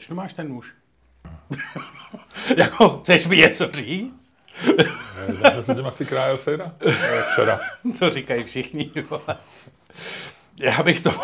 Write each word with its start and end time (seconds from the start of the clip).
Proč 0.00 0.08
tu 0.08 0.14
máš 0.14 0.32
ten 0.32 0.48
nůž? 0.48 0.74
jako, 2.56 2.98
chceš 2.98 3.26
mi 3.26 3.36
něco 3.36 3.68
říct? 3.72 4.32
Já 5.44 5.62
jsem 5.62 5.76
tím 5.76 5.86
asi 5.86 6.06
krájel 6.06 6.38
sejra. 6.38 6.72
Eh, 6.86 7.22
Včera. 7.32 7.60
To 7.98 8.10
říkají 8.10 8.44
všichni, 8.44 8.90
vole. 9.10 9.36
Já 10.60 10.82
bych 10.82 11.00
to... 11.00 11.10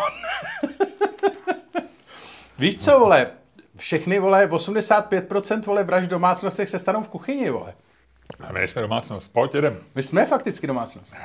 Víš 2.59 2.75
co, 2.83 2.99
vole? 2.99 3.31
Všechny, 3.77 4.19
vole, 4.19 4.47
85% 4.47 5.65
vole 5.65 5.83
vražd 5.83 6.05
v 6.05 6.09
domácnostech 6.09 6.69
se 6.69 6.79
stanou 6.79 7.01
v 7.01 7.09
kuchyni, 7.09 7.49
vole. 7.49 7.73
A 8.39 8.51
my 8.51 8.67
jsme 8.67 8.81
domácnost. 8.81 9.33
Pojď, 9.33 9.53
jedem. 9.55 9.77
My 9.95 10.03
jsme 10.03 10.25
fakticky 10.25 10.67
domácnost. 10.67 11.15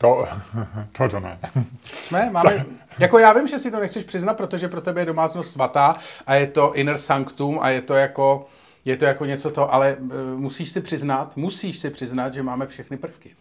To, 0.00 0.28
to, 0.92 1.08
to 1.08 1.20
ne. 1.20 1.38
Jsme, 1.84 2.30
máme, 2.30 2.64
jako 2.98 3.18
já 3.18 3.32
vím, 3.32 3.48
že 3.48 3.58
si 3.58 3.70
to 3.70 3.80
nechceš 3.80 4.04
přiznat, 4.04 4.34
protože 4.34 4.68
pro 4.68 4.80
tebe 4.80 5.00
je 5.00 5.04
domácnost 5.04 5.52
svatá 5.52 5.96
a 6.26 6.34
je 6.34 6.46
to 6.46 6.74
inner 6.74 6.98
sanctum 6.98 7.58
a 7.62 7.68
je 7.70 7.80
to 7.80 7.94
jako, 7.94 8.46
je 8.84 8.96
to 8.96 9.04
jako 9.04 9.24
něco 9.24 9.50
to, 9.50 9.74
ale 9.74 9.96
uh, 9.96 10.10
musíš 10.36 10.70
si 10.70 10.80
přiznat, 10.80 11.36
musíš 11.36 11.78
si 11.78 11.90
přiznat, 11.90 12.34
že 12.34 12.42
máme 12.42 12.66
všechny 12.66 12.96
prvky. 12.96 13.34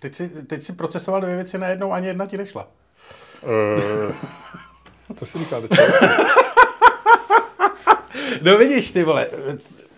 Teď 0.00 0.14
si, 0.14 0.28
teď 0.28 0.62
si 0.62 0.72
procesoval 0.72 1.20
dvě 1.20 1.34
věci 1.34 1.58
najednou, 1.58 1.92
ani 1.92 2.06
jedna 2.06 2.26
ti 2.26 2.38
nešla. 2.38 2.68
Uh, 3.42 5.14
to 5.18 5.26
si 5.26 5.38
říká 5.38 5.60
teď. 5.60 5.70
No 8.42 8.58
vidíš, 8.58 8.90
ty 8.90 9.04
vole, 9.04 9.26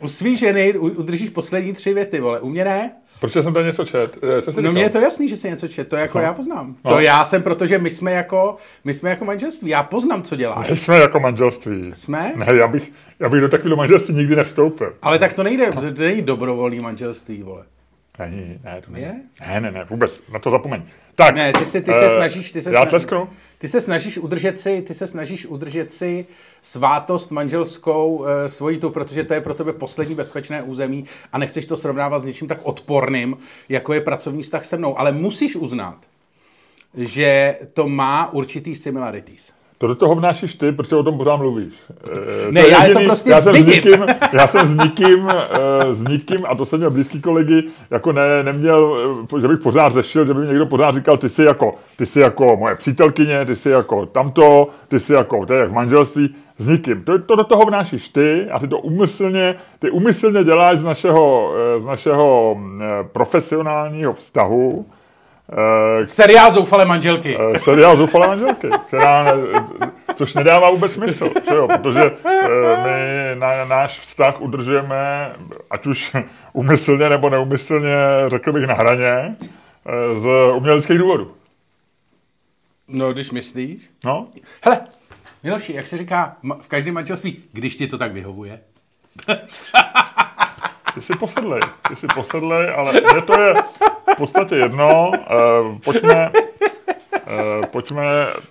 u 0.01 0.09
svý 0.09 0.37
ženy 0.37 0.79
udržíš 0.79 1.31
poslední 1.31 1.73
tři 1.73 1.95
věty, 1.95 2.21
vole, 2.21 2.41
u 2.41 2.49
mě 2.49 2.65
ne. 2.65 3.00
Proč 3.21 3.33
jsem 3.33 3.55
tady 3.55 3.67
něco 3.67 3.85
čet? 3.85 4.19
Eh, 4.39 4.43
Co 4.43 4.53
jsi 4.53 4.63
No 4.63 4.73
mně 4.73 4.83
je 4.83 4.91
to 4.91 4.99
jasný, 5.01 5.29
že 5.29 5.37
si 5.37 5.51
něco 5.51 5.69
čet, 5.69 5.89
to 5.89 5.97
jako 5.97 6.19
No. 6.19 6.25
já 6.25 6.33
poznám. 6.33 6.77
No. 6.85 6.91
To 6.91 7.01
já 7.01 7.25
jsem, 7.25 7.43
protože 7.43 7.79
my 7.79 7.91
jsme 7.91 8.13
jako, 8.13 8.57
my 8.85 8.95
jsme 8.95 9.11
jako 9.11 9.25
manželství, 9.25 9.71
já 9.71 9.83
poznám, 9.83 10.23
co 10.23 10.37
děláš. 10.37 10.71
My 10.71 10.77
jsme 10.77 10.99
jako 10.99 11.21
manželství. 11.21 11.91
Jsme? 11.95 12.33
Ne, 12.37 12.47
já 12.55 12.67
bych, 12.69 12.93
já 13.21 13.29
bych 13.29 13.41
do 13.41 13.49
takového 13.49 13.77
manželství 13.77 14.15
nikdy 14.15 14.37
nevstoupil. 14.37 14.95
Ale 15.03 15.19
tak 15.19 15.33
to 15.33 15.43
nejde, 15.43 15.67
to 15.73 15.81
to 15.81 16.03
není 16.03 16.23
dobrovolný 16.23 16.81
manželství, 16.81 17.43
vole. 17.43 17.65
Není, 18.19 18.59
ne, 18.65 18.83
to 18.87 18.93
není. 18.93 19.05
Je? 19.05 19.15
Ne, 19.49 19.61
ne, 19.61 19.71
ne, 19.71 19.85
vůbec, 19.91 20.23
na 20.33 20.39
to 20.39 20.51
zapomeň. 20.51 20.83
Tak, 21.21 21.35
Ne, 21.35 21.53
ty 21.53 21.67
se, 21.67 21.81
ty 21.81 21.95
se 21.95 22.07
eh, 22.07 22.11
snažíš, 22.11 22.53
ty 22.53 22.63
se, 22.63 22.75
Já 22.75 22.85
sna- 22.85 22.89
tlesknu? 22.89 23.29
ty 23.59 23.69
se 23.69 23.81
snažíš 23.81 24.19
udržet 24.19 24.61
si, 24.61 24.83
ty 24.83 24.95
se 24.95 25.07
snažíš 25.07 25.47
udržet 25.47 25.93
si 25.93 26.27
svátost 26.63 27.31
manželskou 27.31 28.25
e, 28.27 28.49
svojí 28.49 28.79
tu, 28.79 28.91
protože 28.91 29.25
to 29.25 29.35
je 29.35 29.41
pro 29.41 29.55
tebe 29.55 29.73
poslední 29.73 30.15
bezpečné 30.15 30.63
území 30.63 31.05
a 31.33 31.39
nechceš 31.39 31.67
to 31.67 31.77
srovnávat 31.77 32.23
s 32.23 32.25
něčím 32.25 32.49
tak 32.49 32.59
odporným, 32.63 33.37
jako 33.69 33.93
je 33.93 34.01
pracovní 34.01 34.43
vztah 34.43 34.65
se 34.65 34.77
mnou. 34.77 34.99
Ale 34.99 35.13
musíš 35.13 35.57
uznat, 35.57 35.97
že 36.95 37.59
to 37.75 37.89
má 37.89 38.33
určitý 38.33 38.77
similarities. 38.77 39.53
To 39.81 39.87
do 39.87 39.95
toho 39.95 40.15
vnášíš 40.15 40.55
ty, 40.55 40.73
protože 40.73 40.97
o 40.97 41.03
tom 41.03 41.19
pořád 41.19 41.37
mluvíš. 41.37 41.75
Eh, 42.13 42.53
Ne, 42.53 42.61
je 42.61 42.71
já 42.71 42.95
to 42.95 43.01
prostě 43.05 43.31
já 43.31 43.43
jsem 43.43 43.53
vidím. 43.53 43.73
S 43.73 43.77
nikým, 43.77 44.07
já 44.33 44.47
jsem 44.47 44.67
s 44.67 44.77
nikým, 44.77 45.29
eh, 45.29 45.95
s 45.95 46.03
nikým, 46.09 46.39
a 46.49 46.55
to 46.55 46.65
jsem 46.65 46.79
měl 46.79 46.91
blízký 46.91 47.21
kolegy, 47.21 47.63
jako 47.91 48.13
ne, 48.13 48.43
neměl, 48.43 48.97
eh, 49.37 49.41
že 49.41 49.49
bych 49.49 49.59
pořád 49.59 49.93
řešil, 49.93 50.27
že 50.27 50.35
by 50.35 50.41
mi 50.41 50.47
někdo 50.47 50.67
pořád 50.67 50.95
říkal, 50.95 51.17
ty 51.17 51.29
jsi 51.29 51.43
jako, 51.43 51.75
ty 51.97 52.07
jsi 52.07 52.21
jako 52.21 52.57
moje 52.57 52.77
přítelkyně, 52.77 53.45
ty 53.45 53.57
jsi 53.57 53.71
jako 53.71 54.07
tamto, 54.07 54.69
ty 54.89 55.01
jsi 55.01 55.13
jako, 55.13 55.47
to 55.47 55.53
je 55.55 55.61
jak 55.61 55.71
v 55.71 55.75
manželství, 55.75 56.35
s 56.59 56.67
nikým. 56.67 57.03
To, 57.05 57.19
to 57.19 57.37
do 57.37 57.45
toho 57.45 57.65
vnášíš 57.65 58.09
ty 58.09 58.51
a 58.51 58.59
ty 58.59 58.69
to 58.69 58.79
umyslně, 58.79 59.55
ty 59.79 59.91
umyslně 59.91 60.45
děláš 60.45 60.79
z 60.79 60.85
našeho, 60.85 61.53
eh, 61.57 61.81
z 61.81 61.85
našeho 61.85 62.55
mm, 62.59 62.83
profesionálního 63.13 64.13
vztahu, 64.13 64.87
eh, 65.53 66.09
Seriál 66.09 66.53
Zoufalé 66.53 66.85
manželky. 66.85 67.39
Eh, 67.55 67.59
seriál 67.59 67.97
Zoufalé 67.97 68.27
manželky, 68.29 68.69
která 68.87 69.23
ne, 69.23 69.33
což 70.15 70.35
nedává 70.35 70.71
vůbec 70.71 70.93
smysl, 70.93 71.31
že 71.49 71.55
jo, 71.55 71.69
protože 71.69 72.01
eh, 72.25 72.85
my 72.85 73.41
na, 73.41 73.65
náš 73.65 74.01
vztah 74.01 74.41
udržujeme, 74.41 75.31
ať 75.71 75.87
už 75.87 76.17
umyslně 76.53 77.09
nebo 77.09 77.31
neumyslně, 77.31 77.97
řekl 78.29 78.53
bych 78.53 78.67
na 78.67 78.75
hraně, 78.75 79.37
z 80.13 80.27
uměleckých 80.57 80.99
důvodů. 80.99 81.35
No, 82.89 83.13
když 83.13 83.31
myslíš. 83.31 83.91
No, 84.05 84.29
Hele, 84.63 84.81
Miloši, 85.43 85.73
jak 85.73 85.87
se 85.87 85.99
říká 85.99 86.37
v 86.61 86.69
každém 86.69 86.95
manželství, 86.95 87.43
když 87.53 87.77
ti 87.77 87.87
to 87.87 87.99
tak 87.99 88.13
vyhovuje. 88.13 88.61
ty 90.95 91.01
jsi 91.01 91.13
posedlej, 91.17 91.61
ty 91.89 91.97
jsi 91.97 92.07
posedlej, 92.15 92.71
ale 92.77 92.93
mně 92.93 93.23
to 93.23 93.41
je 93.41 93.55
podstatě 94.21 94.55
jedno, 94.57 95.11
eh, 95.15 95.79
pojďme, 95.85 96.33
eh, 97.15 97.67
pojďme 97.71 98.05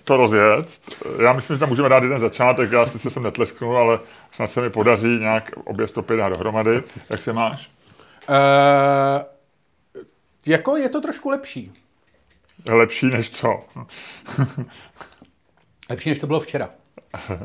to 0.04 0.16
rozjet. 0.16 0.80
Já 1.22 1.32
myslím, 1.32 1.56
že 1.56 1.60
tam 1.60 1.68
můžeme 1.68 1.88
dát 1.88 2.02
jeden 2.02 2.18
začátek, 2.18 2.72
já 2.72 2.86
sice 2.86 3.10
jsem 3.10 3.22
netlesknul, 3.22 3.78
ale 3.78 3.98
snad 4.32 4.50
se 4.50 4.60
mi 4.60 4.70
podaří 4.70 5.06
nějak 5.06 5.50
obě 5.64 5.88
stopy 5.88 6.16
dát 6.16 6.28
dohromady. 6.28 6.82
Jak 7.10 7.22
se 7.22 7.32
máš? 7.32 7.70
Uh, 8.28 8.36
jako 10.46 10.76
je 10.76 10.88
to 10.88 11.00
trošku 11.00 11.30
lepší. 11.30 11.72
Lepší 12.68 13.06
než 13.06 13.30
co? 13.30 13.58
Lepší, 15.90 16.08
než 16.08 16.18
to 16.18 16.26
bylo 16.26 16.40
včera. 16.40 16.70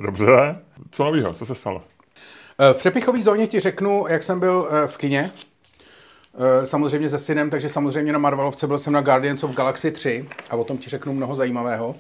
Dobře. 0.02 0.56
Co 0.92 1.03
novýho? 1.03 1.34
Co 1.34 1.46
se 1.46 1.56
stalo? 1.56 1.84
V 2.74 2.78
přepichové 2.78 3.22
zóně 3.22 3.47
ti 3.47 3.59
řeknu, 3.59 4.06
jak 4.07 4.24
jsem 4.24 4.40
byl 4.40 4.69
v 4.88 4.97
kině. 4.97 5.31
Eh, 6.38 6.66
Samozřejmě 6.66 7.09
se 7.09 7.19
synem, 7.19 7.50
takže 7.50 7.69
samozřejmě 7.69 8.13
na 8.13 8.19
Marvelovce 8.19 8.68
byl 8.68 8.78
jsem 8.78 8.94
na 8.94 9.01
Guardians 9.01 9.44
of 9.44 9.56
Galaxy 9.56 9.91
3 9.91 10.25
a 10.50 10.56
o 10.56 10.63
tom 10.63 10.78
ti 10.78 10.90
řeknu 10.90 11.13
mnoho 11.13 11.35
zajímavého. 11.35 11.96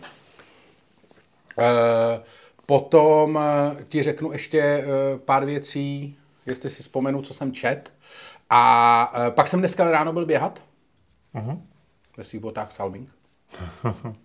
Eh, 1.59 2.19
Potom 2.65 3.39
eh, 3.41 3.83
ti 3.89 4.03
řeknu 4.03 4.31
ještě 4.31 4.85
pár 5.25 5.45
věcí, 5.45 6.17
jestli 6.45 6.69
si 6.69 6.81
vzpomenu, 6.83 7.21
co 7.21 7.33
jsem 7.33 7.53
čet. 7.53 7.93
A 8.49 9.13
pak 9.29 9.47
jsem 9.47 9.59
dneska 9.59 9.91
ráno 9.91 10.13
byl 10.13 10.25
běhat. 10.25 10.61
Mhm. 11.33 11.61
Ve 12.17 12.23
svých 12.23 12.41
botách 12.41 12.71
Salming. 12.71 13.09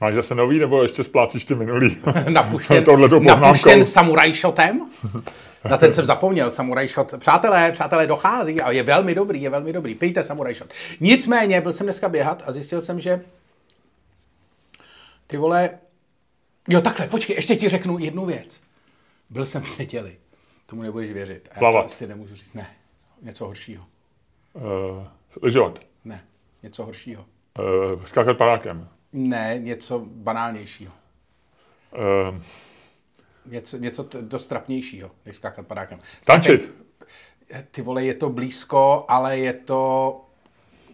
Máš 0.00 0.14
zase 0.14 0.34
nový, 0.34 0.58
nebo 0.58 0.82
ještě 0.82 1.04
splácíš 1.04 1.44
ty 1.44 1.54
minulý? 1.54 1.96
napuštěn, 2.28 2.84
napuštěn 3.26 3.84
samuraj 3.84 4.34
shotem. 4.34 4.86
Na 5.64 5.76
ten 5.76 5.92
jsem 5.92 6.06
zapomněl, 6.06 6.50
samuraj 6.50 6.88
shot. 6.88 7.14
Přátelé, 7.18 7.72
přátelé, 7.72 8.06
dochází 8.06 8.60
a 8.60 8.70
je 8.70 8.82
velmi 8.82 9.14
dobrý, 9.14 9.42
je 9.42 9.50
velmi 9.50 9.72
dobrý. 9.72 9.94
Pijte 9.94 10.22
samuraj 10.24 10.54
shot. 10.54 10.70
Nicméně, 11.00 11.60
byl 11.60 11.72
jsem 11.72 11.86
dneska 11.86 12.08
běhat 12.08 12.42
a 12.46 12.52
zjistil 12.52 12.82
jsem, 12.82 13.00
že 13.00 13.24
ty 15.26 15.36
vole, 15.36 15.70
jo 16.68 16.80
takhle, 16.80 17.06
počkej, 17.06 17.36
ještě 17.36 17.56
ti 17.56 17.68
řeknu 17.68 17.98
jednu 17.98 18.26
věc. 18.26 18.60
Byl 19.30 19.46
jsem 19.46 19.62
v 19.62 19.78
neděli, 19.78 20.16
tomu 20.66 20.82
nebudeš 20.82 21.10
věřit. 21.10 21.48
A 21.50 21.54
já 21.54 21.58
Plavat. 21.58 21.86
to 21.86 21.92
asi 21.92 22.06
nemůžu 22.06 22.34
říct, 22.34 22.54
ne, 22.54 22.66
něco 23.22 23.46
horšího. 23.46 23.84
Uh, 24.52 24.62
lyžovat. 25.42 25.78
Ne, 26.04 26.24
něco 26.62 26.84
horšího. 26.84 27.24
Uh, 27.94 28.04
skákat 28.04 28.36
padákem. 28.36 28.88
Ne, 29.12 29.58
něco 29.58 29.98
banálnějšího. 30.06 30.92
Uh, 32.30 32.40
Něco, 33.46 33.76
něco 33.76 34.04
t- 34.04 34.22
dost 34.22 34.46
trapnějšího, 34.46 35.10
než 35.26 35.36
skákat 35.36 35.66
padákem. 35.66 35.98
tančit. 36.26 36.74
Ty 37.70 37.82
vole, 37.82 38.04
je 38.04 38.14
to 38.14 38.30
blízko, 38.30 39.04
ale 39.08 39.38
je 39.38 39.52
to, 39.52 40.20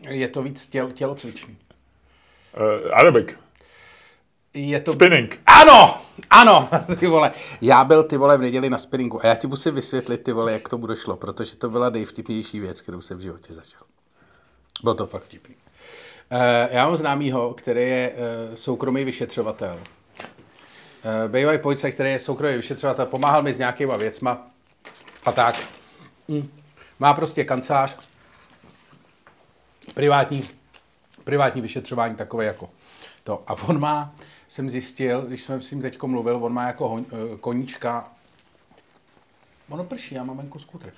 je 0.08 0.28
to 0.28 0.42
víc 0.42 0.66
těl, 0.66 0.92
tělocvičný. 0.92 1.56
Uh, 2.56 2.92
aerobik. 2.92 3.38
Je 4.54 4.80
to... 4.80 4.92
Spinning. 4.92 5.38
Ano, 5.46 6.00
ano, 6.30 6.68
ty 6.98 7.06
vole. 7.06 7.32
Já 7.60 7.84
byl 7.84 8.02
ty 8.02 8.16
vole 8.16 8.36
v 8.38 8.40
neděli 8.40 8.70
na 8.70 8.78
spinningu 8.78 9.24
a 9.24 9.26
já 9.26 9.34
ti 9.34 9.46
musím 9.46 9.74
vysvětlit 9.74 10.22
ty 10.22 10.32
vole, 10.32 10.52
jak 10.52 10.62
k 10.62 10.68
tomu 10.68 10.86
došlo, 10.86 11.16
protože 11.16 11.56
to 11.56 11.70
byla 11.70 11.90
nejvtipnější 11.90 12.60
věc, 12.60 12.82
kterou 12.82 13.00
jsem 13.00 13.18
v 13.18 13.20
životě 13.20 13.54
začal. 13.54 13.80
Bylo 14.82 14.94
to 14.94 15.06
fakt 15.06 15.22
vtipný. 15.22 15.54
Uh, 16.32 16.38
já 16.70 16.84
mám 16.86 16.96
známýho, 16.96 17.54
který 17.54 17.80
je 17.82 18.12
uh, 18.48 18.54
soukromý 18.54 19.04
vyšetřovatel. 19.04 19.80
Uh, 21.04 21.30
Bývalý 21.32 21.58
policajt, 21.58 21.94
který 21.94 22.10
je 22.10 22.18
soukromý 22.20 22.56
vyšetřovatel, 22.56 23.06
pomáhal 23.06 23.42
mi 23.42 23.54
s 23.54 23.58
nějakýma 23.58 23.96
věcma 23.96 24.38
a 25.24 25.32
tak. 25.32 25.56
Mm. 26.28 26.48
Má 26.98 27.14
prostě 27.14 27.44
kancelář, 27.44 27.96
privátní, 29.94 30.48
privátní 31.24 31.60
vyšetřování 31.60 32.14
takové 32.14 32.44
jako 32.44 32.68
to. 33.24 33.42
A 33.46 33.52
on 33.68 33.80
má, 33.80 34.14
jsem 34.48 34.70
zjistil, 34.70 35.22
když 35.22 35.42
jsem 35.42 35.62
s 35.62 35.70
ním 35.70 35.82
teď 35.82 36.02
mluvil, 36.02 36.36
on 36.44 36.52
má 36.52 36.66
jako 36.66 36.88
hon, 36.88 37.04
eh, 37.12 37.36
koníčka, 37.40 38.04
ono 39.68 39.84
prší, 39.84 40.14
já 40.14 40.24
mám 40.24 40.36
venku 40.36 40.58
skútr, 40.58 40.86
uh, 40.86 40.92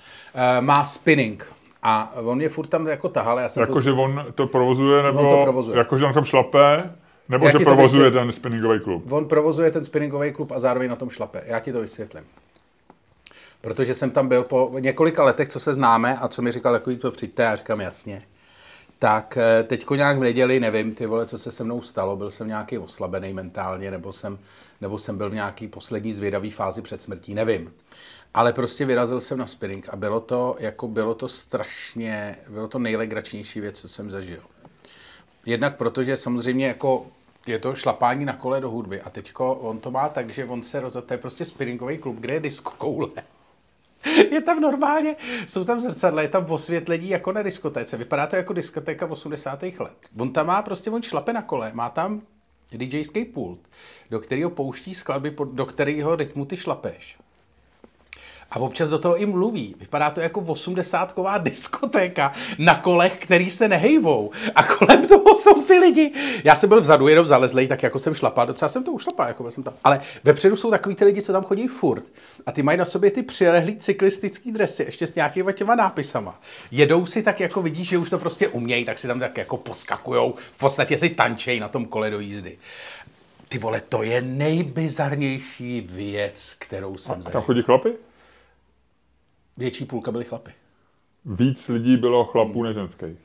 má 0.65 0.85
spinning. 0.85 1.53
A 1.83 2.13
on 2.15 2.41
je 2.41 2.49
furt 2.49 2.67
tam 2.67 2.87
jako 2.87 3.09
tahal, 3.09 3.49
jsem 3.49 3.67
to- 3.67 3.71
Jakože 3.71 3.93
on 3.93 4.27
to 4.35 4.47
provozuje, 4.47 5.03
nebo 5.03 5.21
On 5.21 5.37
to 5.39 5.43
provozuje. 5.43 5.79
jakože 5.79 6.05
on 6.05 6.13
tam 6.15 6.25
šlape, 6.25 6.95
nebo 7.29 7.47
Jak 7.47 7.59
že 7.59 7.65
provozuje 7.65 8.05
vysvětlím? 8.05 8.29
ten 8.29 8.33
spinningový 8.33 8.81
klub. 8.81 9.13
On 9.13 9.29
provozuje 9.29 9.71
ten 9.71 9.85
spinningový 9.85 10.33
klub 10.33 10.51
a 10.53 10.59
zároveň 10.59 10.91
na 10.91 10.97
tom 10.97 11.11
šlape. 11.11 11.43
Já 11.47 11.61
ti 11.61 11.73
to 11.73 11.81
vysvětlím. 11.81 12.25
Protože 13.61 13.95
jsem 13.95 14.11
tam 14.11 14.29
byl 14.29 14.43
po 14.43 14.73
několika 14.79 15.25
letech, 15.25 15.49
co 15.49 15.61
se 15.61 15.75
známe 15.75 16.19
a 16.19 16.29
co 16.29 16.43
mi 16.43 16.53
říkal, 16.53 16.75
jako 16.75 16.97
to 16.97 17.11
přijďte, 17.11 17.43
já 17.43 17.57
říkám 17.57 17.81
jasně. 17.81 18.23
tak 18.99 19.37
eh, 19.37 19.63
teďko 19.63 19.95
nějak 19.95 20.17
v 20.19 20.21
neděli, 20.21 20.61
nevím, 20.61 20.95
ty 20.95 21.07
vole, 21.07 21.27
co 21.27 21.39
se 21.39 21.51
se 21.51 21.65
mnou 21.65 21.83
stalo, 21.83 22.17
byl 22.17 22.31
jsem 22.31 22.49
nějaký 22.49 22.79
oslabený 22.79 23.33
mentálně, 23.35 23.91
nebo 23.91 24.13
jsem, 24.13 24.39
nebo 24.81 24.99
jsem 24.99 25.19
byl 25.19 25.31
v 25.31 25.35
nějaký 25.35 25.69
poslední 25.69 26.13
zvědavý 26.13 26.51
fázi 26.51 26.83
před 26.83 27.03
smrtí, 27.03 27.35
nevím. 27.35 27.73
Ale 28.35 28.53
prostě 28.53 28.85
vyrazil 28.85 29.21
jsem 29.21 29.39
na 29.39 29.47
spinning 29.47 29.89
a 29.89 29.97
bylo 29.97 30.21
to, 30.21 30.57
jako 30.59 30.89
bylo 30.89 31.15
to 31.15 31.29
strašně, 31.29 32.37
bylo 32.49 32.69
to 32.69 32.79
nejlegračnější 32.79 33.61
věc, 33.61 33.81
co 33.81 33.89
jsem 33.89 34.11
zažil. 34.11 34.41
Jednak 35.47 35.77
protože 35.77 36.17
samozřejmě 36.17 36.67
jako 36.67 37.07
je 37.53 37.59
to 37.59 37.75
šlapání 37.75 38.25
na 38.25 38.33
kole 38.33 38.61
do 38.61 38.71
hudby 38.71 39.01
a 39.01 39.11
teďko 39.11 39.55
on 39.55 39.79
to 39.79 39.91
má 39.91 40.09
tak, 40.09 40.31
že 40.31 40.45
on 40.45 40.63
se 40.63 40.81
rozhodl, 40.81 41.07
to 41.07 41.15
je 41.15 41.19
prostě 41.19 41.45
spinningový 41.45 41.99
klub, 41.99 42.17
kde 42.17 42.35
je 42.35 42.41
disco 42.41 42.71
koule. 42.71 43.09
Je 44.31 44.41
tam 44.41 44.61
normálně, 44.61 45.17
jsou 45.47 45.65
tam 45.65 45.81
zrcadla, 45.81 46.23
je 46.23 46.29
tam 46.29 46.51
osvětlení 46.51 47.09
jako 47.09 47.33
na 47.33 47.43
diskotéce. 47.43 47.97
Vypadá 47.97 48.27
to 48.27 48.37
jako 48.37 48.53
diskotéka 48.53 49.07
v 49.07 49.13
80. 49.13 49.63
let. 49.63 49.93
On 50.19 50.33
tam 50.33 50.47
má 50.47 50.63
prostě, 50.63 50.91
on 50.91 51.03
šlape 51.03 51.33
na 51.33 51.43
kole, 51.43 51.71
má 51.75 51.91
tam 51.91 52.23
DJský 52.73 53.25
pult, 53.25 53.59
do 54.11 54.21
kterého 54.21 54.51
pouští 54.51 54.95
skladby, 54.95 55.37
do 55.53 55.67
kterého 55.67 56.17
rytmu 56.17 56.45
ty 56.45 56.57
šlapeš. 56.57 57.19
A 58.51 58.59
občas 58.59 58.91
do 58.91 58.99
toho 58.99 59.17
i 59.17 59.27
mluví. 59.27 59.75
Vypadá 59.81 60.11
to 60.11 60.21
jako 60.21 60.41
80ková 60.41 61.43
diskotéka 61.43 62.33
na 62.59 62.75
kolech, 62.75 63.17
který 63.17 63.51
se 63.51 63.69
nehejvou. 63.69 64.31
A 64.55 64.63
kolem 64.63 65.07
toho 65.07 65.35
jsou 65.35 65.63
ty 65.63 65.79
lidi. 65.79 66.13
Já 66.45 66.55
jsem 66.55 66.69
byl 66.69 66.81
vzadu 66.81 67.09
jenom 67.09 67.27
zalezlej, 67.27 67.69
tak 67.69 67.83
jako 67.83 67.99
jsem 67.99 68.15
šlapal. 68.15 68.47
Docela 68.47 68.69
jsem 68.69 68.85
to 68.85 68.93
ušlapal, 68.93 69.29
jako 69.29 69.43
byl 69.43 69.53
jsem 69.53 69.63
tam. 69.63 69.75
Ale 69.85 70.01
vepředu 70.25 70.57
jsou 70.57 70.71
takový 70.71 70.95
ty 70.95 71.05
lidi, 71.05 71.23
co 71.23 71.33
tam 71.33 71.45
chodí 71.45 71.67
furt. 71.67 72.05
A 72.47 72.53
ty 72.53 72.63
mají 72.63 72.79
na 72.79 72.85
sobě 72.85 73.11
ty 73.11 73.23
přilehlý 73.23 73.77
cyklistický 73.77 74.53
dresy, 74.53 74.83
ještě 74.83 75.07
s 75.07 75.15
nějakýma 75.15 75.53
těma 75.53 75.75
nápisama. 75.75 76.41
Jedou 76.71 77.07
si 77.07 77.23
tak, 77.23 77.41
jako 77.41 77.63
vidíš, 77.63 77.89
že 77.89 77.99
už 77.99 78.11
to 78.11 78.19
prostě 78.19 78.49
umějí, 78.49 78.85
tak 78.85 78.99
si 78.99 79.07
tam 79.07 79.21
tak 79.21 79.39
jako 79.39 79.57
poskakujou. 79.57 80.35
V 80.53 80.59
podstatě 80.59 80.99
si 80.99 81.09
tančej 81.09 81.61
na 81.61 81.69
tom 81.69 81.85
kole 81.85 82.11
do 82.11 82.21
jízdy. 82.21 82.59
Ty 83.49 83.59
vole, 83.59 83.83
to 83.89 84.03
je 84.03 84.23
nejbizarnější 84.23 85.81
věc, 85.81 86.55
kterou 86.59 86.97
jsem 86.97 87.23
zažil. 87.23 87.33
Tam 87.33 87.43
chodí 87.43 87.63
chlapy? 87.63 88.08
Větší 89.59 89.85
půlka 89.85 90.13
byly 90.13 90.25
chlapy. 90.25 90.51
Víc 91.25 91.69
lidí 91.69 91.97
bylo 91.97 92.25
chlapů 92.25 92.63
než 92.63 92.75
ženských. 92.75 93.19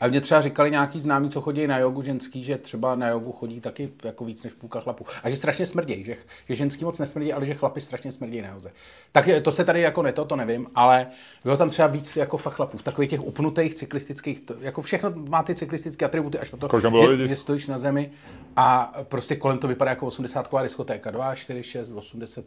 A 0.00 0.06
mě 0.06 0.20
třeba 0.20 0.40
říkali 0.40 0.70
nějaký 0.70 1.00
známí, 1.00 1.30
co 1.30 1.40
chodí 1.40 1.66
na 1.66 1.78
jogu 1.78 2.02
ženský, 2.02 2.44
že 2.44 2.58
třeba 2.58 2.94
na 2.94 3.08
jogu 3.08 3.32
chodí 3.32 3.60
taky 3.60 3.92
jako 4.04 4.24
víc 4.24 4.42
než 4.42 4.52
půlka 4.52 4.80
chlapů. 4.80 5.06
A 5.22 5.30
že 5.30 5.36
strašně 5.36 5.66
smrdějí, 5.66 6.04
že, 6.04 6.16
že 6.48 6.54
ženský 6.54 6.84
moc 6.84 6.98
nesmrdí, 6.98 7.32
ale 7.32 7.46
že 7.46 7.54
chlapy 7.54 7.80
strašně 7.80 8.12
smrdějí 8.12 8.42
na 8.42 8.48
joze. 8.48 8.72
Tak 9.12 9.28
to 9.42 9.52
se 9.52 9.64
tady 9.64 9.80
jako 9.80 10.02
neto, 10.02 10.24
to 10.24 10.36
nevím, 10.36 10.66
ale 10.74 11.06
bylo 11.44 11.56
tam 11.56 11.70
třeba 11.70 11.88
víc 11.88 12.16
jako 12.16 12.36
fakt 12.36 12.54
chlapů. 12.54 12.78
V 12.78 12.82
takových 12.82 13.10
těch 13.10 13.26
upnutých 13.26 13.74
cyklistických, 13.74 14.40
to, 14.40 14.54
jako 14.60 14.82
všechno 14.82 15.12
má 15.28 15.42
ty 15.42 15.54
cyklistické 15.54 16.04
atributy 16.04 16.38
až 16.38 16.52
na 16.52 16.58
to, 16.58 16.80
že, 17.16 17.28
že, 17.28 17.36
stojíš 17.36 17.66
na 17.66 17.78
zemi 17.78 18.10
a 18.56 18.92
prostě 19.02 19.36
kolem 19.36 19.58
to 19.58 19.68
vypadá 19.68 19.90
jako 19.90 20.06
80 20.06 20.48
diskotéka. 20.62 21.10
2, 21.10 21.34
4, 21.34 21.62
6, 21.62 21.90
80, 21.90 22.44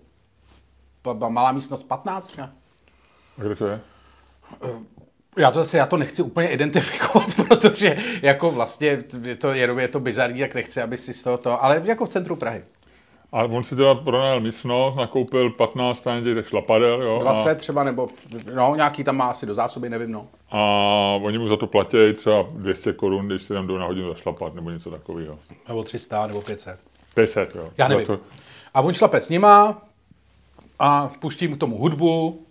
malá 1.29 1.51
místnost 1.51 1.83
15. 1.83 2.37
Ne? 2.37 2.51
A 3.39 3.43
kde 3.43 3.55
to 3.55 3.67
je? 3.67 3.79
Já 5.37 5.51
to 5.51 5.59
zase, 5.59 5.77
já 5.77 5.85
to 5.85 5.97
nechci 5.97 6.21
úplně 6.21 6.47
identifikovat, 6.47 7.35
protože 7.47 7.97
jako 8.21 8.51
vlastně 8.51 9.03
je 9.23 9.35
to, 9.35 9.53
jenom 9.53 9.79
je 9.79 9.87
to 9.87 9.99
bizarní, 9.99 10.39
tak 10.39 10.55
nechci, 10.55 10.81
aby 10.81 10.97
si 10.97 11.13
z 11.13 11.23
toho 11.23 11.37
to, 11.37 11.63
ale 11.63 11.81
jako 11.85 12.05
v 12.05 12.09
centru 12.09 12.35
Prahy. 12.35 12.63
A 13.31 13.43
on 13.43 13.63
si 13.63 13.75
teda 13.75 13.95
pronajal 13.95 14.39
místnost, 14.39 14.95
nakoupil 14.95 15.49
15 15.49 15.99
stran 15.99 16.23
těch 16.23 16.47
šlapadel, 16.47 17.01
jo? 17.01 17.19
20 17.21 17.49
a... 17.49 17.55
třeba, 17.55 17.83
nebo 17.83 18.07
no, 18.53 18.75
nějaký 18.75 19.03
tam 19.03 19.17
má 19.17 19.25
asi 19.25 19.45
do 19.45 19.55
zásoby, 19.55 19.89
nevím, 19.89 20.11
no. 20.11 20.27
A 20.51 20.59
oni 21.21 21.37
mu 21.37 21.47
za 21.47 21.57
to 21.57 21.67
platí 21.67 21.97
třeba 22.15 22.45
200 22.51 22.93
korun, 22.93 23.27
když 23.27 23.43
si 23.43 23.53
tam 23.53 23.67
jdou 23.67 23.77
na 23.77 23.85
hodinu 23.85 24.09
zašlapat, 24.09 24.55
nebo 24.55 24.69
něco 24.69 24.91
takového. 24.91 25.39
Nebo 25.67 25.83
300, 25.83 26.27
nebo 26.27 26.41
500. 26.41 26.79
500, 27.13 27.55
jo. 27.55 27.69
Já 27.77 27.87
nevím. 27.87 28.05
To... 28.05 28.19
A 28.73 28.81
on 28.81 28.93
šlape 28.93 29.21
s 29.21 29.29
nima 29.29 29.81
a 30.79 31.11
puští 31.19 31.47
mu 31.47 31.55
tomu 31.55 31.77
hudbu, 31.77 32.45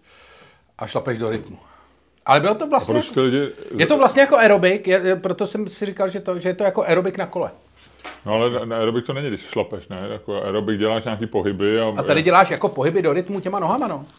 a 0.82 0.86
šlapeš 0.86 1.18
do 1.18 1.30
rytmu. 1.30 1.58
Ale 2.26 2.40
bylo 2.40 2.54
to 2.54 2.66
vlastně... 2.66 2.96
Jako, 2.96 3.20
lidi... 3.20 3.48
Je 3.76 3.86
to 3.86 3.98
vlastně 3.98 4.20
jako 4.20 4.36
aerobik, 4.36 4.88
je, 4.88 5.16
proto 5.16 5.46
jsem 5.46 5.68
si 5.68 5.86
říkal, 5.86 6.08
že, 6.08 6.20
to, 6.20 6.38
že 6.38 6.48
je 6.48 6.54
to 6.54 6.64
jako 6.64 6.82
aerobik 6.82 7.18
na 7.18 7.26
kole. 7.26 7.50
No 8.26 8.32
ale 8.32 8.66
na 8.66 8.76
aerobik 8.76 9.06
to 9.06 9.12
není, 9.12 9.28
když 9.28 9.40
šlapeš, 9.40 9.88
ne? 9.88 10.08
Jako 10.12 10.42
aerobik 10.42 10.78
děláš 10.78 11.04
nějaký 11.04 11.26
pohyby. 11.26 11.80
A, 11.80 11.92
a 11.96 12.02
tady 12.02 12.22
děláš 12.22 12.50
jako 12.50 12.68
pohyby 12.68 13.02
do 13.02 13.12
rytmu 13.12 13.40
těma 13.40 13.60
nohama, 13.60 13.88
no. 13.88 14.06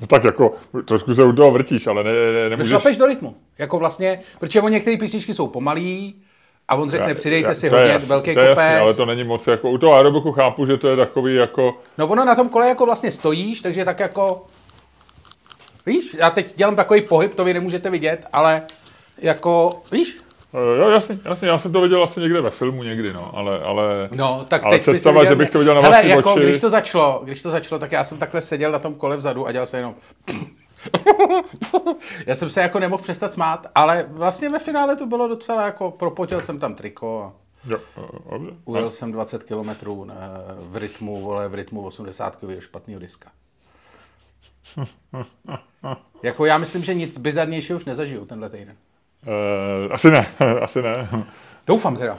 No 0.00 0.06
tak 0.06 0.24
jako, 0.24 0.54
trošku 0.84 1.14
se 1.14 1.24
u 1.24 1.32
toho 1.32 1.50
vrtíš, 1.50 1.86
ale 1.86 2.04
ne, 2.04 2.12
ne, 2.32 2.48
nemůžeš... 2.48 2.70
šlapeš 2.70 2.96
do 2.96 3.06
rytmu. 3.06 3.36
Jako 3.58 3.78
vlastně, 3.78 4.20
protože 4.38 4.60
o 4.60 4.68
některé 4.68 4.96
písničky 4.96 5.34
jsou 5.34 5.48
pomalý, 5.48 6.22
a 6.68 6.74
on 6.74 6.90
řekne, 6.90 7.08
já, 7.08 7.14
přidejte 7.14 7.48
já, 7.48 7.54
si 7.54 7.68
hodně 7.68 7.90
jasný, 7.90 8.08
velký 8.08 8.34
to 8.34 8.40
kopec. 8.40 8.58
Jasný, 8.58 8.80
ale 8.80 8.94
to 8.94 9.06
není 9.06 9.24
moc 9.24 9.46
jako, 9.46 9.70
u 9.70 9.78
toho 9.78 9.94
aerobiku 9.94 10.32
chápu, 10.32 10.66
že 10.66 10.76
to 10.76 10.88
je 10.88 10.96
takový 10.96 11.34
jako... 11.34 11.74
No 11.98 12.06
ono 12.06 12.24
na 12.24 12.34
tom 12.34 12.48
kole 12.48 12.68
jako 12.68 12.86
vlastně 12.86 13.12
stojíš, 13.12 13.60
takže 13.60 13.84
tak 13.84 14.00
jako... 14.00 14.44
Víš, 15.86 16.16
já 16.18 16.30
teď 16.30 16.56
dělám 16.56 16.76
takový 16.76 17.00
pohyb, 17.00 17.34
to 17.34 17.44
vy 17.44 17.54
nemůžete 17.54 17.90
vidět, 17.90 18.26
ale 18.32 18.62
jako, 19.18 19.70
víš? 19.92 20.18
Eh, 20.54 20.78
jo, 20.78 20.88
jasně, 20.88 21.18
jasně, 21.24 21.48
já 21.48 21.58
jsem 21.58 21.72
to 21.72 21.80
viděl 21.80 22.02
asi 22.02 22.20
někde 22.20 22.40
ve 22.40 22.50
filmu 22.50 22.82
někdy, 22.82 23.12
no, 23.12 23.30
ale, 23.34 23.60
ale, 23.60 24.08
no, 24.12 24.44
tak 24.48 24.64
ale 24.64 24.74
teď 24.74 24.82
představa, 24.82 25.20
viděl, 25.20 25.32
že 25.32 25.36
bych 25.36 25.50
to 25.50 25.58
viděl 25.58 25.74
na 25.74 25.80
Hele, 25.80 26.06
jako, 26.06 26.34
oči. 26.34 26.44
když 26.44 26.58
to 26.58 26.70
začalo, 26.70 27.20
když 27.24 27.42
to 27.42 27.50
začalo, 27.50 27.78
tak 27.78 27.92
já 27.92 28.04
jsem 28.04 28.18
takhle 28.18 28.40
seděl 28.40 28.72
na 28.72 28.78
tom 28.78 28.94
kole 28.94 29.16
vzadu 29.16 29.46
a 29.46 29.52
dělal 29.52 29.66
jsem 29.66 29.78
jenom 29.78 29.94
Já 32.26 32.34
jsem 32.34 32.50
se 32.50 32.60
jako 32.60 32.78
nemohl 32.78 33.02
přestat 33.02 33.32
smát, 33.32 33.66
ale 33.74 34.06
vlastně 34.08 34.48
ve 34.48 34.58
finále 34.58 34.96
to 34.96 35.06
bylo 35.06 35.28
docela 35.28 35.64
jako, 35.64 35.90
propotil 35.90 36.40
jsem 36.40 36.58
tam 36.58 36.74
triko 36.74 37.22
a 37.24 37.32
jo, 37.70 37.78
ujel 38.64 38.90
jsem 38.90 39.12
20 39.12 39.42
km 39.42 39.70
v 40.58 40.76
rytmu, 40.76 41.20
vole, 41.20 41.48
v 41.48 41.54
rytmu 41.54 41.86
80 41.86 42.44
špatného 42.58 43.00
diska. 43.00 43.30
jako 46.22 46.46
já 46.46 46.58
myslím, 46.58 46.84
že 46.84 46.94
nic 46.94 47.18
bizarnějšího 47.18 47.76
už 47.76 47.84
nezažiju 47.84 48.24
tenhle 48.24 48.50
týden. 48.50 48.76
Uh, 49.26 49.92
asi 49.94 50.10
ne, 50.10 50.26
asi 50.60 50.82
ne. 50.82 51.08
Doufám 51.66 51.96
teda. 51.96 52.18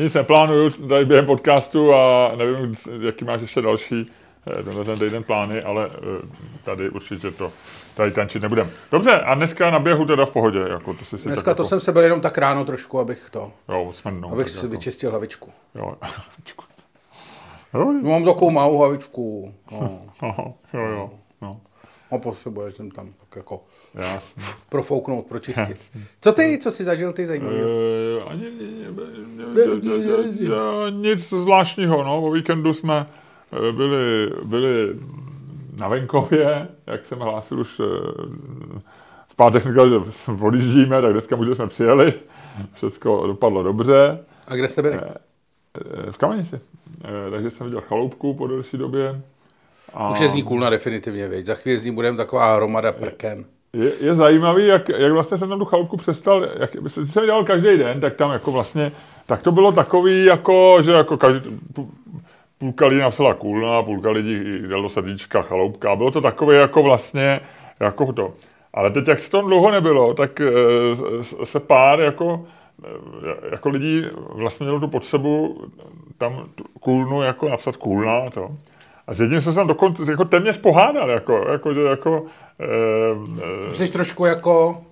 Nic 0.00 0.14
neplánuju 0.14 0.70
tady 0.70 1.04
během 1.04 1.26
podcastu 1.26 1.94
a 1.94 2.32
nevím, 2.36 2.74
jaký 3.00 3.24
máš 3.24 3.40
ještě 3.40 3.62
další 3.62 4.10
Eh, 4.10 4.17
tenhle 4.64 4.84
ten 4.84 4.98
týden 4.98 5.24
plány, 5.24 5.62
ale 5.62 5.90
eh, 5.94 6.28
tady 6.64 6.90
určitě 6.90 7.30
to 7.30 7.52
tady 7.94 8.10
tančit 8.10 8.42
nebudem. 8.42 8.70
Dobře, 8.92 9.10
a 9.10 9.34
dneska 9.34 9.70
na 9.70 9.78
běhu 9.78 10.04
teda 10.04 10.26
v 10.26 10.30
pohodě. 10.30 10.58
Jako 10.58 10.94
to 10.94 11.04
si 11.04 11.16
dneska 11.16 11.44
to 11.44 11.50
jako... 11.50 11.64
jsem 11.64 11.80
se 11.80 11.92
byl 11.92 12.02
jenom 12.02 12.20
tak 12.20 12.38
ráno 12.38 12.64
trošku, 12.64 12.98
abych 12.98 13.30
to... 13.30 13.52
Jo, 13.68 13.90
smrdnou. 13.92 14.32
Abych 14.32 14.48
si 14.48 14.56
jako... 14.56 14.68
vyčistil 14.68 15.10
hlavičku. 15.10 15.52
Jo, 15.74 15.96
hlavičku. 16.00 16.64
Jo, 17.74 17.92
no, 17.92 18.10
mám 18.10 18.24
takovou 18.24 18.50
malou 18.50 18.78
hlavičku. 18.78 19.54
No. 19.72 20.54
jo, 20.74 20.80
jo, 20.80 21.10
no. 21.42 21.60
A 22.10 22.18
potřebuje 22.18 22.72
jsem 22.72 22.90
tam 22.90 23.06
tak 23.06 23.36
jako 23.36 23.64
Jasně. 23.94 24.42
profouknout, 24.68 25.26
pročistit. 25.26 25.76
Co 26.20 26.32
ty, 26.32 26.58
co 26.58 26.70
jsi 26.70 26.84
zažil 26.84 27.12
ty 27.12 27.26
zajímavý? 27.26 27.56
Uh, 27.56 28.30
ani, 28.30 28.44
nic 30.90 31.28
zvláštního, 31.28 32.04
no. 32.04 32.22
O 32.22 32.30
víkendu 32.30 32.74
jsme 32.74 33.06
Eh, 33.06 33.27
byli, 33.72 34.30
byli 34.44 34.94
na 35.80 35.88
venkově, 35.88 36.68
jak 36.86 37.06
jsem 37.06 37.18
hlásil 37.18 37.60
už 37.60 37.80
eh, 37.80 37.84
v 39.28 39.36
pátek 39.36 39.62
říkal, 39.62 39.88
že 39.88 39.96
odjíždíme, 40.40 41.02
tak 41.02 41.12
dneska 41.12 41.36
už 41.36 41.48
jsme 41.48 41.66
přijeli. 41.66 42.14
Všechno 42.74 43.26
dopadlo 43.26 43.62
dobře. 43.62 44.18
A 44.48 44.54
kde 44.54 44.68
jste 44.68 44.82
byli? 44.82 44.94
Eh, 44.96 46.12
v 46.12 46.18
Kamenici. 46.18 46.60
Takže 47.30 47.50
jsem 47.50 47.66
viděl 47.66 47.80
chaloupku 47.80 48.34
po 48.34 48.46
delší 48.46 48.76
době. 48.76 49.20
A... 49.94 50.10
Už 50.10 50.20
je 50.20 50.28
z 50.28 50.32
ní 50.32 50.42
kulna 50.42 50.70
definitivně, 50.70 51.28
věď. 51.28 51.46
Za 51.46 51.54
chvíli 51.54 51.78
z 51.78 51.84
ní 51.84 51.90
budeme 51.90 52.16
taková 52.16 52.54
hromada 52.54 52.92
prken. 52.92 53.44
Je, 53.72 53.92
je 54.00 54.14
zajímavý, 54.14 54.66
jak, 54.66 54.88
jak 54.88 55.12
vlastně 55.12 55.38
jsem 55.38 55.48
tam 55.48 55.58
tu 55.58 55.64
chaloupku 55.64 55.96
přestal, 55.96 56.48
jak 56.58 56.70
jsem 57.04 57.24
dělal 57.24 57.44
každý 57.44 57.78
den, 57.78 58.00
tak 58.00 58.14
tam 58.14 58.30
jako 58.30 58.52
vlastně, 58.52 58.92
tak 59.26 59.42
to 59.42 59.52
bylo 59.52 59.72
takový, 59.72 60.24
jako, 60.24 60.82
že 60.82 60.92
jako 60.92 61.16
každý, 61.16 61.60
půlka 62.58 62.86
lidí 62.86 63.00
napsala 63.00 63.34
kůlna, 63.34 63.82
půlka 63.82 64.10
lidí 64.10 64.62
dal 64.68 64.82
do 64.82 64.88
srdíčka 64.88 65.42
chaloupka. 65.42 65.96
Bylo 65.96 66.10
to 66.10 66.20
takové 66.20 66.54
jako 66.54 66.82
vlastně, 66.82 67.40
jako 67.80 68.12
to. 68.12 68.34
Ale 68.74 68.90
teď, 68.90 69.08
jak 69.08 69.20
se 69.20 69.30
to 69.30 69.42
dlouho 69.42 69.70
nebylo, 69.70 70.14
tak 70.14 70.40
eh, 70.40 71.44
se 71.44 71.60
pár 71.60 72.00
jako, 72.00 72.46
eh, 72.84 73.50
jako 73.50 73.68
lidí 73.68 74.04
vlastně 74.28 74.64
mělo 74.64 74.80
tu 74.80 74.88
potřebu 74.88 75.64
tam 76.18 76.48
kůlnu 76.80 77.22
jako 77.22 77.48
napsat 77.48 77.76
kůlna 77.76 78.30
to. 78.30 78.50
A 79.06 79.14
s 79.14 79.20
jedním 79.20 79.40
jsem 79.40 79.52
se 79.52 79.56
tam 79.56 79.66
dokonce 79.66 80.10
jako 80.10 80.24
téměř 80.24 80.58
pohádal, 80.58 81.10
jako, 81.10 81.44
jako 81.52 81.70
jako... 81.70 82.24
E, 83.68 83.72
Jsi 83.72 83.88
trošku 83.88 84.24
jako 84.24 84.82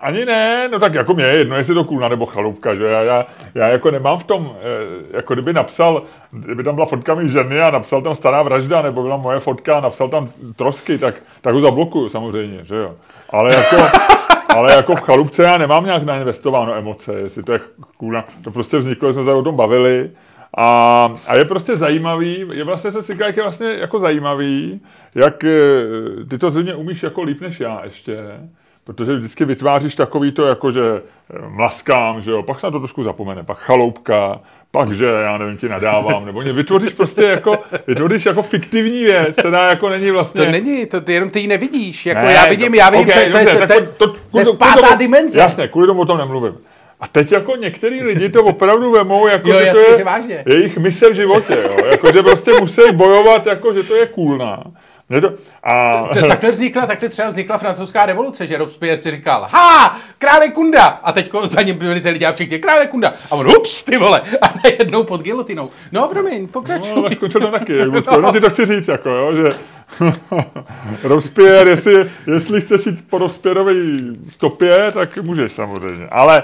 ani 0.00 0.24
ne, 0.24 0.68
no 0.68 0.78
tak 0.78 0.94
jako 0.94 1.14
mě 1.14 1.24
je 1.24 1.38
jedno, 1.38 1.56
jestli 1.56 1.74
to 1.74 1.84
kůlna 1.84 2.08
nebo 2.08 2.26
chalupka, 2.26 2.74
že 2.74 2.84
já, 2.84 3.02
já, 3.02 3.26
já 3.54 3.68
jako 3.68 3.90
nemám 3.90 4.18
v 4.18 4.24
tom, 4.24 4.56
eh, 4.60 5.16
jako 5.16 5.34
kdyby 5.34 5.52
napsal, 5.52 6.02
kdyby 6.30 6.64
tam 6.64 6.74
byla 6.74 6.86
fotka 6.86 7.14
mý 7.14 7.28
ženy 7.28 7.60
a 7.60 7.70
napsal 7.70 8.02
tam 8.02 8.14
stará 8.14 8.42
vražda, 8.42 8.82
nebo 8.82 9.02
byla 9.02 9.16
moje 9.16 9.40
fotka 9.40 9.78
a 9.78 9.80
napsal 9.80 10.08
tam 10.08 10.28
trosky, 10.56 10.98
tak, 10.98 11.14
tak 11.40 11.54
ho 11.54 11.60
zablokuju 11.60 12.08
samozřejmě, 12.08 12.64
že 12.64 12.76
jo. 12.76 12.90
Ale 13.30 13.54
jako, 13.54 13.76
ale 14.48 14.74
jako 14.74 14.96
v 14.96 15.00
chalupce 15.00 15.42
já 15.42 15.58
nemám 15.58 15.84
nějak 15.84 16.02
nainvestováno 16.02 16.74
emoce, 16.74 17.14
jestli 17.14 17.42
to 17.42 17.52
je 17.52 17.60
cool. 17.96 18.22
To 18.44 18.50
prostě 18.50 18.78
vzniklo, 18.78 19.12
jsme 19.12 19.24
se 19.24 19.32
o 19.32 19.42
tom 19.42 19.56
bavili. 19.56 20.10
A, 20.56 21.14
a 21.26 21.36
je 21.36 21.44
prostě 21.44 21.76
zajímavý, 21.76 22.46
je 22.52 22.64
vlastně 22.64 22.90
se 22.90 23.02
říká, 23.02 23.26
jak 23.26 23.36
je 23.36 23.42
vlastně 23.42 23.66
jako 23.66 24.00
zajímavý, 24.00 24.80
jak 25.14 25.44
eh, 25.44 25.58
ty 26.28 26.38
to 26.38 26.50
země 26.50 26.74
umíš 26.74 27.02
jako 27.02 27.22
líp 27.22 27.40
než 27.40 27.60
já 27.60 27.80
ještě. 27.84 28.16
Protože 28.84 29.14
vždycky 29.14 29.44
vytváříš 29.44 29.94
takový 29.94 30.32
to, 30.32 30.46
jako 30.46 30.70
že 30.70 30.80
eh, 30.90 31.48
mlaskám, 31.48 32.20
že 32.20 32.30
jo, 32.30 32.42
pak 32.42 32.60
se 32.60 32.66
na 32.66 32.70
to 32.70 32.78
trošku 32.78 33.02
zapomene, 33.02 33.42
pak 33.42 33.58
chaloupka, 33.58 34.40
pak, 34.70 34.92
že 34.92 35.06
já 35.06 35.38
nevím, 35.38 35.56
ti 35.56 35.68
nadávám, 35.68 36.26
nebo 36.26 36.42
ně 36.42 36.52
vytvoříš 36.52 36.94
prostě 36.94 37.22
jako, 37.22 37.58
vytvoříš 37.86 38.26
jako 38.26 38.42
fiktivní 38.42 39.04
věc, 39.04 39.36
která 39.36 39.68
jako 39.68 39.88
není 39.88 40.10
vlastně... 40.10 40.44
To 40.44 40.50
není, 40.50 40.86
to 40.86 41.00
ty, 41.00 41.12
jenom 41.12 41.30
ty 41.30 41.40
ji 41.40 41.46
nevidíš, 41.46 42.06
jako 42.06 42.26
ne, 42.26 42.32
já 42.32 42.46
vidím, 42.46 42.74
já 42.74 42.90
vidím, 42.90 43.08
okay, 43.08 43.30
to, 43.30 43.38
to, 43.38 43.66
to, 43.66 43.66
to, 43.66 44.06
to, 44.06 44.16
to, 44.32 44.44
to, 44.44 44.54
pátá 44.54 44.86
tomu, 44.86 44.98
dimenze. 44.98 45.40
Jasně, 45.40 45.68
kvůli 45.68 45.86
tomu 45.86 46.00
o 46.00 46.06
tom 46.06 46.18
nemluvím. 46.18 46.54
A 47.00 47.08
teď 47.08 47.32
jako 47.32 47.56
některý 47.56 48.02
lidi 48.02 48.28
to 48.28 48.44
opravdu 48.44 48.90
vemou, 48.90 49.26
jako 49.26 49.48
jo, 49.48 49.58
že 49.58 49.66
jasně, 49.66 49.82
to 49.82 49.90
je 49.90 50.44
že 50.48 50.58
jejich 50.58 50.78
mise 50.78 51.10
v 51.10 51.14
životě, 51.14 51.58
jo? 51.62 51.86
Jako, 51.90 52.12
že 52.12 52.22
prostě 52.22 52.50
musí 52.60 52.82
bojovat, 52.92 53.46
jako, 53.46 53.72
že 53.72 53.82
to 53.82 53.94
je 53.94 54.06
coolná. 55.10 55.28
to, 55.28 55.34
a... 55.62 56.08
takhle 56.28 56.50
vznikla, 56.50 56.86
takhle 56.86 57.08
třeba 57.08 57.28
vznikla 57.28 57.58
francouzská 57.58 58.06
revoluce, 58.06 58.46
že 58.46 58.58
Robespierre 58.58 58.96
si 58.96 59.10
říkal, 59.10 59.48
ha, 59.50 59.96
krále 60.18 60.48
kunda, 60.48 60.84
a 60.84 61.12
teď 61.12 61.30
za 61.44 61.62
ním 61.62 61.78
byli 61.78 62.00
ty 62.00 62.10
lidi 62.10 62.26
a 62.26 62.32
všichni, 62.32 62.58
krále 62.58 62.86
kunda, 62.86 63.12
a 63.30 63.34
on, 63.34 63.46
ups, 63.46 63.84
ty 63.84 63.96
vole, 63.96 64.22
a 64.42 64.54
najednou 64.64 65.04
pod 65.04 65.22
gilotinou. 65.22 65.70
No, 65.92 66.08
promiň, 66.08 66.48
pokračuj. 66.48 66.96
No, 66.96 67.02
tak 67.02 67.14
skončil 67.14 67.40
to 67.40 67.50
taky, 67.50 67.76
jak 67.76 67.88
no. 68.06 68.20
no, 68.20 68.32
ty 68.32 68.40
to 68.40 68.50
chci 68.50 68.66
říct, 68.66 68.88
jako, 68.88 69.10
jo, 69.10 69.32
že 69.36 69.48
Robespierre, 71.02 71.70
jestli, 71.70 72.10
jestli 72.34 72.60
chceš 72.60 72.86
jít 72.86 73.08
po 73.10 73.18
Robespierreové 73.18 73.74
stopě, 74.30 74.92
tak 74.92 75.18
můžeš 75.18 75.52
samozřejmě, 75.52 76.06
ale 76.10 76.42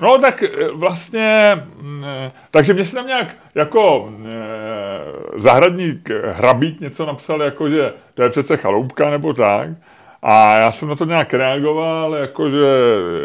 No 0.00 0.18
tak 0.18 0.42
eh, 0.42 0.68
vlastně, 0.72 1.50
mm, 1.80 2.04
eh, 2.04 2.32
takže 2.50 2.74
mě 2.74 2.84
se 2.84 2.94
tam 2.94 3.06
nějak 3.06 3.36
jako 3.54 4.12
eh, 4.26 4.30
zahradník 5.36 6.08
hrabík 6.32 6.80
něco 6.80 7.06
napsal, 7.06 7.42
jako 7.42 7.70
že 7.70 7.92
to 8.14 8.22
je 8.22 8.28
přece 8.28 8.56
chaloupka 8.56 9.10
nebo 9.10 9.32
tak. 9.32 9.68
A 10.22 10.56
já 10.56 10.72
jsem 10.72 10.88
na 10.88 10.94
to 10.96 11.04
nějak 11.04 11.34
reagoval, 11.34 12.14
jako 12.14 12.50
že 12.50 12.66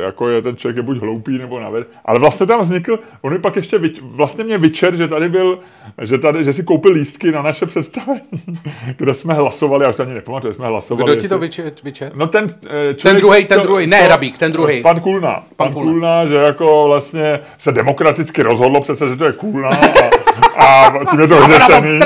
jako 0.05 0.29
je 0.29 0.41
ten 0.41 0.57
člověk 0.57 0.77
je 0.77 0.81
buď 0.81 0.97
hloupý 0.97 1.37
nebo 1.37 1.59
naved. 1.59 1.87
Ale 2.05 2.19
vlastně 2.19 2.45
tam 2.45 2.61
vznikl, 2.61 2.99
on 3.21 3.33
mi 3.33 3.39
pak 3.39 3.55
ještě 3.55 3.77
vyč, 3.77 3.99
vlastně 4.01 4.43
mě 4.43 4.57
vyčer, 4.57 4.95
že 4.95 5.07
tady 5.07 5.29
byl, 5.29 5.59
že, 6.01 6.17
tady, 6.17 6.43
že 6.43 6.53
si 6.53 6.63
koupil 6.63 6.91
lístky 6.91 7.31
na 7.31 7.41
naše 7.41 7.65
představení, 7.65 8.21
kde 8.97 9.13
jsme 9.13 9.33
hlasovali, 9.33 9.85
já 9.85 9.93
se 9.93 10.03
ani 10.03 10.13
nepamatuju, 10.13 10.53
jsme 10.53 10.67
hlasovali. 10.67 11.11
Kdo 11.11 11.21
ti 11.21 11.29
to 11.29 11.39
vyčer? 11.39 11.71
vyčer? 11.83 12.11
No 12.15 12.27
ten 12.27 12.47
člověk, 12.49 12.97
Ten 13.01 13.17
druhý, 13.17 13.45
ten 13.45 13.61
druhý, 13.61 13.87
ne 13.87 13.97
Hrabík, 14.01 14.37
ten 14.37 14.51
druhý. 14.51 14.81
Pan 14.81 14.99
Kulna. 14.99 15.33
Pan, 15.33 15.43
pan 15.55 15.73
Kulna. 15.73 15.91
Kulna, 15.91 16.25
že 16.25 16.35
jako 16.35 16.83
vlastně 16.87 17.39
se 17.57 17.71
demokraticky 17.71 18.43
rozhodlo 18.43 18.81
přece, 18.81 19.07
že 19.07 19.15
to 19.15 19.25
je 19.25 19.33
Kulna 19.33 19.69
a, 19.69 20.25
a 20.58 20.92
tím 21.12 21.20
je 21.20 21.27
to 21.27 21.48
vyřešený. 21.48 22.00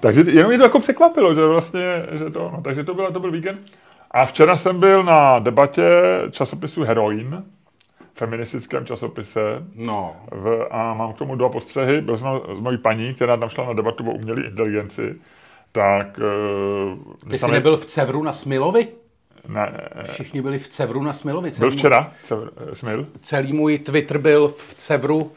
takže 0.00 0.24
jenom 0.26 0.48
mě 0.48 0.58
to 0.58 0.64
jako 0.64 0.80
překvapilo, 0.80 1.34
že 1.34 1.46
vlastně, 1.46 2.06
že 2.12 2.30
to, 2.30 2.50
no, 2.52 2.60
takže 2.64 2.84
to, 2.84 2.94
bylo, 2.94 3.12
to 3.12 3.20
byl 3.20 3.30
víkend. 3.30 3.60
A 4.10 4.24
včera 4.24 4.56
jsem 4.56 4.80
byl 4.80 5.02
na 5.02 5.38
debatě 5.38 5.82
časopisu 6.30 6.82
Heroin, 6.82 7.44
feministickém 8.14 8.86
časopise. 8.86 9.40
No. 9.74 10.16
V, 10.30 10.66
a 10.70 10.94
mám 10.94 11.12
k 11.12 11.18
tomu 11.18 11.36
dva 11.36 11.48
postřehy. 11.48 12.00
Byl 12.00 12.18
jsem 12.18 12.28
s 12.56 12.60
mojí 12.60 12.78
paní, 12.78 13.14
která 13.14 13.36
tam 13.36 13.48
šla 13.48 13.66
na 13.66 13.72
debatu 13.72 14.10
o 14.10 14.14
umělé 14.14 14.42
inteligenci. 14.42 15.14
Tak... 15.72 16.20
Uh, 16.98 17.30
Ty 17.30 17.38
jsi 17.38 17.50
nebyl 17.50 17.76
v 17.76 17.86
Cevru 17.86 18.22
na 18.22 18.32
Smilovi? 18.32 18.88
Ne. 19.48 19.88
Všichni 20.02 20.42
byli 20.42 20.58
v 20.58 20.68
Cevru 20.68 21.02
na 21.02 21.12
Smilovi. 21.12 21.50
Celý 21.50 21.70
byl 21.70 21.78
včera 21.78 22.12
Cevr, 22.24 22.50
eh, 22.56 22.76
Smil? 22.76 23.06
Celý 23.20 23.52
můj 23.52 23.78
Twitter 23.78 24.18
byl 24.18 24.48
v 24.48 24.74
Cevru 24.74 25.32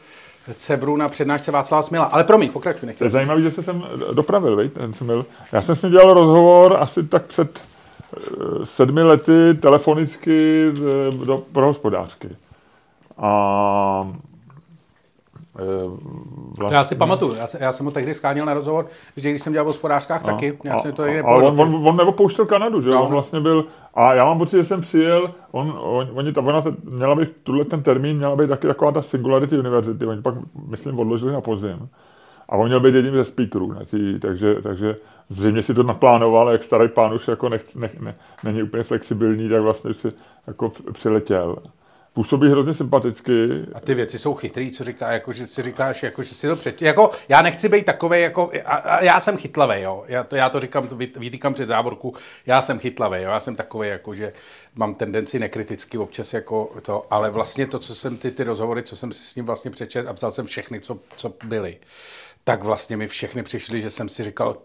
Cebru 0.54 0.96
na 0.96 1.08
přednášce 1.08 1.50
Václava 1.52 1.82
Smila. 1.82 2.04
Ale 2.04 2.24
promiň, 2.24 2.50
pokračuj. 2.50 2.86
Nechtěl. 2.86 2.98
To 2.98 3.04
je 3.04 3.10
zajímavé, 3.10 3.40
že 3.40 3.50
se 3.50 3.62
sem 3.62 3.84
dopravil, 4.12 4.56
vej, 4.56 4.68
ten 4.68 4.94
Smil. 4.94 5.26
Já 5.52 5.62
jsem 5.62 5.76
s 5.76 5.82
ním 5.82 5.92
dělal 5.92 6.14
rozhovor 6.14 6.76
asi 6.80 7.02
tak 7.02 7.24
před 7.26 7.60
eh, 8.16 8.26
sedmi 8.64 9.02
lety 9.02 9.54
telefonicky 9.60 10.66
do, 11.24 11.38
pro 11.52 11.66
hospodářky. 11.66 12.28
A 13.18 14.08
Eh, 14.12 14.35
vlastně... 16.58 16.76
Já 16.76 16.84
si 16.84 16.94
pamatuju, 16.94 17.34
já, 17.34 17.46
se, 17.46 17.58
já 17.60 17.72
jsem 17.72 17.86
ho 17.86 17.92
tehdy 17.92 18.14
skáněl 18.14 18.46
na 18.46 18.54
rozhovor, 18.54 18.86
že 19.16 19.30
když 19.30 19.42
jsem 19.42 19.52
dělal 19.52 19.64
v 19.64 19.68
hospodářkách 19.68 20.22
a, 20.22 20.26
taky, 20.26 20.58
já 20.64 20.78
jsem 20.78 20.92
to 20.92 21.02
a, 21.02 21.22
Ale 21.24 21.44
on, 21.44 21.60
on, 21.60 21.88
on 21.88 21.96
neopouštěl 21.96 22.46
Kanadu, 22.46 22.82
že 22.82 22.90
no. 22.90 23.04
on 23.04 23.12
vlastně 23.12 23.40
byl, 23.40 23.64
a 23.94 24.14
já 24.14 24.24
mám 24.24 24.38
pocit, 24.38 24.56
že 24.56 24.64
jsem 24.64 24.80
přijel, 24.80 25.34
on, 25.50 25.78
on, 25.80 26.08
oni, 26.14 26.32
ta, 26.32 26.40
ona 26.40 26.62
měla 26.84 27.14
být, 27.14 27.30
tuhle 27.42 27.64
ten 27.64 27.82
termín 27.82 28.16
měla 28.16 28.36
být 28.36 28.48
taky 28.48 28.66
taková 28.66 28.92
ta 28.92 29.02
Singularity 29.02 29.58
University, 29.58 30.06
oni 30.06 30.22
pak, 30.22 30.34
myslím, 30.68 30.98
odložili 30.98 31.32
na 31.32 31.40
podzim. 31.40 31.88
A 32.48 32.56
on 32.56 32.66
měl 32.66 32.80
být 32.80 32.94
jedním 32.94 33.14
ze 33.14 33.24
speakerů, 33.24 33.72
ne, 33.72 33.80
takže, 34.20 34.54
takže 34.62 34.96
zřejmě 35.28 35.62
si 35.62 35.74
to 35.74 35.82
naplánoval, 35.82 36.50
jak 36.50 36.64
starý 36.64 36.88
pán 36.88 37.14
už 37.14 37.28
jako 37.28 37.48
nech, 37.48 37.76
ne, 37.76 37.90
ne, 38.00 38.14
není 38.44 38.62
úplně 38.62 38.82
flexibilní, 38.82 39.48
tak 39.48 39.62
vlastně 39.62 39.94
si 39.94 40.12
jako 40.46 40.72
přiletěl 40.92 41.56
působí 42.16 42.50
hrozně 42.50 42.74
sympaticky. 42.74 43.46
A 43.74 43.80
ty 43.80 43.94
věci 43.94 44.18
jsou 44.18 44.34
chytrý, 44.34 44.70
co 44.70 44.84
říká, 44.84 45.12
jako, 45.12 45.32
že 45.32 45.46
si 45.46 45.62
říkáš, 45.62 46.02
jako, 46.02 46.22
že 46.22 46.34
si 46.34 46.48
to 46.48 46.56
před... 46.56 46.82
Jako, 46.82 47.10
já 47.28 47.42
nechci 47.42 47.68
být 47.68 47.84
takový, 47.84 48.20
jako, 48.20 48.50
a, 48.64 48.74
a, 48.74 49.02
já 49.02 49.20
jsem 49.20 49.36
chytlavý, 49.36 49.82
jo. 49.82 50.04
Já 50.08 50.24
to, 50.24 50.36
já 50.36 50.50
to 50.50 50.60
říkám, 50.60 50.88
to 50.88 50.96
vytýkám 50.96 51.54
před 51.54 51.68
závorku, 51.68 52.14
já 52.46 52.62
jsem 52.62 52.78
chytlavý, 52.78 53.22
jo. 53.22 53.30
Já 53.30 53.40
jsem 53.40 53.56
takový, 53.56 53.88
jako, 53.88 54.14
že 54.14 54.32
mám 54.74 54.94
tendenci 54.94 55.38
nekriticky 55.38 55.98
občas 55.98 56.34
jako 56.34 56.72
to, 56.82 57.06
ale 57.10 57.30
vlastně 57.30 57.66
to, 57.66 57.78
co 57.78 57.94
jsem 57.94 58.16
ty, 58.16 58.30
ty 58.30 58.44
rozhovory, 58.44 58.82
co 58.82 58.96
jsem 58.96 59.12
si 59.12 59.24
s 59.24 59.34
ním 59.34 59.46
vlastně 59.46 59.70
přečet 59.70 60.06
a 60.06 60.12
vzal 60.12 60.30
jsem 60.30 60.46
všechny, 60.46 60.80
co, 60.80 60.98
co 61.16 61.34
byly, 61.44 61.78
tak 62.44 62.64
vlastně 62.64 62.96
mi 62.96 63.08
všechny 63.08 63.42
přišly, 63.42 63.80
že 63.80 63.90
jsem 63.90 64.08
si 64.08 64.24
říkal, 64.24 64.56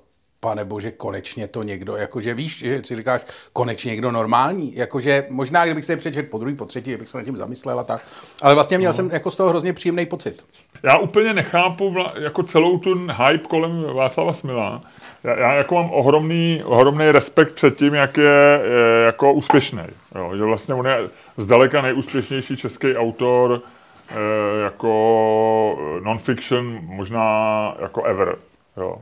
pane 0.42 0.66
bože, 0.66 0.92
konečně 0.92 1.48
to 1.48 1.64
někdo, 1.64 1.96
jakože 1.96 2.34
víš, 2.34 2.60
že 2.60 2.82
si 2.84 2.96
říkáš, 2.96 3.22
konečně 3.54 3.90
někdo 3.90 4.12
normální, 4.12 4.76
jakože 4.76 5.26
možná, 5.30 5.66
kdybych 5.66 5.86
se 5.86 5.98
přečet 5.98 6.30
po 6.30 6.38
druhý, 6.38 6.56
po 6.56 6.66
třetí, 6.66 6.98
bych 6.98 7.10
se 7.10 7.18
nad 7.18 7.24
tím 7.24 7.38
zamyslel 7.38 7.80
a 7.80 7.84
tak, 7.84 8.02
ale 8.42 8.54
vlastně 8.54 8.78
měl 8.78 8.90
no. 8.90 8.94
jsem 8.94 9.10
jako 9.12 9.32
z 9.32 9.38
toho 9.38 9.50
hrozně 9.50 9.74
příjemný 9.74 10.06
pocit. 10.06 10.46
Já 10.84 10.98
úplně 10.98 11.34
nechápu 11.34 11.96
jako 12.20 12.44
celou 12.44 12.78
tu 12.78 13.08
hype 13.08 13.48
kolem 13.48 13.84
Václava 13.94 14.34
Smila. 14.34 14.82
Já, 15.24 15.40
já 15.40 15.54
jako 15.54 15.76
mám 15.76 15.90
ohromný, 15.92 16.62
ohromný 16.66 17.12
respekt 17.12 17.54
před 17.54 17.78
tím, 17.78 17.94
jak 17.94 18.18
je, 18.18 18.62
je 18.64 19.06
jako 19.06 19.34
úspěšný. 19.34 19.84
Jo, 20.16 20.32
že 20.38 20.44
vlastně 20.44 20.74
on 20.74 20.88
je 20.88 21.10
zdaleka 21.38 21.82
nejúspěšnější 21.82 22.58
český 22.58 22.96
autor 22.96 23.62
e, 24.10 24.64
jako 24.64 26.00
non-fiction, 26.04 26.80
možná 26.82 27.76
jako 27.82 28.04
ever. 28.04 28.36
Jo 28.78 29.02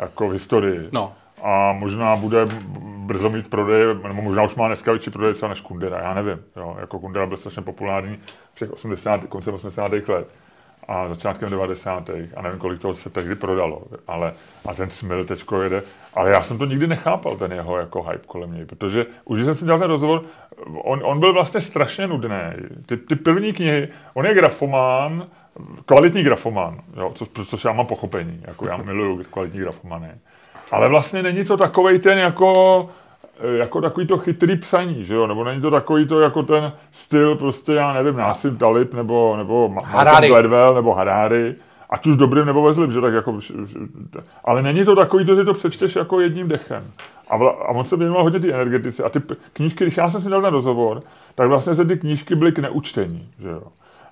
jako 0.00 0.28
v 0.28 0.32
historii. 0.32 0.88
No. 0.92 1.12
A 1.42 1.72
možná 1.72 2.16
bude 2.16 2.46
brzo 3.06 3.30
mít 3.30 3.50
prodej, 3.50 3.86
nebo 4.08 4.22
možná 4.22 4.42
už 4.42 4.54
má 4.54 4.66
dneska 4.66 4.92
větší 4.92 5.10
prodej 5.10 5.34
třeba 5.34 5.48
než 5.48 5.60
Kundera, 5.60 6.00
já 6.00 6.14
nevím. 6.14 6.38
Jo. 6.56 6.76
Jako 6.80 6.98
Kundera 6.98 7.26
byl 7.26 7.36
strašně 7.36 7.62
populární 7.62 8.18
v 8.54 8.58
těch 8.58 8.72
80, 8.72 9.24
koncem 9.24 9.54
80. 9.54 9.92
let 10.08 10.28
a 10.88 11.08
začátkem 11.08 11.50
90. 11.50 12.10
a 12.36 12.42
nevím, 12.42 12.58
kolik 12.58 12.80
toho 12.80 12.94
se 12.94 13.10
tehdy 13.10 13.34
prodalo, 13.34 13.82
ale 14.06 14.32
a 14.68 14.74
ten 14.74 14.90
Smil 14.90 15.24
teďko 15.24 15.62
jede, 15.62 15.82
ale 16.14 16.30
já 16.30 16.42
jsem 16.42 16.58
to 16.58 16.64
nikdy 16.64 16.86
nechápal, 16.86 17.36
ten 17.36 17.52
jeho 17.52 17.78
jako 17.78 18.02
hype 18.02 18.26
kolem 18.26 18.52
něj, 18.52 18.64
protože 18.64 19.06
už 19.24 19.44
jsem 19.44 19.54
si 19.54 19.64
dělal 19.64 19.78
ten 19.78 19.90
rozhovor, 19.90 20.22
on, 20.66 21.00
on 21.04 21.20
byl 21.20 21.32
vlastně 21.32 21.60
strašně 21.60 22.06
nudný. 22.06 22.36
Ty, 22.86 22.96
ty 22.96 23.16
první 23.16 23.52
knihy, 23.52 23.88
on 24.14 24.26
je 24.26 24.34
grafomán, 24.34 25.26
kvalitní 25.86 26.22
grafomán, 26.22 26.76
jo, 26.96 27.12
co, 27.14 27.44
což 27.44 27.64
já 27.64 27.72
mám 27.72 27.86
pochopení, 27.86 28.40
jako 28.46 28.66
já 28.66 28.76
miluju 28.76 29.24
kvalitní 29.30 29.60
grafomany. 29.60 30.08
Ale 30.70 30.88
vlastně 30.88 31.22
není 31.22 31.44
to 31.44 31.56
takový 31.56 31.98
ten 31.98 32.18
jako, 32.18 32.88
jako 33.58 33.80
takový 33.80 34.06
to 34.06 34.18
chytrý 34.18 34.56
psaní, 34.56 35.04
že 35.04 35.14
jo? 35.14 35.26
Nebo 35.26 35.44
není 35.44 35.60
to 35.60 35.70
takový 35.70 36.06
to 36.06 36.20
jako 36.20 36.42
ten 36.42 36.72
styl 36.92 37.36
prostě, 37.36 37.72
já 37.72 37.92
nevím, 37.92 38.16
Nassim 38.16 38.56
Talib, 38.56 38.94
nebo, 38.94 39.36
nebo 39.36 39.74
Harari. 39.84 40.28
Gladwell, 40.28 40.74
nebo 40.74 40.94
Harari. 40.94 41.54
Ať 41.90 42.06
už 42.06 42.16
dobrým 42.16 42.46
nebo 42.46 42.62
vezlým, 42.62 42.92
že 42.92 43.00
tak 43.00 43.14
jako... 43.14 43.38
Ale 44.44 44.62
není 44.62 44.84
to 44.84 44.96
takový, 44.96 45.24
to, 45.24 45.34
že 45.34 45.44
to 45.44 45.54
přečteš 45.54 45.96
jako 45.96 46.20
jedním 46.20 46.48
dechem. 46.48 46.84
A, 47.28 47.36
vla, 47.36 47.50
a 47.50 47.68
on 47.68 47.84
se 47.84 47.96
věnoval 47.96 48.22
hodně 48.22 48.40
ty 48.40 48.52
energetice. 48.52 49.04
A 49.04 49.08
ty 49.08 49.20
knížky, 49.52 49.84
když 49.84 49.96
já 49.96 50.10
jsem 50.10 50.20
si 50.20 50.30
dal 50.30 50.42
ten 50.42 50.52
rozhovor, 50.52 51.02
tak 51.34 51.48
vlastně 51.48 51.74
se 51.74 51.84
ty 51.84 51.96
knížky 51.96 52.34
byly 52.34 52.52
k 52.52 52.58
neučtení, 52.58 53.28
že 53.38 53.48
jo. 53.48 53.62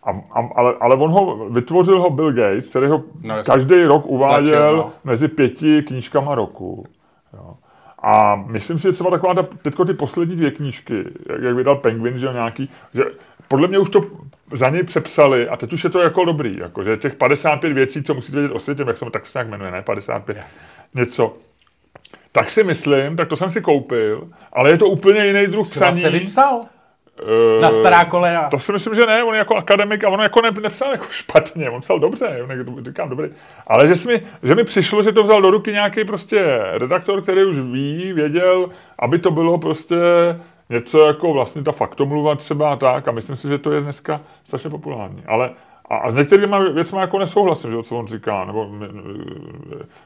A, 0.09 0.11
a, 0.11 0.49
ale, 0.55 0.75
ale 0.81 0.97
on 0.97 1.11
ho, 1.11 1.49
vytvořil 1.49 2.01
ho 2.01 2.11
Bill 2.11 2.33
Gates, 2.33 2.69
který 2.69 2.87
ho 2.87 3.03
no, 3.23 3.35
každý 3.45 3.85
rok 3.85 4.07
uváděl 4.07 4.59
tlačil, 4.59 4.77
no. 4.77 4.93
mezi 5.05 5.29
pěti 5.29 5.83
knížkama 5.83 6.35
roku. 6.35 6.87
Jo. 7.33 7.55
A 8.03 8.37
myslím 8.37 8.79
si, 8.79 8.83
že 8.83 8.93
třeba 8.93 9.11
taková 9.11 9.35
ta, 9.35 9.43
teďko 9.63 9.85
ty 9.85 9.95
poslední 9.95 10.37
dvě 10.37 10.51
knížky, 10.51 11.05
jak, 11.29 11.43
jak 11.43 11.57
vydal 11.57 11.77
Penguin, 11.77 12.19
že 12.19 12.33
nějaký, 12.33 12.71
že 12.95 13.05
podle 13.49 13.69
mě 13.69 13.79
už 13.79 13.91
to 13.91 14.01
za 14.53 14.69
něj 14.69 14.83
přepsali 14.83 15.49
a 15.49 15.57
teď 15.57 15.73
už 15.73 15.85
je 15.85 15.91
to 15.91 16.01
jako 16.01 16.25
dobrý, 16.25 16.57
jako, 16.57 16.85
že 16.85 16.97
těch 16.97 17.15
55 17.15 17.73
věcí, 17.73 18.03
co 18.03 18.15
musíte 18.15 18.39
vědět 18.39 18.55
o 18.55 18.59
světě, 18.59 18.85
jak 18.87 18.99
se 18.99 19.05
tak 19.11 19.27
se 19.27 19.39
nějak 19.39 19.49
jmenuje, 19.49 19.71
ne, 19.71 19.83
55, 19.83 20.39
něco, 20.95 21.37
tak 22.33 22.51
si 22.51 22.65
myslím, 22.65 23.17
tak 23.17 23.29
to 23.29 23.37
jsem 23.37 23.51
si 23.51 23.61
koupil, 23.61 24.29
ale 24.53 24.71
je 24.71 24.79
to 24.79 24.87
úplně 24.87 25.27
jiný 25.27 25.47
druh 25.47 25.67
psaní. 25.67 26.01
se 26.01 26.11
vypsal? 26.11 26.61
Eh, 27.23 27.61
Na 27.61 27.71
stará 27.71 28.05
kolena. 28.05 28.49
To 28.49 28.59
si 28.59 28.73
myslím, 28.73 28.95
že 28.95 29.07
ne, 29.07 29.25
on 29.25 29.35
je 29.35 29.39
jako 29.39 29.57
akademik 29.57 30.05
a 30.05 30.09
on 30.09 30.21
jako 30.21 30.43
ne, 30.43 30.51
nepsal 30.51 30.93
jako 30.93 31.07
špatně, 31.11 31.71
on 31.71 31.81
psal 31.81 31.99
dobře, 31.99 32.41
on 32.45 32.51
jako, 32.51 32.73
říkám 32.83 33.09
dobrý. 33.09 33.29
Ale 33.67 33.89
že, 33.89 33.97
jsi 33.97 34.09
mi, 34.09 34.23
že 34.43 34.55
mi 34.55 34.65
přišlo, 34.65 35.03
že 35.03 35.13
to 35.13 35.23
vzal 35.23 35.43
do 35.43 35.51
ruky 35.51 35.73
nějaký 35.73 36.05
prostě 36.05 36.59
redaktor, 36.73 37.23
který 37.23 37.45
už 37.45 37.59
ví, 37.59 38.13
věděl, 38.13 38.69
aby 38.99 39.19
to 39.19 39.31
bylo 39.31 39.59
prostě 39.59 39.97
něco 40.71 41.07
jako 41.07 41.33
vlastně 41.33 41.63
ta 41.63 41.73
faktomluva 41.73 42.35
třeba 42.35 42.73
a 42.73 42.77
tak 42.77 43.09
a 43.09 43.13
myslím 43.13 43.37
si, 43.37 43.49
že 43.49 43.59
to 43.59 43.73
je 43.73 43.81
dneska 43.81 44.21
strašně 44.45 44.71
populární. 44.71 45.23
Ale 45.27 45.51
a, 45.91 45.97
a 45.97 46.11
s 46.11 46.15
některými 46.15 46.57
věcmi 46.73 47.01
jako 47.01 47.19
nesouhlasím, 47.19 47.71
že, 47.71 47.83
co 47.83 47.97
on 47.97 48.07
říká, 48.07 48.45
nebo 48.45 48.71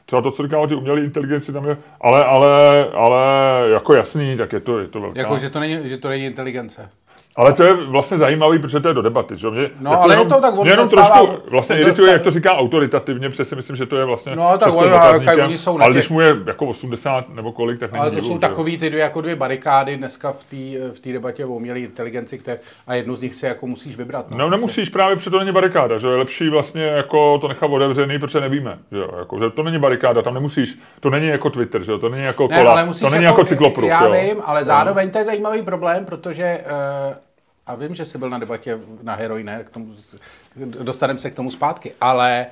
třeba 0.05 0.21
to, 0.21 0.31
co 0.31 0.43
říká 0.43 0.59
o 0.59 0.67
umělé 0.77 1.01
inteligenci, 1.01 1.53
tam 1.53 1.65
je, 1.65 1.77
ale, 2.01 2.23
ale, 2.23 2.85
ale 2.93 3.19
jako 3.69 3.93
jasný, 3.93 4.37
tak 4.37 4.53
je 4.53 4.59
to, 4.59 4.79
je 4.79 4.87
to 4.87 5.01
velká. 5.01 5.19
Jako, 5.19 5.37
že 5.37 5.49
to 5.49 5.59
není, 5.59 5.89
že 5.89 5.97
to 5.97 6.09
není 6.09 6.25
inteligence. 6.25 6.89
Ale 7.35 7.53
to 7.53 7.63
je 7.63 7.73
vlastně 7.73 8.17
zajímavý, 8.17 8.59
protože 8.59 8.79
to 8.79 8.87
je 8.87 8.93
do 8.93 9.01
debaty. 9.01 9.37
Že? 9.37 9.49
Mě, 9.49 9.69
No, 9.79 10.01
ale 10.01 10.15
je 10.17 10.25
to 10.25 10.41
tak, 10.41 10.55
mě 10.55 10.71
jenom 10.71 10.87
stává- 10.87 11.07
trošku 11.25 11.49
vlastně 11.49 11.79
irituje, 11.79 12.13
jak 12.13 12.21
to 12.21 12.31
říká 12.31 12.53
autoritativně, 12.57 13.29
protože 13.29 13.45
si 13.45 13.55
myslím, 13.55 13.75
že 13.75 13.85
to 13.85 13.97
je 13.97 14.05
vlastně 14.05 14.35
No, 14.35 14.57
tak 14.57 14.75
on- 14.75 14.93
oni 15.45 15.57
jsou 15.57 15.77
na 15.77 15.85
ale 15.85 15.93
když 15.93 16.09
mu 16.09 16.21
je 16.21 16.35
jako 16.45 16.65
80 16.65 17.35
nebo 17.35 17.51
kolik, 17.51 17.79
tak 17.79 17.91
není 17.91 18.01
Ale 18.01 18.09
to 18.11 18.15
divu, 18.15 18.27
jsou 18.27 18.37
takový 18.37 18.77
ty 18.77 18.89
dvě, 18.89 19.01
jako 19.01 19.21
dvě 19.21 19.35
barikády 19.35 19.97
dneska 19.97 20.31
v 20.31 20.43
té 20.43 20.55
v 20.93 20.99
té 20.99 21.11
debatě 21.13 21.45
o 21.45 21.49
umělé 21.49 21.79
inteligenci, 21.79 22.37
které, 22.37 22.59
a 22.87 22.93
jednu 22.93 23.15
z 23.15 23.21
nich 23.21 23.35
si 23.35 23.45
jako 23.45 23.67
musíš 23.67 23.97
vybrat. 23.97 24.25
No 24.35 24.49
nemusíš 24.49 24.89
právě, 24.89 25.15
protože 25.15 25.29
to 25.29 25.39
není 25.39 25.51
barikáda, 25.51 25.97
že 25.97 26.07
je 26.07 26.15
lepší 26.15 26.49
vlastně 26.49 26.83
jako 26.83 27.37
to 27.39 27.47
nechat 27.47 27.67
otevřený, 27.71 28.19
protože 28.19 28.41
nevíme, 28.41 28.77
že, 28.91 28.97
jo? 28.97 29.09
Jako, 29.19 29.39
že 29.39 29.49
to 29.49 29.63
není 29.63 29.79
barikáda, 29.79 30.21
tam 30.21 30.33
nemusíš, 30.33 30.79
to 30.99 31.09
není 31.09 31.27
jako 31.27 31.49
Twitter, 31.49 31.83
že 31.83 31.91
jo? 31.91 31.97
to 31.97 32.09
není 32.09 32.23
jako 32.23 32.47
Ne, 32.47 32.57
kola, 32.57 32.71
ale 32.71 32.85
musíš 32.85 33.01
to 33.01 33.09
není 33.09 33.23
jako, 33.23 33.45
cyklopruh. 33.45 33.89
Já 33.89 34.07
vím, 34.07 34.41
ale 34.45 34.63
zároveň 34.65 35.11
to 35.11 35.17
je 35.17 35.23
zajímavý 35.23 35.61
problém, 35.61 36.05
protože 36.05 36.59
uh, 36.65 37.15
a 37.67 37.75
vím, 37.75 37.95
že 37.95 38.05
jsi 38.05 38.17
byl 38.17 38.29
na 38.29 38.37
debatě 38.37 38.79
na 39.01 39.15
heroine, 39.15 39.63
k 39.63 39.69
tomu, 39.69 39.95
dostaneme 40.65 41.19
se 41.19 41.31
k 41.31 41.35
tomu 41.35 41.51
zpátky, 41.51 41.93
ale 42.01 42.45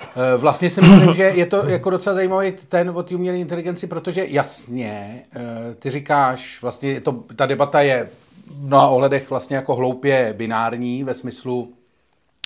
eh, 0.00 0.36
Vlastně 0.36 0.70
si 0.70 0.80
myslím, 0.80 1.12
že 1.12 1.22
je 1.22 1.46
to 1.46 1.68
jako 1.68 1.90
docela 1.90 2.14
zajímavý 2.14 2.52
ten 2.52 2.90
o 2.90 3.02
té 3.02 3.14
umělé 3.14 3.38
inteligenci, 3.38 3.86
protože 3.86 4.24
jasně, 4.28 5.22
eh, 5.36 5.74
ty 5.74 5.90
říkáš, 5.90 6.62
vlastně 6.62 7.00
to, 7.00 7.12
ta 7.12 7.46
debata 7.46 7.80
je 7.80 8.08
v 8.46 8.66
mnoha 8.66 8.88
ohledech 8.88 9.30
vlastně 9.30 9.56
jako 9.56 9.74
hloupě 9.74 10.34
binární 10.36 11.04
ve 11.04 11.14
smyslu 11.14 11.72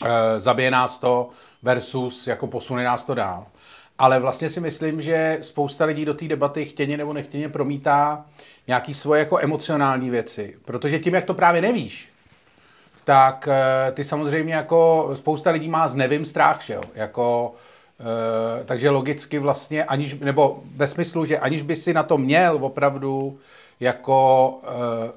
eh, 0.05 0.41
zabije 0.41 0.71
nás 0.71 0.99
to 0.99 1.31
versus 1.63 2.27
jako 2.27 2.47
posune 2.47 2.85
nás 2.85 3.05
to 3.05 3.15
dál. 3.15 3.47
Ale 3.99 4.21
vlastně 4.21 4.49
si 4.49 4.61
myslím, 4.61 5.01
že 5.01 5.39
spousta 5.41 5.85
lidí 5.85 6.05
do 6.05 6.15
té 6.15 6.29
debaty 6.29 6.65
chtěně 6.65 6.97
nebo 6.97 7.13
nechtěně 7.13 7.49
promítá 7.49 8.25
nějaký 8.67 8.95
svoje 8.95 9.19
jako 9.19 9.39
emocionální 9.39 10.11
věci. 10.11 10.57
Protože 10.65 10.99
tím, 10.99 11.15
jak 11.15 11.25
to 11.25 11.35
právě 11.35 11.63
nevíš, 11.63 12.13
tak 13.05 13.49
eh, 13.49 13.93
ty 13.93 14.05
samozřejmě 14.05 14.55
jako 14.55 15.11
spousta 15.15 15.51
lidí 15.51 15.69
má 15.69 15.89
z 15.89 15.95
nevím 15.95 16.25
strach, 16.25 16.63
že 16.65 16.75
jo? 16.75 16.83
Jako, 16.95 17.55
eh, 18.01 18.65
takže 18.65 18.91
logicky 18.91 19.39
vlastně, 19.39 19.85
aniž, 19.85 20.15
nebo 20.15 20.63
ve 20.77 20.87
smyslu, 20.87 21.25
že 21.25 21.39
aniž 21.39 21.63
by 21.63 21.77
si 21.77 21.95
na 21.95 22.03
to 22.03 22.19
měl 22.19 22.59
opravdu 22.61 23.39
jako 23.81 24.61
eh, 24.65 25.13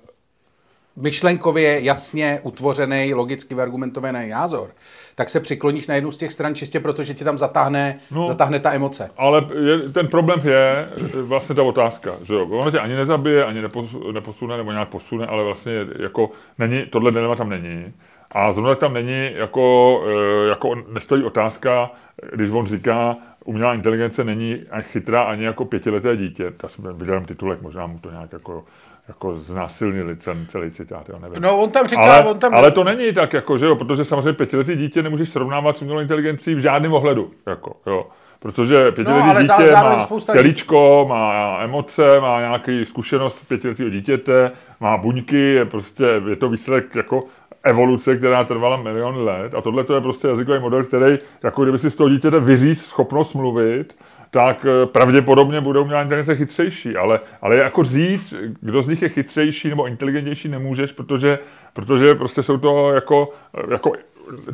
myšlenkově 0.96 1.84
jasně 1.84 2.40
utvořený, 2.44 3.14
logicky 3.14 3.56
vyargumentovaný 3.56 4.30
názor, 4.30 4.70
tak 5.16 5.30
se 5.30 5.40
přikloníš 5.40 5.88
na 5.88 5.96
jednu 5.96 6.12
z 6.12 6.18
těch 6.18 6.32
stran 6.32 6.56
čistě 6.56 6.80
proto, 6.80 7.04
že 7.04 7.14
tě 7.14 7.24
tam 7.24 7.38
zatáhne, 7.38 8.00
no. 8.12 8.28
Zatáhne 8.28 8.60
ta 8.60 8.74
emoce. 8.74 9.10
Ale 9.18 9.46
je, 9.66 9.90
ten 9.90 10.08
problém 10.08 10.42
je 10.44 10.90
vlastně 11.22 11.56
ta 11.56 11.64
otázka, 11.64 12.12
že 12.24 12.34
jo, 12.34 12.48
ono 12.48 12.72
tě 12.72 12.80
ani 12.80 12.96
nezabije, 12.96 13.46
ani 13.46 13.62
neposu- 13.62 14.14
neposune, 14.14 14.58
nebo 14.58 14.72
nějak 14.72 14.90
posune, 14.90 15.28
ale 15.28 15.44
vlastně 15.44 15.74
jako 16.00 16.32
není, 16.60 16.86
tohle 16.86 17.12
dilema 17.12 17.36
tam 17.36 17.50
není. 17.50 17.94
A 18.32 18.52
zrovna 18.52 18.76
tam 18.76 18.94
není, 18.94 19.30
jako, 19.34 20.02
e, 20.08 20.48
jako 20.48 20.76
nestojí 20.94 21.24
otázka, 21.24 21.92
když 22.36 22.50
on 22.50 22.66
říká, 22.66 23.18
umělá 23.46 23.74
inteligence 23.74 24.24
není 24.24 24.64
ani 24.72 24.84
chytrá 24.84 25.24
ani 25.24 25.46
jako 25.46 25.66
pětileté 25.66 26.18
dítě. 26.18 26.54
Já 26.64 26.70
jsem 26.70 26.98
viděl 26.98 27.22
titulek, 27.22 27.62
možná 27.62 27.88
mu 27.88 28.00
to 28.00 28.12
nějak 28.12 28.34
jako, 28.34 28.64
jako 29.08 29.40
znásilnili 29.40 30.16
ten 30.16 30.46
celý 30.50 30.72
citát, 30.72 31.10
jo, 31.10 31.20
nevím. 31.22 31.42
No 31.42 31.60
on 31.60 31.70
tam 31.70 31.88
říká, 31.88 32.02
Ale, 32.02 32.24
on 32.24 32.40
tam... 32.40 32.54
ale 32.56 32.72
to 32.72 32.84
není 32.84 33.14
tak, 33.14 33.34
jako, 33.34 33.58
že 33.58 33.66
jo, 33.66 33.76
protože 33.76 34.06
samozřejmě 34.06 34.34
pětiletý 34.34 34.76
dítě 34.76 35.04
nemůžeš 35.04 35.30
srovnávat 35.30 35.78
s 35.78 35.82
umělou 35.82 36.00
inteligencí 36.00 36.56
v 36.56 36.60
žádném 36.60 36.94
ohledu. 36.94 37.32
Jako, 37.48 37.76
jo. 37.86 38.08
Protože 38.40 38.92
pětiletý 38.92 39.28
No, 39.28 39.42
dítě 39.42 39.72
má 39.72 40.08
tělíčko, 40.34 41.06
má 41.10 41.58
emoce, 41.62 42.20
má 42.20 42.40
nějaký 42.40 42.86
zkušenost 42.86 43.48
pětiletého 43.48 43.90
dítěte, 43.90 44.52
má 44.80 44.98
buňky, 44.98 45.38
je 45.38 45.66
prostě, 45.66 46.22
je 46.30 46.36
to 46.36 46.50
výsledek 46.50 46.96
jako 46.96 47.24
evoluce, 47.64 48.18
která 48.18 48.44
trvala 48.44 48.78
miliony 48.78 49.24
let. 49.24 49.56
A 49.56 49.62
tohle 49.62 49.84
to 49.84 49.96
je 49.96 50.02
prostě 50.02 50.28
jazykový 50.28 50.60
model, 50.60 50.84
který, 50.84 51.18
jako 51.44 51.64
kdyby 51.64 51.78
si 51.78 51.90
z 51.90 51.96
toho 51.96 52.10
dítěte 52.10 52.40
vyříct 52.40 52.86
schopnost 52.86 53.34
mluvit, 53.34 53.96
tak 54.36 54.66
eh, 54.66 54.86
pravděpodobně 54.86 55.62
budou 55.62 55.82
umělá 55.82 56.02
inteligence 56.02 56.36
chytřejší. 56.36 56.96
Ale, 56.96 57.20
ale 57.42 57.58
jako 57.58 57.84
říct, 57.84 58.34
kdo 58.62 58.82
z 58.82 58.88
nich 58.88 59.02
je 59.02 59.10
chytřejší 59.10 59.70
nebo 59.70 59.88
inteligentnější, 59.88 60.50
nemůžeš, 60.50 60.92
protože, 60.92 61.40
protože 61.74 62.16
prostě 62.16 62.44
jsou 62.44 62.58
to 62.58 62.92
jako, 62.92 63.30
jako 63.72 63.92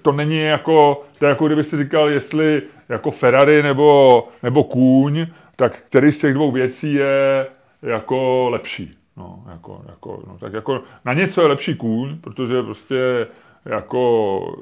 to 0.02 0.12
není 0.12 0.39
jako, 0.39 1.04
to 1.20 1.26
je 1.26 1.30
jako 1.30 1.46
kdyby 1.46 1.63
si 1.63 1.78
říkal, 1.78 2.10
jestli 2.10 2.62
jako 2.89 3.12
Ferrari 3.12 3.63
nebo, 3.63 4.28
nebo 4.44 4.63
kůň, 4.63 5.28
tak 5.56 5.80
který 5.89 6.12
z 6.12 6.20
těch 6.20 6.34
dvou 6.34 6.52
věcí 6.52 6.94
je 6.94 7.48
jako 7.82 8.50
lepší. 8.50 8.98
No, 9.17 9.44
jako, 9.52 9.82
jako, 9.89 10.24
no, 10.28 10.38
tak 10.39 10.54
jako 10.54 10.82
na 11.06 11.13
něco 11.13 11.41
je 11.41 11.48
lepší 11.48 11.76
kůň, 11.76 12.17
protože 12.22 12.63
prostě 12.63 13.28
jako... 13.65 14.56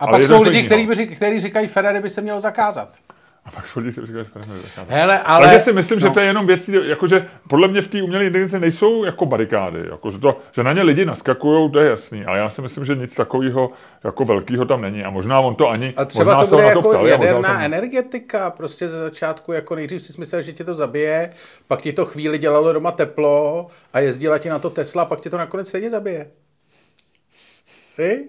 A 0.00 0.06
pak 0.10 0.24
jsou 0.24 0.42
lidi, 0.42 0.62
kteří 1.16 1.40
říkají, 1.40 1.66
Ferrari 1.66 2.00
by 2.00 2.10
se 2.10 2.20
mělo 2.20 2.40
zakázat. 2.40 2.88
A 3.48 3.50
pak 3.50 3.66
že 3.66 4.24
Ferrari 4.24 4.60
zakázat. 4.60 4.90
Hele, 4.90 5.18
ale... 5.18 5.46
Takže 5.46 5.64
si 5.64 5.72
myslím, 5.72 6.00
no. 6.00 6.08
že 6.08 6.14
to 6.14 6.20
je 6.20 6.26
jenom 6.26 6.46
věc, 6.46 6.68
jakože 6.68 7.26
podle 7.48 7.68
mě 7.68 7.82
v 7.82 7.88
té 7.88 8.02
umělé 8.02 8.24
inteligenci 8.24 8.60
nejsou 8.60 9.04
jako 9.04 9.26
barikády, 9.26 9.80
jako, 9.90 10.10
že, 10.10 10.18
to, 10.18 10.38
že 10.52 10.62
na 10.62 10.72
ně 10.72 10.82
lidi 10.82 11.04
naskakují, 11.04 11.72
to 11.72 11.80
je 11.80 11.90
jasný, 11.90 12.24
ale 12.24 12.38
já 12.38 12.50
si 12.50 12.62
myslím, 12.62 12.84
že 12.84 12.94
nic 12.94 13.14
takového 13.14 13.70
jako 14.04 14.24
velkého 14.24 14.64
tam 14.64 14.80
není 14.82 15.04
a 15.04 15.10
možná 15.10 15.40
on 15.40 15.54
to 15.54 15.68
ani, 15.68 15.94
A 15.96 16.04
třeba 16.04 16.24
možná 16.24 16.46
to 16.46 16.54
bude 16.56 16.62
na 16.62 16.72
to 16.72 16.78
jako 16.78 16.90
ptali, 16.90 17.10
jaderná 17.10 17.48
tam- 17.48 17.62
energetika, 17.62 18.50
prostě 18.50 18.88
ze 18.88 18.98
začátku, 18.98 19.52
jako 19.52 19.74
nejdřív 19.74 20.02
si 20.02 20.20
myslel, 20.20 20.42
že 20.42 20.52
tě 20.52 20.64
to 20.64 20.74
zabije, 20.74 21.32
pak 21.68 21.82
ti 21.82 21.92
to 21.92 22.04
chvíli 22.04 22.38
dělalo 22.38 22.72
doma 22.72 22.90
teplo 22.90 23.66
a 23.92 24.00
jezdila 24.00 24.38
ti 24.38 24.48
na 24.48 24.58
to 24.58 24.70
Tesla, 24.70 25.04
pak 25.04 25.20
tě 25.20 25.30
to 25.30 25.38
nakonec 25.38 25.68
stejně 25.68 25.90
zabije. 25.90 26.30
Ty? 27.96 28.28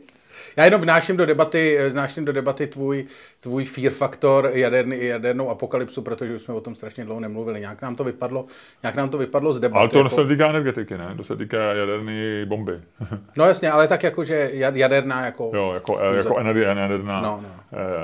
Já 0.59 0.65
jenom 0.65 0.81
vnáším 0.81 1.17
do 1.17 1.25
debaty, 1.25 1.79
vnáším 1.91 2.25
do 2.25 2.33
debaty 2.33 2.67
tvůj, 2.67 3.05
tvůj 3.39 3.65
fear 3.65 3.91
faktor, 3.93 4.49
jaderný, 4.53 4.97
jadernou 5.05 5.49
apokalypsu, 5.49 6.01
protože 6.01 6.35
už 6.35 6.41
jsme 6.41 6.53
o 6.53 6.61
tom 6.61 6.75
strašně 6.75 7.05
dlouho 7.05 7.19
nemluvili. 7.19 7.59
Nějak 7.59 7.81
nám 7.81 7.95
to 7.95 8.03
vypadlo, 8.03 8.45
nějak 8.83 8.95
nám 8.95 9.09
to 9.09 9.17
vypadlo 9.17 9.53
z 9.53 9.59
debaty. 9.59 9.79
Ale 9.79 9.89
to 9.89 9.97
jako, 9.97 10.09
se 10.09 10.25
týká 10.27 10.49
energetiky, 10.49 10.97
ne? 10.97 11.13
To 11.17 11.23
se 11.23 11.35
týká 11.35 11.57
jaderné 11.57 12.45
bomby. 12.45 12.79
No 13.37 13.45
jasně, 13.45 13.71
ale 13.71 13.87
tak 13.87 14.03
jako, 14.03 14.23
že 14.23 14.51
jad- 14.53 14.75
jaderná 14.75 15.25
jako... 15.25 15.51
jo, 15.53 15.71
jako, 15.73 15.99
eh, 16.01 16.17
jako 16.17 16.37
energie, 16.39 16.67
jaderná, 16.67 17.21
No, 17.21 17.39
no. 17.43 17.49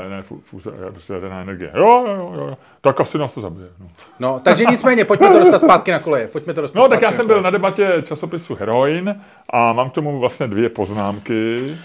eh, 0.06 0.10
ne, 0.10 0.24
eh, 0.88 0.91
prostě 0.91 1.13
jaderná 1.13 1.41
energie. 1.41 1.72
Jo, 1.76 2.06
jo, 2.08 2.32
jo, 2.36 2.48
jo, 2.48 2.58
tak 2.82 3.02
asi 3.02 3.18
nás 3.18 3.34
to 3.34 3.41
zabije. 3.41 3.68
No. 3.80 3.88
No, 4.20 4.39
takže 4.44 4.65
nicméně, 4.65 5.06
pojďme 5.06 5.30
to 5.30 5.39
dostat 5.39 5.60
zpátky 5.62 5.91
na 5.91 6.00
koleje. 6.00 6.28
Pojďme 6.28 6.54
to 6.54 6.62
dostat 6.62 6.80
No, 6.80 6.88
tak 6.88 7.02
já 7.02 7.12
jsem 7.12 7.28
byl 7.28 7.41
na 7.41 7.50
debatě 7.50 8.04
časopisu 8.04 8.56
Heroin 8.56 9.22
a 9.50 9.74
mám 9.74 9.89
k 9.89 9.94
tomu 9.94 10.20
vlastně 10.20 10.48
dvě 10.48 10.70
poznámky. 10.70 11.76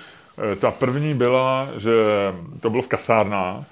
Eh, 0.53 0.57
Ta 0.57 0.71
první 0.71 1.15
byla, 1.15 1.69
že 1.77 1.91
to 2.61 2.71
bylo 2.71 2.83
v 2.83 2.89
kasárnách 2.89 3.65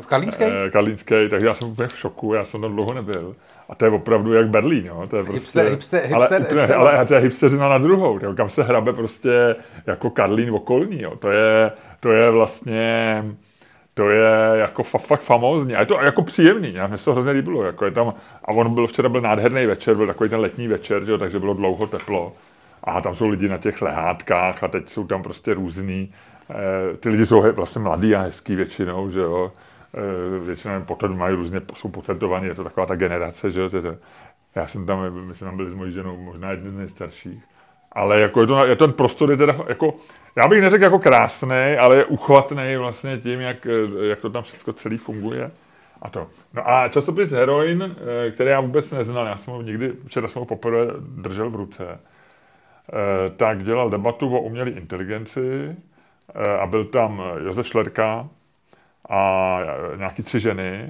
V 0.00 0.06
Karlínské? 0.06 0.64
eh, 0.66 0.70
karlínské, 0.70 1.28
takže 1.28 1.46
já 1.46 1.54
jsem 1.54 1.68
úplně 1.68 1.88
v 1.88 1.98
šoku, 1.98 2.34
já 2.34 2.44
jsem 2.44 2.60
tam 2.60 2.72
dlouho 2.72 2.94
nebyl. 2.94 3.34
A 3.68 3.74
to 3.74 3.84
je 3.84 3.90
opravdu 3.90 4.32
jak 4.32 4.48
Berlín, 4.48 4.86
jo? 4.86 5.06
To 5.10 5.16
je 5.16 5.24
prostě, 5.24 5.60
Hipster- 5.60 5.74
hipster- 5.76 6.14
ale, 6.14 6.26
hipster- 6.28 6.42
úplně, 6.42 6.60
hipster- 6.60 6.78
ale 6.78 7.06
to 7.06 7.14
je 7.14 7.20
hipsteřina 7.20 7.68
na 7.68 7.78
druhou, 7.78 8.18
jo? 8.22 8.34
kam 8.34 8.48
se 8.50 8.62
hrabe 8.62 8.92
prostě 8.92 9.56
jako 9.86 10.10
Karlín 10.10 10.50
okolní, 10.54 11.02
jo? 11.02 11.16
To 11.16 11.30
je, 11.30 11.72
to 12.00 12.12
je 12.12 12.30
vlastně, 12.30 13.24
to 13.94 14.10
je 14.10 14.28
jako 14.54 14.82
fa- 14.82 14.98
fakt 14.98 15.20
famózní. 15.20 15.74
A 15.74 15.80
je 15.80 15.86
to 15.86 16.00
jako 16.00 16.22
příjemný, 16.22 16.74
já 16.74 16.86
mě 16.86 16.98
se 16.98 17.04
to 17.04 17.12
hrozně 17.12 17.30
líbilo. 17.32 17.62
Jako 17.62 17.84
je 17.84 17.90
tam, 17.90 18.14
a 18.44 18.48
on 18.48 18.74
byl 18.74 18.86
včera 18.86 19.08
byl 19.08 19.20
nádherný 19.20 19.66
večer, 19.66 19.94
byl 19.94 20.06
takový 20.06 20.30
ten 20.30 20.40
letní 20.40 20.68
večer, 20.68 21.02
jo, 21.06 21.18
takže 21.18 21.38
bylo 21.38 21.54
dlouho 21.54 21.86
teplo. 21.86 22.32
A 22.84 23.00
tam 23.00 23.14
jsou 23.14 23.28
lidi 23.28 23.48
na 23.48 23.58
těch 23.58 23.82
lehátkách 23.82 24.64
a 24.64 24.68
teď 24.68 24.90
jsou 24.90 25.06
tam 25.06 25.22
prostě 25.22 25.54
různý. 25.54 26.12
Eh, 26.50 26.96
ty 26.96 27.08
lidi 27.08 27.26
jsou 27.26 27.52
vlastně 27.52 27.80
mladí 27.80 28.14
a 28.14 28.20
hezký 28.20 28.56
většinou, 28.56 29.10
že 29.10 29.20
jo. 29.20 29.52
Eh, 29.94 30.44
většinou 30.44 30.82
potom 30.82 31.18
mají 31.18 31.36
různě, 31.36 31.60
jsou 31.74 31.88
potentovaní, 31.88 32.46
je 32.46 32.54
to 32.54 32.64
taková 32.64 32.86
ta 32.86 32.94
generace, 32.94 33.50
že 33.50 33.60
jo. 33.60 33.70
Já 34.54 34.66
jsem 34.66 34.86
tam, 34.86 35.10
my 35.10 35.34
jsme 35.34 35.44
tam 35.44 35.56
byli 35.56 35.70
s 35.70 35.74
mojí 35.74 35.92
ženou, 35.92 36.16
možná 36.16 36.50
jedni 36.50 36.70
z 36.70 36.74
nejstarších. 36.74 37.42
Ale 37.92 38.20
jako 38.20 38.40
je, 38.40 38.46
to, 38.46 38.66
je 38.66 38.76
ten 38.76 38.92
prostor 38.92 39.30
je 39.30 39.36
teda 39.36 39.56
jako, 39.68 39.94
já 40.36 40.48
bych 40.48 40.60
neřekl 40.60 40.84
jako 40.84 40.98
krásný, 40.98 41.76
ale 41.78 41.96
je 41.96 42.04
uchvatný 42.04 42.76
vlastně 42.76 43.18
tím, 43.18 43.40
jak, 43.40 43.66
eh, 43.66 44.06
jak 44.06 44.20
to 44.20 44.30
tam 44.30 44.42
všechno 44.42 44.72
celý 44.72 44.98
funguje. 44.98 45.50
a 46.02 46.10
to. 46.10 46.26
No 46.54 46.70
a 46.70 46.88
časopis 46.88 47.30
Heroin, 47.30 47.96
který 48.30 48.50
já 48.50 48.60
vůbec 48.60 48.90
neznal, 48.90 49.26
já 49.26 49.36
jsem 49.36 49.54
ho 49.54 49.62
nikdy, 49.62 49.92
včera 50.06 50.28
jsem 50.28 50.40
ho 50.40 50.46
poprvé 50.46 50.86
držel 51.00 51.50
v 51.50 51.54
ruce, 51.56 51.98
tak 53.36 53.64
dělal 53.64 53.90
debatu 53.90 54.36
o 54.36 54.40
umělé 54.40 54.70
inteligenci 54.70 55.76
eh, 56.34 56.58
a 56.58 56.66
byl 56.66 56.84
tam 56.84 57.22
Josef 57.44 57.66
Šlerka, 57.66 58.28
a 59.10 59.58
nějaký 59.96 60.22
tři 60.22 60.40
ženy. 60.40 60.88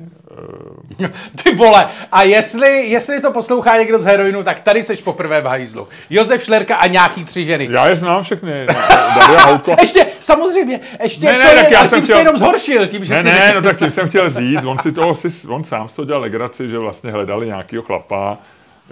Ty 1.42 1.54
vole, 1.54 1.88
a 2.12 2.22
jestli, 2.22 2.86
jestli 2.86 3.20
to 3.20 3.32
poslouchá 3.32 3.76
někdo 3.76 3.98
z 3.98 4.04
heroinu, 4.04 4.42
tak 4.42 4.60
tady 4.60 4.82
seš 4.82 5.02
poprvé 5.02 5.40
v 5.40 5.44
hajzlu. 5.44 5.88
Josef 6.10 6.44
Šlerka 6.44 6.76
a 6.76 6.86
nějaký 6.86 7.24
tři 7.24 7.44
ženy. 7.44 7.68
Já 7.70 7.88
je 7.88 7.96
znám 7.96 8.22
všechny. 8.22 8.66
Daria 9.14 9.46
Houko. 9.46 9.76
ještě, 9.80 10.06
samozřejmě, 10.20 10.80
ještě 11.02 11.26
ne, 11.26 11.38
ne, 11.38 11.50
to 11.50 11.56
tak 11.56 11.70
je, 11.70 11.74
já 11.74 11.80
jsem 11.80 11.98
tím 11.98 12.04
chtěl... 12.04 12.18
jenom 12.18 12.36
zhoršil. 12.36 12.86
Tím, 12.86 13.04
že 13.04 13.14
ne, 13.14 13.22
si 13.22 13.28
ne, 13.28 13.52
no 13.54 13.62
tak 13.62 13.78
tím 13.78 13.90
jsem 13.90 14.08
chtěl 14.08 14.30
říct, 14.30 14.64
on 14.64 14.78
si 14.78 14.92
toho, 14.92 15.14
si, 15.14 15.28
on 15.48 15.64
sám 15.64 15.88
to 15.96 16.04
dělal 16.04 16.20
legraci, 16.20 16.68
že 16.68 16.78
vlastně 16.78 17.10
hledali 17.10 17.46
nějakého 17.46 17.82
chlapa, 17.82 18.38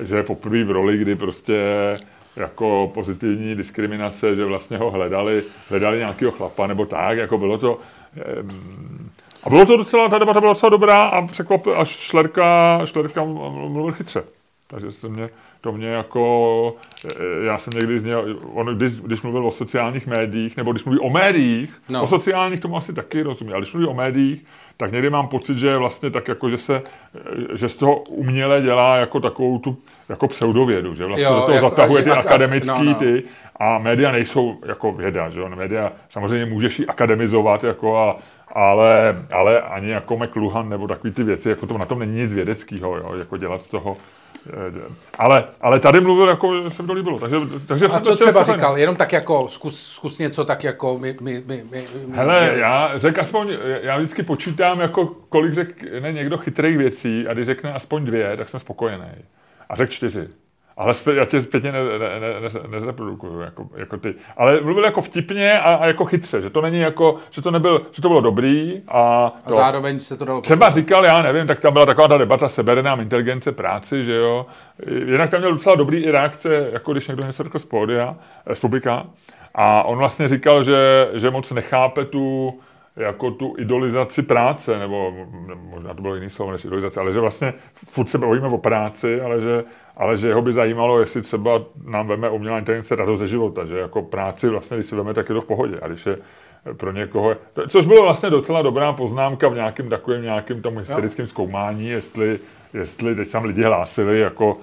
že 0.03 0.17
je 0.17 0.23
poprvé 0.23 0.65
v 0.65 0.71
roli, 0.71 0.97
kdy 0.97 1.15
prostě 1.15 1.63
jako 2.37 2.91
pozitivní 2.95 3.55
diskriminace, 3.55 4.37
že 4.37 4.45
vlastně 4.45 4.79
ho 4.79 4.91
hledali, 4.91 5.43
hledali 5.69 5.99
nějakého 5.99 6.33
chlapa 6.33 6.67
nebo 6.67 6.87
tak, 6.87 7.19
jako 7.19 7.39
bylo 7.39 7.59
to, 7.59 7.79
a 9.43 9.51
bylo 9.51 9.67
to 9.67 9.77
docela, 9.77 10.09
ta 10.09 10.19
debata 10.19 10.41
byla 10.41 10.53
docela 10.53 10.71
dobrá 10.71 11.07
a 11.07 11.27
překvapil, 11.27 11.81
až 11.81 11.89
Šlerka, 11.89 12.81
Šlerka 12.85 13.25
mluvil 13.25 13.93
chytře. 13.93 14.25
Takže 14.67 14.93
se 14.93 15.09
mě, 15.09 15.29
to 15.61 15.73
mě 15.73 15.89
jako, 15.89 16.75
e, 17.21 17.47
já 17.47 17.59
jsem 17.59 17.73
někdy 17.77 17.99
z 17.99 18.05
něj, 18.05 18.15
on, 18.53 18.67
když, 18.67 18.93
když 18.93 19.23
mluvil 19.23 19.47
o 19.47 19.51
sociálních 19.51 20.07
médiích, 20.07 20.57
nebo 20.57 20.73
když 20.73 20.85
mluví 20.85 21.01
o 21.01 21.11
médiích, 21.11 21.71
no. 21.89 22.03
o 22.03 22.07
sociálních 22.07 22.61
tomu 22.61 22.77
asi 22.77 22.93
taky 22.93 23.23
rozumí, 23.23 23.53
ale 23.53 23.61
když 23.61 23.73
mluví 23.73 23.89
o 23.89 23.95
médiích, 23.95 24.45
tak 24.77 24.93
někdy 24.93 25.11
mám 25.11 25.29
pocit, 25.29 25.59
že 25.59 25.71
vlastně 25.71 26.11
tak 26.11 26.29
jako, 26.29 26.51
že 26.51 26.59
se, 26.59 26.83
že 27.55 27.69
z 27.69 27.77
toho 27.77 27.99
uměle 28.01 28.63
dělá 28.63 28.97
jako 28.97 29.21
takovou 29.21 29.59
tu, 29.59 29.77
jako 30.09 30.29
pseudovědu, 30.29 30.95
že 30.95 31.05
vlastně 31.05 31.25
jo, 31.25 31.35
do 31.35 31.41
toho 31.41 31.55
jako, 31.55 31.71
zatahuje 31.71 32.03
ty 32.03 32.11
akademický 32.11 32.69
no, 32.69 32.85
no. 32.85 32.95
ty 32.95 33.23
a 33.57 33.79
média 33.79 34.13
nejsou 34.13 34.57
jako 34.67 34.93
věda, 34.93 35.31
že 35.31 35.41
jo, 35.41 35.49
média 35.49 35.93
samozřejmě 36.09 36.47
můžeš 36.47 36.79
ji 36.79 36.87
akademizovat 36.87 37.65
jako 37.65 37.99
a, 37.99 38.17
ale, 38.49 39.25
ale 39.33 39.61
ani 39.61 39.91
jako 39.91 40.17
McLuhan 40.17 40.69
nebo 40.69 40.89
takový 40.89 41.13
ty 41.13 41.23
věci, 41.23 41.49
jako 41.49 41.67
to 41.67 41.79
na 41.79 41.87
tom 41.87 41.99
není 41.99 42.17
nic 42.17 42.35
vědeckého, 42.35 42.97
jo, 42.97 43.15
jako 43.19 43.37
dělat 43.37 43.63
z 43.63 43.69
toho 43.69 43.97
eh, 44.51 44.83
ale, 45.19 45.45
ale 45.61 45.81
tady 45.81 46.01
mluvil, 46.01 46.29
jako 46.29 46.71
se 46.71 46.83
mi 46.83 46.89
to 46.89 46.95
líbilo. 46.95 47.19
Takže, 47.19 47.37
takže 47.67 47.87
a 47.87 48.01
co 48.01 48.17
třeba 48.17 48.45
říkal? 48.45 48.79
Jenom 48.79 48.97
tak 48.97 49.13
jako, 49.13 49.49
zkus, 49.49 49.87
zkus 49.87 50.19
něco 50.19 50.45
tak 50.45 50.65
jako 50.65 50.99
my, 50.99 51.17
my, 51.21 51.43
my, 51.47 51.65
my 51.71 51.85
Hele, 52.13 52.53
já 52.57 52.99
řekl 52.99 53.21
aspoň, 53.21 53.57
já 53.83 53.97
vždycky 53.97 54.23
počítám, 54.23 54.81
jako 54.81 55.07
kolik 55.29 55.55
řekne 55.55 56.13
někdo 56.13 56.39
chytrých 56.39 56.79
věcí 56.79 57.29
a 57.29 57.33
když 57.33 57.47
řekne 57.47 57.73
aspoň 57.73 58.05
dvě, 58.05 58.37
tak 58.37 58.49
jsem 58.49 58.61
spokojený. 58.61 59.13
A 59.69 59.77
řekl 59.77 59.93
čtyři. 59.93 60.29
Ale 60.79 60.95
já 61.15 61.25
tě 61.25 61.41
zpětně 61.41 61.73
ne, 61.73 61.85
ne, 61.85 61.99
ne, 61.99 62.41
ne, 62.41 62.69
nezreprodukuju, 62.69 63.41
jako, 63.41 63.69
jako 63.77 63.97
ty. 63.97 64.15
Ale 64.37 64.61
mluvil 64.61 64.85
jako 64.85 65.03
vtipně 65.03 65.61
a, 65.61 65.75
a, 65.75 65.87
jako 65.87 66.05
chytře, 66.05 66.43
že 66.43 66.51
to 66.51 66.61
není 66.61 66.81
jako, 66.81 67.17
že 67.31 67.43
to 67.43 67.51
nebyl, 67.51 67.83
že 67.91 68.03
to 68.03 68.09
bylo 68.09 68.21
dobrý 68.21 68.83
a, 68.89 69.33
a 69.45 69.53
zároveň 69.53 70.01
se 70.01 70.17
to 70.17 70.25
dalo 70.25 70.41
Třeba 70.41 70.67
poslouchat. 70.67 70.75
říkal, 70.75 71.05
já 71.05 71.23
nevím, 71.23 71.47
tak 71.47 71.61
tam 71.61 71.73
byla 71.73 71.87
taková 71.87 72.09
ta 72.09 72.19
debata, 72.19 72.49
sebere 72.49 72.83
nám 72.83 73.01
inteligence 73.01 73.53
práci, 73.53 74.05
že 74.05 74.15
jo. 74.15 74.47
Jinak 74.87 75.31
tam 75.31 75.41
měl 75.41 75.53
docela 75.53 75.77
dobrý 75.77 76.05
i 76.05 76.11
reakce, 76.11 76.71
jako 76.73 76.93
když 76.93 77.09
někdo 77.09 77.27
něco 77.27 77.43
řekl 77.43 77.59
z 77.59 77.65
pódia, 77.65 78.17
z 78.55 78.61
publika. 78.61 79.07
A 79.55 79.83
on 79.83 79.99
vlastně 79.99 80.29
říkal, 80.29 80.63
že, 80.63 81.09
že 81.15 81.31
moc 81.31 81.51
nechápe 81.53 82.05
tu, 82.05 82.59
jako 82.97 83.31
tu 83.31 83.55
idolizaci 83.59 84.23
práce, 84.23 84.79
nebo 84.79 85.27
možná 85.71 85.95
to 85.95 86.03
bylo 86.03 86.15
jiný 86.15 86.31
slovo 86.31 86.53
než 86.53 86.65
idolizace, 86.65 87.01
ale 87.01 87.13
že 87.13 87.21
vlastně 87.21 87.55
furt 87.75 88.09
se 88.09 88.19
bavíme 88.19 88.49
o 88.49 88.59
práci, 88.59 89.21
ale 89.21 89.41
že, 89.41 89.65
ale 89.97 90.17
že 90.17 90.29
jeho 90.29 90.43
by 90.43 90.53
zajímalo, 90.53 91.01
jestli 91.01 91.23
třeba 91.23 91.63
nám 91.85 92.07
veme 92.07 92.31
umělá 92.31 92.59
inteligence 92.59 92.97
radost 92.97 93.19
ze 93.19 93.29
života, 93.29 93.65
že 93.65 93.79
jako 93.79 94.03
práci 94.03 94.49
vlastně, 94.49 94.77
když 94.77 94.87
si 94.87 94.97
veme, 94.97 95.15
tak 95.15 95.29
je 95.29 95.35
to 95.35 95.41
v 95.41 95.47
pohodě. 95.47 95.79
A 95.83 95.89
když 95.89 96.07
je 96.07 96.19
pro 96.77 96.93
někoho, 96.93 97.37
což 97.69 97.87
bylo 97.87 98.03
vlastně 98.03 98.31
docela 98.31 98.63
dobrá 98.63 98.93
poznámka 98.93 99.49
v 99.49 99.55
nějakém 99.55 99.89
takovém 99.89 100.23
nějakým 100.23 100.63
tom 100.63 100.79
historickém 100.79 101.27
zkoumání, 101.27 101.89
jestli, 101.89 102.39
jestli 102.75 103.15
teď 103.15 103.31
tam 103.31 103.45
lidi 103.45 103.63
hlásili, 103.63 104.21
jako 104.21 104.59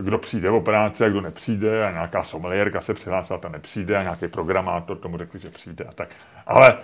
kdo 0.00 0.18
přijde 0.18 0.50
o 0.50 0.60
práci 0.60 1.04
a 1.04 1.08
kdo 1.08 1.20
nepřijde 1.20 1.86
a 1.86 1.90
nějaká 1.90 2.22
someliérka 2.22 2.80
se 2.80 2.94
přihlásila, 2.94 3.38
ta 3.38 3.48
nepřijde 3.48 3.96
a 3.96 4.02
nějaký 4.02 4.28
programátor 4.28 4.96
tomu 4.96 5.18
řekl, 5.18 5.38
že 5.38 5.50
přijde 5.50 5.84
a 5.84 5.92
tak. 5.92 6.08
Ale 6.46 6.78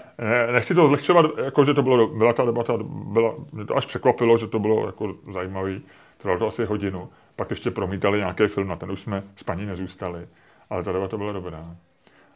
nechci 0.52 0.74
to 0.74 0.88
zlehčovat, 0.88 1.26
jako 1.44 1.64
že 1.64 1.74
to 1.74 1.82
bylo, 1.82 2.06
byla 2.06 2.32
ta 2.32 2.44
debata, 2.44 2.72
byla, 2.84 3.34
mě 3.52 3.64
to 3.64 3.76
až 3.76 3.86
překvapilo, 3.86 4.38
že 4.38 4.46
to 4.46 4.58
bylo 4.58 4.86
jako 4.86 5.14
zajímavý, 5.32 5.82
trvalo 6.18 6.38
to 6.38 6.46
asi 6.46 6.64
hodinu. 6.64 7.08
Pak 7.36 7.50
ještě 7.50 7.70
promítali 7.70 8.18
nějaký 8.18 8.46
film, 8.46 8.68
na 8.68 8.76
ten 8.76 8.90
už 8.90 9.00
jsme 9.00 9.22
s 9.36 9.42
paní 9.42 9.66
nezůstali, 9.66 10.28
ale 10.70 10.82
ta 10.82 10.92
debata 10.92 11.16
byla 11.16 11.32
dobrá. 11.32 11.76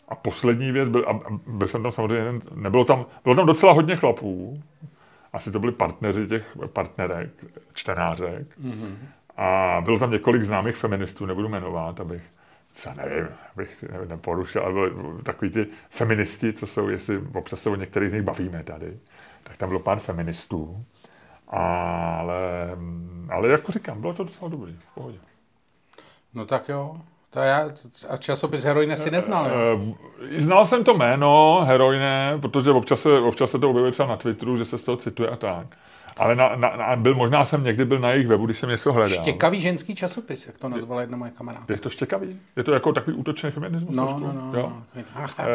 A 0.09 0.14
poslední 0.14 0.72
věc, 0.72 0.88
byl, 0.88 1.05
a 1.09 1.20
byl 1.46 1.68
jsem 1.68 1.83
tam 1.83 1.92
samozřejmě, 1.92 2.40
nebylo 2.55 2.85
tam, 2.85 3.07
bylo 3.24 3.35
tam 3.35 3.46
docela 3.46 3.72
hodně 3.72 3.96
chlapů, 3.96 4.62
asi 5.33 5.50
to 5.53 5.59
byli 5.59 5.72
partneři 5.72 6.27
těch 6.27 6.57
partnerek, 6.72 7.31
čtenářek. 7.72 8.59
Mm-hmm. 8.64 8.94
A 9.37 9.81
bylo 9.85 9.99
tam 9.99 10.11
několik 10.11 10.42
známých 10.42 10.77
feministů, 10.77 11.27
nebudu 11.27 11.49
jmenovat, 11.49 12.01
abych 12.01 12.23
co 12.75 12.94
nevím, 12.94 13.29
abych 13.57 13.85
neporušil, 14.09 14.62
ale 14.62 14.73
byli 14.73 15.23
takový 15.23 15.51
ty 15.51 15.66
feministi, 15.90 16.53
co 16.53 16.66
jsou, 16.66 16.88
jestli 16.88 17.20
občas 17.35 17.62
se 17.62 17.70
o 17.70 17.77
některých 17.77 18.11
z 18.11 18.12
nich 18.12 18.23
bavíme 18.23 18.62
tady, 18.64 18.99
tak 19.42 19.57
tam 19.57 19.68
bylo 19.68 19.81
pár 19.81 19.99
feministů. 19.99 20.85
Ale, 21.49 22.77
ale 23.31 23.49
jako 23.49 23.73
říkám, 23.73 24.01
bylo 24.01 24.14
to 24.14 24.25
docela 24.25 24.51
dobrý, 24.51 24.77
v 24.90 24.94
pohodě. 24.94 25.18
No 26.35 26.47
tak 26.47 26.68
jo. 26.68 27.01
To 27.31 27.40
já, 27.40 27.70
a 28.09 28.16
časopis 28.16 28.64
Heroine 28.64 28.97
si 28.97 29.11
neznal, 29.11 29.47
jo? 29.47 29.55
Eh, 30.37 30.40
znal 30.40 30.66
jsem 30.66 30.85
to 30.85 30.94
jméno 30.94 31.61
Heroine, 31.64 32.38
protože 32.40 32.70
občas 32.70 33.01
se, 33.01 33.18
občas 33.18 33.51
se 33.51 33.59
to 33.59 33.70
objevuje 33.70 33.92
třeba 33.92 34.09
na 34.09 34.16
Twitteru, 34.16 34.57
že 34.57 34.64
se 34.64 34.79
z 34.79 34.85
toho 34.85 34.97
cituje 34.97 35.29
a 35.29 35.37
tak. 35.37 35.66
Ale 36.16 36.37
na, 36.37 36.57
na, 36.57 36.77
na, 36.77 36.96
byl, 36.96 37.14
možná 37.14 37.44
jsem 37.44 37.64
někdy 37.64 37.85
byl 37.85 37.98
na 37.98 38.11
jejich 38.11 38.27
webu, 38.27 38.46
když 38.46 38.59
jsem 38.59 38.68
něco 38.68 38.92
hledal. 38.92 39.22
Štěkavý 39.22 39.61
ženský 39.61 39.94
časopis, 39.94 40.46
jak 40.46 40.59
to 40.59 40.68
nazvala 40.68 41.00
jedna 41.00 41.16
moje 41.16 41.31
kamarádka. 41.31 41.72
Je 41.72 41.79
to 41.79 41.90
štěkavý? 41.90 42.40
Je 42.57 42.64
to 42.64 42.72
jako 42.72 42.92
takový 42.92 43.16
útočný 43.16 43.50
feminismus? 43.50 43.96
No, 43.96 44.18
no, 44.20 44.33
no, 44.33 44.59
jo? 44.59 44.72
no. 44.96 45.03
Ach, 45.14 45.35
tak. 45.35 45.46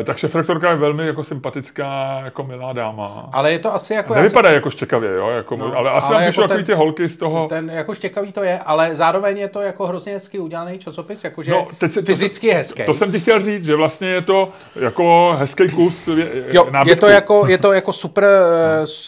E, 0.00 0.04
tak 0.04 0.16
šefrektorka 0.16 0.70
je 0.70 0.76
velmi 0.76 1.06
jako 1.06 1.24
sympatická, 1.24 2.20
jako 2.24 2.44
milá 2.44 2.72
dáma. 2.72 3.28
Ale 3.32 3.52
je 3.52 3.58
to 3.58 3.74
asi 3.74 3.94
jako... 3.94 4.14
Nevypadá 4.14 4.48
jsem... 4.48 4.54
jako 4.54 4.70
štěkavě, 4.70 5.10
jo? 5.14 5.28
Jako, 5.28 5.56
no, 5.56 5.76
ale 5.76 5.90
asi 5.90 6.14
ale 6.14 6.24
jako 6.24 6.48
ten, 6.48 6.64
ty 6.64 6.74
holky 6.74 7.08
z 7.08 7.16
toho... 7.16 7.48
Ten 7.48 7.70
jako 7.70 7.94
štěkavý 7.94 8.32
to 8.32 8.42
je, 8.42 8.58
ale 8.58 8.96
zároveň 8.96 9.38
je 9.38 9.48
to 9.48 9.60
jako 9.60 9.86
hrozně 9.86 10.12
hezky 10.12 10.38
udělaný 10.38 10.78
časopis, 10.78 11.24
jakože 11.24 11.50
no, 11.50 11.66
teď 11.78 11.92
se, 11.92 12.02
fyzicky 12.02 12.48
to, 12.48 12.54
hezký. 12.54 12.82
To 12.86 12.94
jsem 12.94 13.12
ti 13.12 13.20
chtěl 13.20 13.40
říct, 13.40 13.64
že 13.64 13.76
vlastně 13.76 14.08
je 14.08 14.22
to 14.22 14.48
jako 14.80 15.36
hezký 15.38 15.68
kus 15.68 16.08
je, 16.08 16.44
jo, 16.52 16.66
je 16.86 16.96
to 16.96 17.08
jako, 17.08 17.44
je 17.48 17.58
to 17.58 17.72
jako 17.72 17.92
super, 17.92 18.24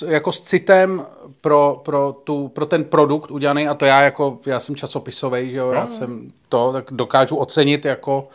no. 0.03 0.09
jako 0.09 0.33
s 0.33 0.41
citem 0.41 0.98
pro, 1.41 1.81
pro, 1.85 2.17
tu, 2.25 2.49
pro 2.49 2.67
ten 2.67 2.85
produkt 2.85 3.31
udělaný 3.31 3.69
a 3.69 3.75
to 3.75 3.85
já 3.85 4.01
jako, 4.01 4.39
já 4.47 4.61
jsem 4.61 4.77
časopisový, 4.77 5.51
že 5.51 5.59
jo, 5.59 5.71
já 5.71 5.81
no. 5.81 5.87
jsem 5.87 6.31
to, 6.49 6.73
tak 6.73 6.85
dokážu 6.91 7.37
ocenit 7.37 7.85
jako 7.85 8.29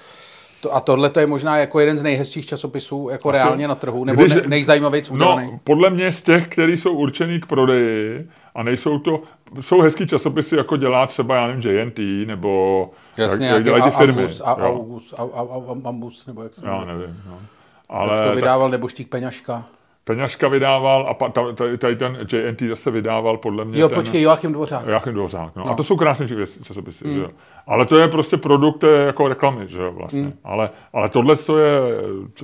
to, 0.64 0.76
a 0.76 0.80
tohle 0.80 1.10
to 1.10 1.20
je 1.20 1.28
možná 1.28 1.58
jako 1.58 1.80
jeden 1.80 1.98
z 1.98 2.04
nejhezčích 2.04 2.46
časopisů 2.46 3.10
jako 3.12 3.30
Asi, 3.30 3.38
reálně 3.38 3.68
na 3.68 3.76
trhu, 3.76 4.06
nebo 4.06 4.22
když, 4.22 4.36
ne, 4.36 4.42
nejzajímavější 4.48 5.12
udělaný. 5.12 5.50
No, 5.52 5.60
podle 5.64 5.90
mě 5.90 6.12
z 6.12 6.22
těch, 6.22 6.48
který 6.48 6.78
jsou 6.78 6.94
určený 6.94 7.42
k 7.42 7.46
prodeji 7.46 8.28
a 8.56 8.64
nejsou 8.64 9.00
to, 9.00 9.22
jsou 9.62 9.82
hezký 9.82 10.08
časopisy, 10.08 10.56
jako 10.56 10.78
dělá 10.78 11.08
třeba, 11.08 11.36
já 11.36 11.48
nevím, 11.48 11.72
JNT, 11.72 12.28
nebo 12.28 12.92
Jasně, 13.18 13.48
jak, 13.48 13.56
jak 13.56 13.64
dělají 13.64 13.84
ty 13.84 13.90
firmy. 13.92 14.22
Ambus, 14.22 14.42
a, 14.46 14.56
August, 14.56 15.14
a, 15.14 15.22
a, 15.22 15.42
a, 15.42 15.90
Ambus, 15.90 16.26
nebo 16.26 16.44
jak 16.44 16.54
se 16.54 16.66
Já 16.66 16.86
nevím, 16.86 17.24
no. 17.28 17.40
Ale 17.90 18.18
jak 18.18 18.28
to 18.28 18.36
vydával 18.36 18.70
Neboštík 18.70 19.10
Peňažka. 19.10 19.66
Peňažka 20.06 20.48
vydával 20.48 21.16
a 21.22 21.30
tady, 21.54 21.78
tady 21.78 21.96
ten 21.96 22.18
JNT 22.34 22.62
zase 22.62 22.92
vydával 22.92 23.38
podle 23.38 23.66
mě. 23.66 23.80
Jo, 23.80 23.90
ten, 23.90 23.96
počkej, 23.96 24.22
Joachim 24.22 24.52
Dvořák. 24.54 24.88
Joachim 24.88 25.14
Dvořák, 25.14 25.56
no. 25.56 25.64
no. 25.66 25.72
A 25.72 25.76
to 25.76 25.84
jsou 25.84 25.96
krásné 25.96 26.28
časopisy, 26.64 27.08
mm. 27.08 27.16
že? 27.16 27.28
Ale 27.68 27.86
to 27.86 28.00
je 28.00 28.08
prostě 28.08 28.38
produkt 28.38 28.84
jako 28.84 29.28
reklamy, 29.28 29.68
že 29.68 29.82
jo, 29.82 29.92
vlastně. 29.92 30.22
Mm. 30.22 30.34
Ale, 30.44 30.70
ale 30.94 31.10
tohle 31.10 31.36
to 31.36 31.58
je 31.58 31.82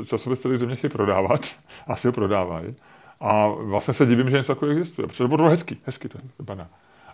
časopis, 0.05 0.39
který 0.39 0.57
země 0.57 0.75
chtějí 0.75 0.91
prodávat. 0.91 1.41
Asi 1.87 2.07
ho 2.07 2.11
prodávají. 2.11 2.75
A 3.21 3.47
vlastně 3.47 3.93
se 3.93 4.05
divím, 4.05 4.29
že 4.29 4.37
něco 4.37 4.53
takového 4.55 4.79
existuje, 4.79 5.07
protože 5.07 5.23
to 5.23 5.27
bylo 5.27 5.49
hezký, 5.49 5.77
hezky 5.85 6.09
to 6.09 6.17
vypadá. 6.39 6.67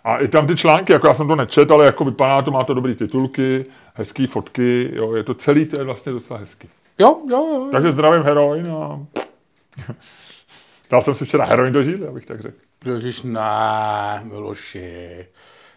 A 0.04 0.18
i 0.18 0.28
tam 0.28 0.46
ty 0.46 0.56
články, 0.56 0.92
jako 0.92 1.08
já 1.08 1.14
jsem 1.14 1.28
to 1.28 1.36
nečet, 1.36 1.70
ale 1.70 1.84
jako 1.84 2.04
vypadá 2.04 2.42
to, 2.42 2.50
má 2.50 2.64
to 2.64 2.74
dobrý 2.74 2.94
titulky, 2.94 3.64
hezký 3.94 4.26
fotky, 4.26 4.90
jo, 4.94 5.14
je 5.14 5.22
to 5.22 5.34
celý, 5.34 5.66
to 5.66 5.76
je 5.76 5.84
vlastně 5.84 6.12
docela 6.12 6.40
hezký. 6.40 6.68
Jo, 6.98 7.18
jo, 7.30 7.46
jo. 7.54 7.68
Takže 7.72 7.92
zdravím 7.92 8.22
heroin 8.22 8.70
a... 8.70 9.00
Dal 10.90 11.02
jsem 11.02 11.14
si 11.14 11.24
včera 11.24 11.44
heroin 11.44 11.72
do 11.72 11.82
žíly, 11.82 12.06
abych 12.06 12.26
tak 12.26 12.40
řekl. 12.40 12.58
Ježiš, 12.86 13.22
ne, 13.22 14.20
Miloši. 14.24 15.26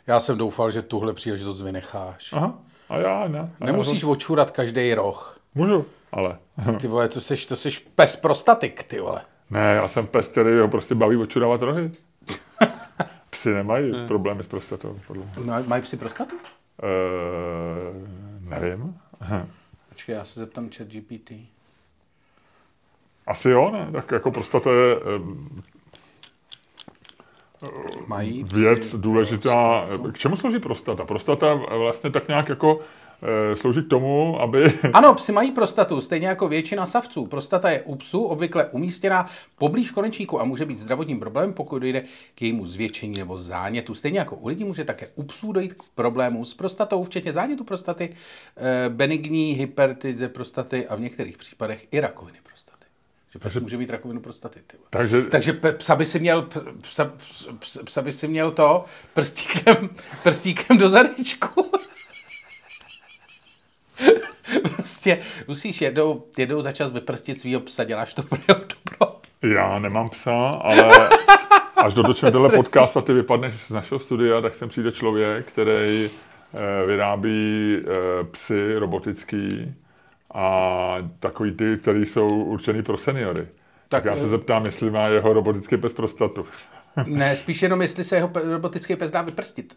Já 0.08 0.20
jsem 0.20 0.38
doufal, 0.38 0.72
že 0.72 0.82
tuhle 0.82 1.14
příležitost 1.14 1.62
vynecháš. 1.62 2.34
Aha, 2.34 2.60
a 2.90 2.98
já 2.98 3.28
ne. 3.28 3.52
A 3.62 3.66
Nemusíš 3.66 4.02
já 4.02 4.08
očurat 4.10 4.52
každý 4.52 4.94
roh. 4.94 5.40
Můžu, 5.56 5.86
ale. 6.12 6.38
ty 6.82 6.88
vole, 6.88 7.08
to 7.08 7.22
jsi, 7.22 7.48
to 7.48 7.56
jsi 7.56 7.70
pes 7.96 8.16
prostatik, 8.16 8.84
ty 8.84 9.00
vole. 9.00 9.22
Ne, 9.50 9.74
já 9.76 9.88
jsem 9.88 10.08
pes, 10.08 10.28
který 10.28 10.60
ho 10.60 10.68
prostě 10.68 10.96
baví 10.96 11.18
očurávat 11.18 11.62
rohy. 11.62 11.92
Psy 13.30 13.50
nemají 13.50 13.92
hmm. 13.92 14.08
problémy 14.08 14.44
s 14.44 14.48
prostatou, 14.48 15.00
podle 15.08 15.24
mě. 15.24 15.46
No, 15.46 15.64
mají 15.68 15.82
psi 15.82 15.98
prostatu? 15.98 16.36
Uh, 16.36 16.90
nevím. 18.50 19.00
Počkej, 19.90 20.16
já 20.16 20.24
se 20.24 20.40
zeptám 20.40 20.70
chat 20.78 20.88
GPT. 20.88 21.32
Asi 23.30 23.50
jo, 23.50 23.72
ne? 23.72 23.90
Tak 23.92 24.12
jako 24.12 24.32
prostata 24.32 24.70
je 24.72 24.96
um, 24.98 25.62
Mají 28.08 28.44
věc 28.44 28.96
důležitá. 28.96 29.86
prostatu? 29.88 30.12
K 30.12 30.18
čemu 30.18 30.36
slouží 30.36 30.60
prostata? 30.60 31.06
Prostata 31.06 31.54
vlastně 31.54 32.10
tak 32.12 32.28
nějak 32.28 32.50
jako 32.50 32.80
eh, 33.52 33.56
slouží 33.56 33.84
k 33.84 33.88
tomu, 33.90 34.42
aby... 34.42 34.74
Ano, 34.94 35.14
psi 35.14 35.32
mají 35.32 35.52
prostatu, 35.52 36.02
stejně 36.02 36.28
jako 36.28 36.48
většina 36.48 36.86
savců. 36.86 37.26
Prostata 37.26 37.70
je 37.70 37.82
u 37.82 37.96
psů 37.96 38.24
obvykle 38.24 38.66
umístěná 38.66 39.26
poblíž 39.58 39.92
konečníku 39.92 40.42
a 40.42 40.44
může 40.44 40.66
být 40.66 40.80
zdravotním 40.80 41.20
problémem, 41.20 41.54
pokud 41.54 41.80
dojde 41.80 42.04
k 42.36 42.42
jejímu 42.42 42.66
zvětšení 42.66 43.14
nebo 43.18 43.38
zánětu. 43.38 43.94
Stejně 43.94 44.20
jako 44.20 44.36
u 44.36 44.48
lidí 44.48 44.64
může 44.64 44.84
také 44.86 45.08
u 45.16 45.24
psů 45.24 45.52
dojít 45.52 45.74
k 45.74 45.84
problému 45.96 46.46
s 46.46 46.54
prostatou, 46.54 47.04
včetně 47.04 47.34
zánětu 47.34 47.64
prostaty, 47.64 48.10
eh, 48.58 48.90
benigní 48.90 49.52
hypertize 49.54 50.30
prostaty 50.30 50.88
a 50.88 50.96
v 50.96 51.00
některých 51.00 51.38
případech 51.38 51.88
i 51.92 52.00
rakoviny 52.00 52.38
prostaty. 52.44 52.79
Že 53.32 53.40
pes 53.40 53.56
může 53.56 53.78
mít 53.78 53.90
rakovinu 53.90 54.22
prostaty. 54.22 54.60
Ty. 54.68 54.78
Takže, 54.90 55.24
Takže 55.24 55.54
psa 55.54 55.96
by 55.96 56.06
si 56.06 56.20
měl, 56.20 56.48
psa, 56.82 57.14
psa, 57.60 57.84
psa 57.84 58.02
by 58.02 58.12
si 58.12 58.28
měl 58.28 58.52
to 58.52 58.86
prstíkem, 59.14 59.90
prstíkem 60.24 60.78
do 60.78 60.90
zadečku. 60.90 61.72
prostě 64.76 65.20
musíš 65.48 65.82
jednou, 65.82 66.24
jednou 66.38 66.62
za 66.62 66.72
čas 66.72 66.92
vyprstit 66.92 67.40
svýho 67.40 67.62
psa, 67.62 67.84
děláš 67.84 68.14
to 68.14 68.24
pro 68.24 68.40
jeho 68.48 68.60
dobro. 68.60 69.20
já 69.42 69.80
nemám 69.80 70.10
psa, 70.10 70.50
ale 70.50 71.10
až 71.76 71.94
tenhle 72.22 72.50
podcast 72.56 72.98
a 72.98 73.02
ty 73.02 73.14
vypadneš 73.14 73.54
z 73.68 73.70
našeho 73.70 74.00
studia, 74.00 74.42
tak 74.42 74.56
sem 74.56 74.70
přijde 74.70 74.92
člověk, 74.92 75.46
který 75.46 76.10
eh, 76.10 76.86
vyrábí 76.86 77.78
eh, 77.78 78.24
psy 78.24 78.76
robotický 78.76 79.76
a 80.34 80.96
takový 81.20 81.52
ty, 81.52 81.78
který 81.82 82.06
jsou 82.06 82.28
určený 82.44 82.84
pro 82.84 82.98
seniory. 82.98 83.42
Tak, 83.42 84.04
Tak, 84.04 84.06
já 84.06 84.18
se 84.18 84.26
eh, 84.26 84.30
zeptám, 84.30 84.66
jestli 84.66 84.92
má 84.92 85.08
jeho 85.08 85.34
robotický 85.34 85.78
pes 85.78 85.94
prostatu. 85.94 86.46
Ne, 87.06 87.36
spíš 87.36 87.62
jenom, 87.62 87.82
jestli 87.82 88.04
se 88.04 88.16
jeho 88.16 88.32
robotický 88.34 88.96
pes 88.96 89.12
dá 89.12 89.22
vyprstit. 89.22 89.74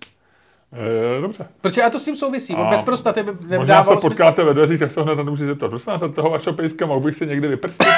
Eh, 0.72 1.20
dobře. 1.20 1.46
Protože 1.60 1.80
já 1.80 1.90
to 1.90 1.98
s 1.98 2.04
tím 2.04 2.16
souvisí. 2.16 2.54
On 2.54 2.66
A 2.66 2.70
bez 2.70 2.82
prostaty 2.82 3.22
by 3.22 3.32
Možná 3.32 3.48
se 3.48 3.58
nedával 3.58 3.94
smysl. 4.00 4.08
potkáte 4.08 4.44
ve 4.44 4.54
dveřích, 4.54 4.80
tak 4.80 4.92
se 4.92 5.00
ho 5.00 5.06
hned 5.06 5.24
musí 5.24 5.46
zeptat. 5.46 5.68
Prosím 5.68 5.92
vás, 5.92 6.02
od 6.02 6.14
toho 6.14 6.30
vašeho 6.30 6.56
pejska 6.56 6.86
mohl 6.86 7.00
bych 7.00 7.16
si 7.16 7.26
někdy 7.26 7.48
vyprstit? 7.48 7.86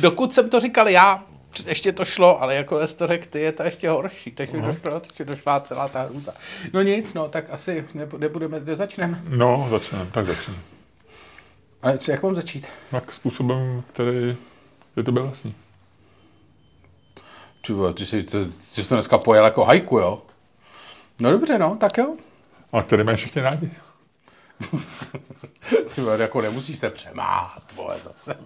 Dokud 0.00 0.32
jsem 0.32 0.50
to 0.50 0.60
říkal 0.60 0.88
já, 0.88 1.22
ještě 1.66 1.92
to 1.92 2.04
šlo, 2.04 2.42
ale 2.42 2.54
jako 2.54 2.86
to 2.86 3.06
řekl 3.06 3.26
ty, 3.30 3.40
je 3.40 3.52
to 3.52 3.62
ještě 3.62 3.90
horší. 3.90 4.30
Teď 4.30 4.54
už 4.54 4.62
došlo, 4.62 5.00
teď 5.00 5.22
došla 5.22 5.60
celá 5.60 5.88
ta 5.88 6.02
hrůza. 6.02 6.32
No 6.72 6.82
nic, 6.82 7.14
no, 7.14 7.28
tak 7.28 7.44
asi 7.50 7.84
nebu- 7.94 8.18
nebudeme, 8.18 8.60
kde 8.60 8.76
začneme. 8.76 9.22
No, 9.28 9.66
začneme, 9.70 10.06
tak 10.12 10.26
začneme. 10.26 10.58
A 11.82 11.96
co, 11.96 12.10
jak 12.10 12.22
mám 12.22 12.34
začít? 12.34 12.66
Tak 12.90 13.12
způsobem, 13.12 13.82
který 13.92 14.36
je 14.96 15.02
to 15.02 15.12
vlastní. 15.12 15.54
Ty, 17.66 17.72
vole, 17.72 17.94
ty, 17.94 18.06
jsi, 18.06 18.22
ty, 18.22 18.44
ty 18.44 18.50
jsi 18.52 18.88
to 18.88 18.94
dneska 18.94 19.18
pojel 19.18 19.44
jako 19.44 19.64
hajku, 19.64 19.98
jo? 19.98 20.22
No 21.20 21.30
dobře, 21.30 21.58
no, 21.58 21.76
tak 21.80 21.98
jo. 21.98 22.16
A 22.72 22.82
který 22.82 23.04
mají 23.04 23.16
všichni 23.16 23.42
rádi. 23.42 23.70
Ty 25.94 26.00
vole, 26.00 26.18
jako 26.22 26.40
nemusíš 26.40 26.76
se 26.78 26.90
přemáhat, 26.90 27.72
vole, 27.72 27.96
zase. 28.04 28.36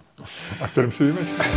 A 0.61 0.67
kterým 0.67 0.91
si 0.91 1.03
vymýšlíš. 1.03 1.47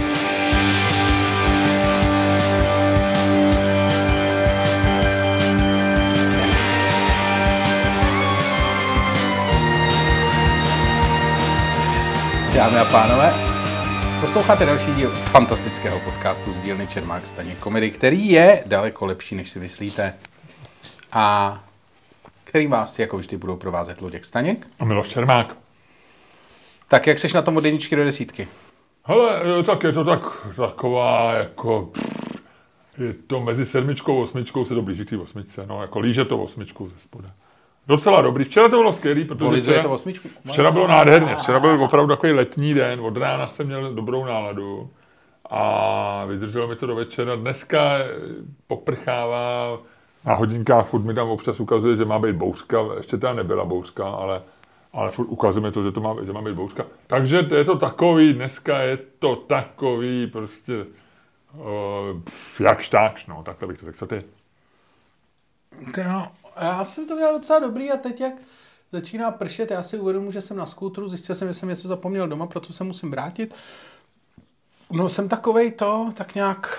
Dámy 12.56 12.78
a 12.78 12.84
pánové, 12.84 13.32
posloucháte 14.20 14.66
další 14.66 14.94
díl 14.94 15.10
fantastického 15.10 16.00
podcastu 16.00 16.52
z 16.52 16.60
dílny 16.60 16.86
Čermák 16.86 17.26
Staně 17.26 17.54
Komedy, 17.54 17.90
který 17.90 18.28
je 18.28 18.62
daleko 18.66 19.06
lepší, 19.06 19.34
než 19.34 19.48
si 19.50 19.58
myslíte. 19.58 20.14
A 21.12 21.64
který 22.44 22.66
vás 22.66 22.98
jako 22.98 23.18
vždy 23.18 23.36
budou 23.36 23.56
provázet 23.56 24.00
Luděk 24.00 24.24
Staněk. 24.24 24.66
A 24.78 24.84
Miloš 24.84 25.08
Čermák. 25.08 25.56
Tak 26.88 27.06
jak 27.06 27.18
seš 27.18 27.32
na 27.32 27.42
tom 27.42 27.56
od 27.56 27.64
jedničky 27.64 27.96
do 27.96 28.04
desítky? 28.04 28.48
Hele, 29.04 29.48
jo, 29.48 29.62
tak 29.62 29.82
je 29.82 29.92
to 29.92 30.04
tak, 30.04 30.22
taková 30.56 31.34
jako... 31.34 31.90
Je 32.98 33.14
to 33.26 33.40
mezi 33.40 33.66
sedmičkou 33.66 34.20
a 34.20 34.22
osmičkou 34.22 34.64
se 34.64 34.74
to 34.74 34.82
blíží 34.82 35.04
k 35.04 35.10
té 35.10 35.16
osmičce. 35.18 35.66
No, 35.66 35.82
jako 35.82 35.98
líže 35.98 36.24
to 36.24 36.38
osmičku 36.38 36.88
ze 36.88 36.98
spoda. 36.98 37.30
Docela 37.86 38.22
dobrý. 38.22 38.44
Včera 38.44 38.68
to 38.68 38.76
bylo 38.76 38.92
skvělý, 38.92 39.24
protože 39.24 39.44
Volizuje 39.44 39.78
včera, 39.78 39.88
to 39.88 39.94
osmičku? 39.94 40.28
včera 40.50 40.70
bylo 40.70 40.86
nádherně. 40.86 41.36
Včera 41.36 41.60
byl 41.60 41.84
opravdu 41.84 42.08
takový 42.14 42.32
letní 42.32 42.74
den. 42.74 43.00
Od 43.00 43.16
rána 43.16 43.48
jsem 43.48 43.66
měl 43.66 43.94
dobrou 43.94 44.24
náladu 44.24 44.90
a 45.50 46.24
vydrželo 46.24 46.68
mi 46.68 46.76
to 46.76 46.86
do 46.86 46.94
večera. 46.94 47.36
Dneska 47.36 47.98
eh, 47.98 48.08
poprchává 48.66 49.78
na 50.24 50.34
hodinkách, 50.34 50.88
furt 50.88 51.02
mi 51.02 51.14
tam 51.14 51.28
občas 51.28 51.60
ukazuje, 51.60 51.96
že 51.96 52.04
má 52.04 52.18
být 52.18 52.36
bouřka. 52.36 52.78
Ještě 52.96 53.16
teda 53.16 53.32
nebyla 53.32 53.64
bouřka, 53.64 54.08
ale, 54.08 54.42
ale 54.92 55.10
furt 55.10 55.26
ukazuje 55.26 55.62
mi 55.62 55.72
to, 55.72 55.82
že, 55.82 55.92
to 55.92 56.00
má, 56.00 56.16
že 56.24 56.32
má 56.32 56.42
být 56.42 56.54
bouřka. 56.54 56.84
Takže 57.06 57.42
to 57.42 57.54
je 57.54 57.64
to 57.64 57.76
takový, 57.78 58.32
dneska 58.32 58.78
je 58.78 58.96
to 59.18 59.36
takový 59.36 60.26
prostě 60.26 60.86
uh, 61.54 62.20
jak 62.60 62.80
štáč, 62.80 63.26
no, 63.26 63.42
takhle 63.42 63.68
bych 63.68 63.78
to 63.80 63.86
řekl. 63.86 63.98
Co 63.98 64.06
ty? 64.06 64.22
Ty 65.94 66.04
no, 66.04 66.28
já 66.64 66.84
jsem 66.84 67.08
to 67.08 67.16
měl 67.16 67.32
docela 67.32 67.58
dobrý 67.58 67.90
a 67.90 67.96
teď 67.96 68.20
jak 68.20 68.32
začíná 68.92 69.30
pršet, 69.30 69.70
já 69.70 69.82
si 69.82 69.98
uvědomuji, 69.98 70.30
že 70.30 70.42
jsem 70.42 70.56
na 70.56 70.66
skútru, 70.66 71.08
zjistil 71.08 71.34
jsem, 71.34 71.48
že 71.48 71.54
jsem 71.54 71.68
něco 71.68 71.88
zapomněl 71.88 72.28
doma, 72.28 72.46
proto 72.46 72.72
se 72.72 72.84
musím 72.84 73.10
vrátit. 73.10 73.54
No 74.90 75.08
jsem 75.08 75.28
takovej 75.28 75.70
to, 75.70 76.12
tak 76.14 76.34
nějak, 76.34 76.78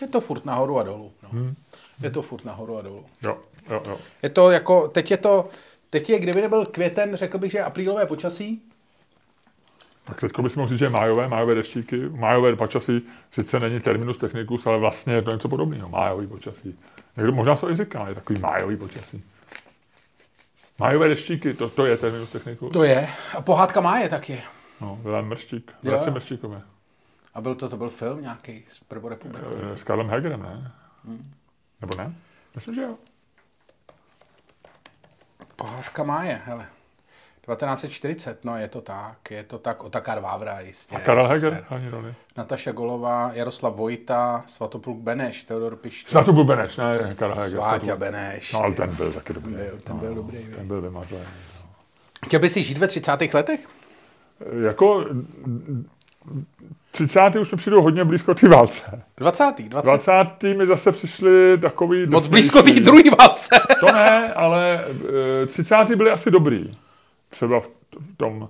je 0.00 0.06
to 0.06 0.20
furt 0.20 0.44
nahoru 0.44 0.78
a 0.78 0.82
dolů. 0.82 1.12
No. 1.22 1.28
Hmm. 1.32 1.54
Je 2.02 2.10
to 2.10 2.22
furt 2.22 2.44
nahoru 2.44 2.78
a 2.78 2.82
dolů. 2.82 3.04
Jo, 3.22 3.38
jo, 3.70 3.82
jo. 3.86 3.98
Je 4.22 4.28
to 4.28 4.50
jako, 4.50 4.88
teď 4.88 5.10
je 5.10 5.16
to, 5.16 5.48
teď 5.90 6.10
je, 6.10 6.18
kdyby 6.18 6.40
nebyl 6.40 6.66
květen, 6.66 7.16
řekl 7.16 7.38
bych, 7.38 7.52
že 7.52 7.58
je 7.58 7.64
aprílové 7.64 8.06
počasí. 8.06 8.62
Tak 10.04 10.20
teď 10.20 10.32
bys 10.40 10.56
mohl 10.56 10.68
říct, 10.68 10.78
že 10.78 10.88
májové, 10.88 11.28
májové 11.28 11.54
deštíky, 11.54 12.08
májové 12.08 12.56
počasí 12.56 13.02
sice 13.30 13.60
není 13.60 13.80
terminus 13.80 14.18
technicus, 14.18 14.66
ale 14.66 14.78
vlastně 14.78 15.14
je 15.14 15.22
to 15.22 15.30
něco 15.30 15.48
podobného, 15.48 15.88
májový 15.88 16.26
počasí. 16.26 16.78
Někdo 17.16 17.32
možná 17.32 17.56
se 17.56 17.70
i 17.70 17.76
říká, 17.76 18.08
je 18.08 18.14
takový 18.14 18.40
májový 18.40 18.76
počasí. 18.76 19.24
Májové 20.78 21.08
deštíky, 21.08 21.54
to, 21.54 21.70
to 21.70 21.86
je 21.86 21.96
terminus 21.96 22.30
technicus. 22.30 22.72
To 22.72 22.82
je. 22.84 23.08
A 23.36 23.42
pohádka 23.42 23.80
máje 23.80 24.08
taky. 24.08 24.42
No, 24.80 24.98
Vilém 25.02 25.24
Mrštík. 25.28 25.72
Vraci 25.82 26.10
Mrštíkové. 26.10 26.62
A 27.34 27.40
byl 27.40 27.54
to, 27.54 27.68
to 27.68 27.76
byl 27.76 27.90
film 27.90 28.22
nějaký 28.22 28.64
s 28.68 28.80
prvorepublikou. 28.80 29.46
Eh, 29.72 29.78
S 29.78 29.84
Karlem 29.84 30.08
Hegerem, 30.08 30.42
ne? 30.42 30.72
Nebo 31.80 31.96
ne? 31.98 32.14
Myslím, 32.54 32.74
že 32.74 32.82
jo. 32.82 32.94
Pohádka 35.56 36.02
máje, 36.02 36.42
hele. 36.44 36.66
1940, 37.46 38.44
no 38.44 38.56
je 38.56 38.68
to 38.68 38.80
tak, 38.80 39.30
je 39.30 39.42
to 39.42 39.58
tak, 39.58 39.84
Otakar 39.84 40.20
Vávra 40.20 40.60
jistě. 40.60 40.96
A 40.96 41.00
Karel. 41.00 41.28
Heger, 41.28 41.64
hlavní 41.68 41.88
roli. 41.88 42.14
Nataša 42.36 42.72
Golová, 42.72 43.30
Jaroslav 43.34 43.74
Vojta, 43.74 44.42
Svatopluk 44.46 44.98
Beneš, 44.98 45.42
Teodor 45.42 45.78
to 46.24 46.32
byl 46.32 46.44
Beneš, 46.44 46.76
ne? 46.76 47.14
Karel 47.18 47.36
Heger. 47.36 47.50
Sváťa 47.50 47.84
Svatopluk. 47.84 47.98
Beneš. 47.98 48.52
No, 48.52 48.60
ale 48.60 48.74
ten 48.74 48.96
byl 48.96 49.12
taky 49.12 49.32
dobrý. 49.32 49.54
Byl, 49.54 49.78
ten 49.84 49.98
byl 49.98 50.14
dobrý, 50.14 50.46
jo. 50.50 50.56
Ten 50.56 50.68
byl 50.68 50.80
vymazaný. 50.80 51.22
Chtěl 52.26 52.40
bys 52.40 52.52
si 52.52 52.62
žít 52.62 52.78
ve 52.78 52.86
30. 52.86 53.34
letech? 53.34 53.68
Jako 54.64 55.04
30. 56.90 57.36
už 57.40 57.52
mi 57.52 57.58
přijdou 57.58 57.82
hodně 57.82 58.04
blízko 58.04 58.34
té 58.34 58.48
válce. 58.48 59.02
20. 59.16 59.54
20. 59.58 59.88
20. 59.88 60.42
mi 60.56 60.66
zase 60.66 60.92
přišli 60.92 61.58
takový... 61.58 62.06
Moc 62.06 62.26
blízko 62.26 62.62
té 62.62 62.80
druhé 62.80 63.02
válce. 63.18 63.56
To 63.80 63.92
ne, 63.92 64.34
ale 64.34 64.84
eh, 65.42 65.46
30. 65.46 65.76
byly 65.96 66.10
asi 66.10 66.30
dobrý. 66.30 66.76
Třeba 67.34 67.60
v 67.60 67.68
tom... 68.16 68.48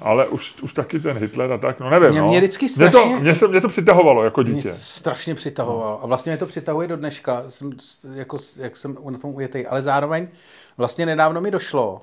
Ale 0.00 0.28
už, 0.28 0.54
už 0.62 0.72
taky 0.72 1.00
ten 1.00 1.16
Hitler 1.18 1.52
a 1.52 1.58
tak, 1.58 1.80
no 1.80 1.90
nevím. 1.90 2.10
Mě- 2.10 2.20
no. 2.20 2.28
mě 2.28 2.38
vždycky 2.38 2.66
mě, 2.78 2.90
to, 2.90 2.98
strašně- 2.98 3.16
mě, 3.16 3.34
se, 3.34 3.48
mě 3.48 3.60
to 3.60 3.68
přitahovalo 3.68 4.24
jako 4.24 4.42
Mě 4.42 4.52
dítě. 4.54 4.68
to 4.68 4.74
strašně 4.78 5.34
přitahovalo. 5.34 6.02
A 6.02 6.06
vlastně 6.06 6.30
mě 6.32 6.36
to 6.36 6.46
přitahuje 6.46 6.88
do 6.88 6.96
dneška, 6.96 7.42
jsem, 7.48 7.70
jako, 8.14 8.38
jak 8.56 8.76
jsem 8.76 8.96
na 9.10 9.18
tom 9.18 9.34
ujetej. 9.34 9.66
Ale 9.70 9.82
zároveň 9.82 10.28
vlastně 10.76 11.06
nedávno 11.06 11.40
mi 11.40 11.50
došlo, 11.50 12.00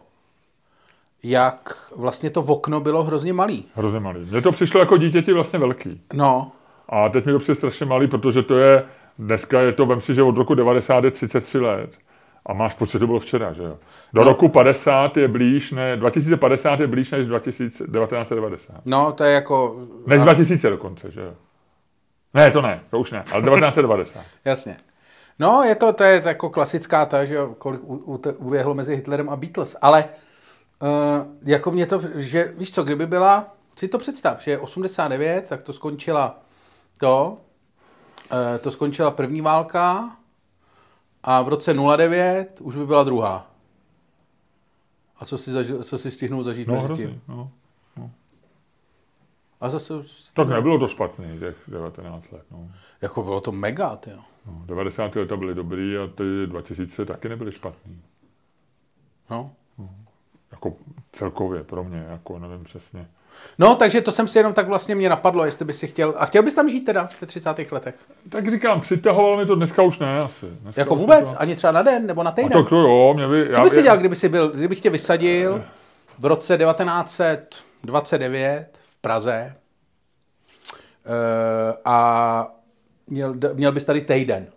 jak 1.24 1.78
vlastně 1.96 2.30
to 2.30 2.42
okno 2.42 2.80
bylo 2.80 3.04
hrozně 3.04 3.34
malý. 3.34 3.66
Hrozně 3.76 4.00
malý. 4.00 4.20
Mně 4.20 4.42
to 4.42 4.52
přišlo 4.52 4.80
jako 4.80 4.98
dítěti 4.98 5.34
vlastně 5.34 5.60
velký. 5.60 6.02
No, 6.14 6.52
A 6.90 7.10
teď 7.10 7.26
mi 7.26 7.32
to 7.32 7.40
přijde 7.40 7.56
strašně 7.56 7.86
malý, 7.86 8.08
protože 8.08 8.44
to 8.44 8.58
je, 8.58 8.86
dneska 9.20 9.62
je 9.62 9.72
to, 9.74 9.86
vem 9.86 10.02
si, 10.02 10.14
že 10.16 10.24
od 10.24 10.38
roku 10.38 10.56
90 10.56 11.04
je 11.04 11.12
33 11.12 11.60
let. 11.60 11.90
A 12.50 12.54
máš 12.54 12.74
pocit, 12.74 12.92
že 12.92 13.00
to 13.00 13.08
bylo 13.08 13.20
včera, 13.20 13.54
že 13.54 13.64
jo? 13.64 13.78
Do 14.14 14.22
No. 14.22 14.30
roku 14.30 14.48
50 14.50 15.18
je 15.18 15.28
blíž, 15.28 15.72
ne, 15.72 15.98
2050 15.98 16.80
je 16.80 16.88
blíž 16.88 17.12
než 17.12 17.28
2000 17.28 17.78
1990. 17.78 18.82
no, 18.86 19.12
to 19.12 19.24
je 19.24 19.34
jako... 19.34 19.76
Než 20.08 20.22
a- 20.22 20.24
2000 20.24 20.70
dokonce, 20.70 21.12
že 21.12 21.22
jo? 21.22 21.34
Ne, 22.34 22.52
to 22.52 22.62
ne, 22.62 22.82
to 22.90 23.00
už 23.00 23.12
ne, 23.12 23.24
ale 23.34 23.44
1990. 23.44 24.20
Jasně. 24.46 24.78
No, 25.40 25.64
je 25.64 25.76
to, 25.76 25.94
to 25.94 26.04
je 26.04 26.22
jako 26.26 26.50
klasická 26.50 27.06
ta, 27.06 27.26
že 27.26 27.36
jo, 27.36 27.56
kolik 27.58 27.82
u- 27.84 27.96
u- 28.16 28.22
uběhlo 28.38 28.74
mezi 28.74 28.96
Hitlerem 28.96 29.30
a 29.30 29.36
Beatles, 29.36 29.76
ale 29.82 30.06
uh, 30.82 30.90
jako 31.46 31.72
mě 31.72 31.86
to, 31.86 32.02
že 32.16 32.54
víš 32.58 32.72
co, 32.74 32.84
kdyby 32.84 33.06
byla, 33.08 33.56
si 33.78 33.88
to 33.88 33.98
představ, 33.98 34.42
že 34.42 34.52
je 34.52 34.58
89, 34.58 35.46
tak 35.50 35.64
to 35.64 35.74
skončila 35.74 36.40
to, 37.00 37.38
uh, 38.32 38.38
to 38.62 38.72
skončila 38.72 39.12
první 39.12 39.42
válka 39.42 40.10
a 41.24 41.42
v 41.42 41.48
roce 41.48 41.74
09 41.98 42.62
už 42.62 42.76
by 42.76 42.86
byla 42.86 43.04
druhá. 43.04 43.52
A 45.18 45.26
co 45.26 45.38
si, 45.38 45.52
zažil, 45.52 45.84
co 45.84 45.98
si 45.98 46.12
stihnul 46.12 46.44
zažít 46.44 46.68
No, 46.68 46.74
mezi 46.74 46.86
hrozný, 46.86 47.06
tím? 47.06 47.22
no. 47.28 47.52
A 49.62 49.70
zase, 49.70 49.94
Tak 50.34 50.48
nebylo 50.48 50.80
to 50.80 50.88
špatný, 50.88 51.40
těch 51.40 51.56
19 51.68 52.32
let, 52.32 52.44
no. 52.52 52.72
jako 53.02 53.24
bylo 53.24 53.42
to 53.42 53.52
mega, 53.52 53.96
ty 53.96 54.10
jo. 54.10 54.20
no 54.46 54.62
90 54.66 55.16
leta 55.16 55.36
byly 55.38 55.56
dobrý 55.56 55.98
a 55.98 56.08
ty 56.08 56.24
2000 56.48 57.06
taky 57.06 57.30
nebyly 57.30 57.52
špatný. 57.52 58.02
No. 59.30 59.52
Jako 60.52 60.74
celkově 61.12 61.64
pro 61.64 61.84
mě, 61.84 61.98
jako 61.98 62.40
nevím 62.40 62.64
přesně. 62.64 63.08
No, 63.60 63.76
takže 63.76 64.02
to 64.02 64.12
jsem 64.12 64.28
si 64.28 64.40
jenom 64.40 64.54
tak 64.54 64.68
vlastně 64.68 64.96
mě 64.96 65.10
napadlo, 65.10 65.46
jestli 65.46 65.66
by 65.66 65.74
si 65.74 65.88
chtěl, 65.88 66.14
a 66.18 66.26
chtěl 66.26 66.44
bys 66.44 66.54
tam 66.54 66.70
žít 66.70 66.82
teda 66.82 67.10
ve 67.22 67.28
30. 67.28 67.72
letech? 67.72 67.96
Tak 68.30 68.52
říkám, 68.52 68.82
přitahovalo 68.82 69.38
mi 69.38 69.46
to 69.46 69.56
dneska 69.56 69.82
už 69.82 70.00
ne 70.00 70.22
asi. 70.22 70.46
Dneska 70.46 70.82
Jako 70.82 70.96
vůbec? 70.96 71.32
To... 71.32 71.42
Ani 71.42 71.56
třeba 71.56 71.74
na 71.74 71.82
den 71.82 72.08
nebo 72.08 72.24
na 72.24 72.30
A 72.30 72.34
týden? 72.34 72.66
to, 72.70 72.76
jo, 72.76 73.14
mě 73.14 73.28
by... 73.28 73.50
Co 73.56 73.62
by 73.62 73.70
si 73.70 73.82
dělal, 73.82 73.98
kdyby 73.98 74.16
jsi 74.16 74.30
byl, 74.30 74.52
kdybych 74.52 74.80
tě 74.80 74.90
vysadil 74.90 75.64
v 76.20 76.26
roce 76.26 76.58
1929 76.58 78.68
v 78.90 78.98
Praze 79.02 79.34
eh, 79.34 79.56
a 81.86 82.48
měl, 83.08 83.36
měl 83.54 83.72
bys 83.72 83.86
tady 83.86 84.02
týden. 84.02 84.48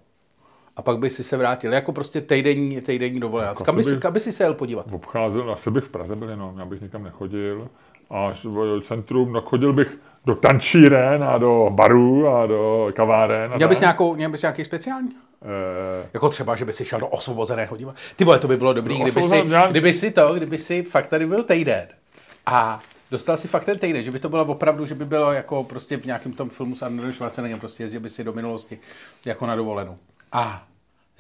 A 0.76 0.82
pak 0.82 0.98
bys 0.98 1.16
si 1.16 1.24
se 1.24 1.37
vrátil. 1.37 1.72
Jako 1.72 1.92
prostě 1.92 2.20
týdenní, 2.20 2.80
týdenní 2.80 3.20
dovolená. 3.20 3.48
Jako 3.48 3.64
Kam 3.64 3.76
by, 3.76 3.85
si, 3.85 3.96
kam 3.96 4.12
by 4.12 4.20
si 4.20 4.32
se 4.32 4.44
jel 4.44 4.54
podívat? 4.54 4.87
Obcházel, 4.92 5.52
asi 5.52 5.70
bych 5.70 5.85
v 5.85 5.88
Praze 5.88 6.16
byl 6.16 6.30
jenom, 6.30 6.58
já 6.58 6.64
bych 6.64 6.80
nikam 6.80 7.04
nechodil. 7.04 7.68
A 8.12 8.35
centrum, 8.83 9.33
tak 9.33 9.44
chodil 9.44 9.72
bych 9.72 9.88
do 10.25 10.35
tančíren 10.35 11.25
a 11.25 11.38
do 11.38 11.68
barů 11.70 12.29
a 12.29 12.46
do 12.46 12.90
kaváren. 12.96 13.53
A 13.53 13.57
Měl 13.57 13.68
bys, 13.68 13.81
nějakou, 13.81 14.14
měl 14.14 14.31
bys 14.31 14.42
nějaký 14.42 14.64
speciální? 14.64 15.09
Eh, 15.42 16.09
Jako 16.14 16.29
třeba, 16.29 16.57
že 16.57 16.64
by 16.64 16.72
si 16.72 16.85
šel 16.85 17.01
do 17.01 17.07
osvobozeného 17.09 17.77
divadla. 17.77 18.01
Ty 18.16 18.25
vole, 18.25 18.38
to 18.38 18.48
by 18.48 18.57
bylo 18.57 18.72
dobrý, 18.72 18.98
Do 18.98 19.05
kdyby 19.05 19.22
si, 19.22 19.29
osvobozeného- 19.29 19.70
kdyby 19.70 19.92
si 19.92 20.11
to, 20.11 20.35
kdyby 20.35 20.59
si 20.59 20.83
fakt 20.83 21.07
tady 21.07 21.27
byl 21.27 21.42
týden 21.44 21.88
a 22.46 22.81
dostal 23.11 23.37
si 23.37 23.48
fakt 23.48 23.64
ten 23.64 23.79
týden, 23.79 24.03
že 24.03 24.11
by 24.11 24.18
to 24.18 24.29
bylo 24.29 24.44
opravdu, 24.44 24.87
že 24.87 24.94
by 24.94 25.05
bylo 25.05 25.33
jako 25.33 25.64
prostě 25.64 25.96
v 25.96 26.05
nějakém 26.05 26.33
tom 26.33 26.48
filmu 26.51 26.75
s 26.75 26.83
Arnoldem 26.83 27.12
Schwarzeneggerem, 27.12 27.61
prostě 27.61 27.83
jezdil 27.83 28.01
by 28.01 28.09
si 28.09 28.25
do 28.25 28.33
minulosti 28.33 28.79
jako 29.27 29.46
na 29.46 29.57
dovolenou. 29.57 29.96
A 30.33 30.62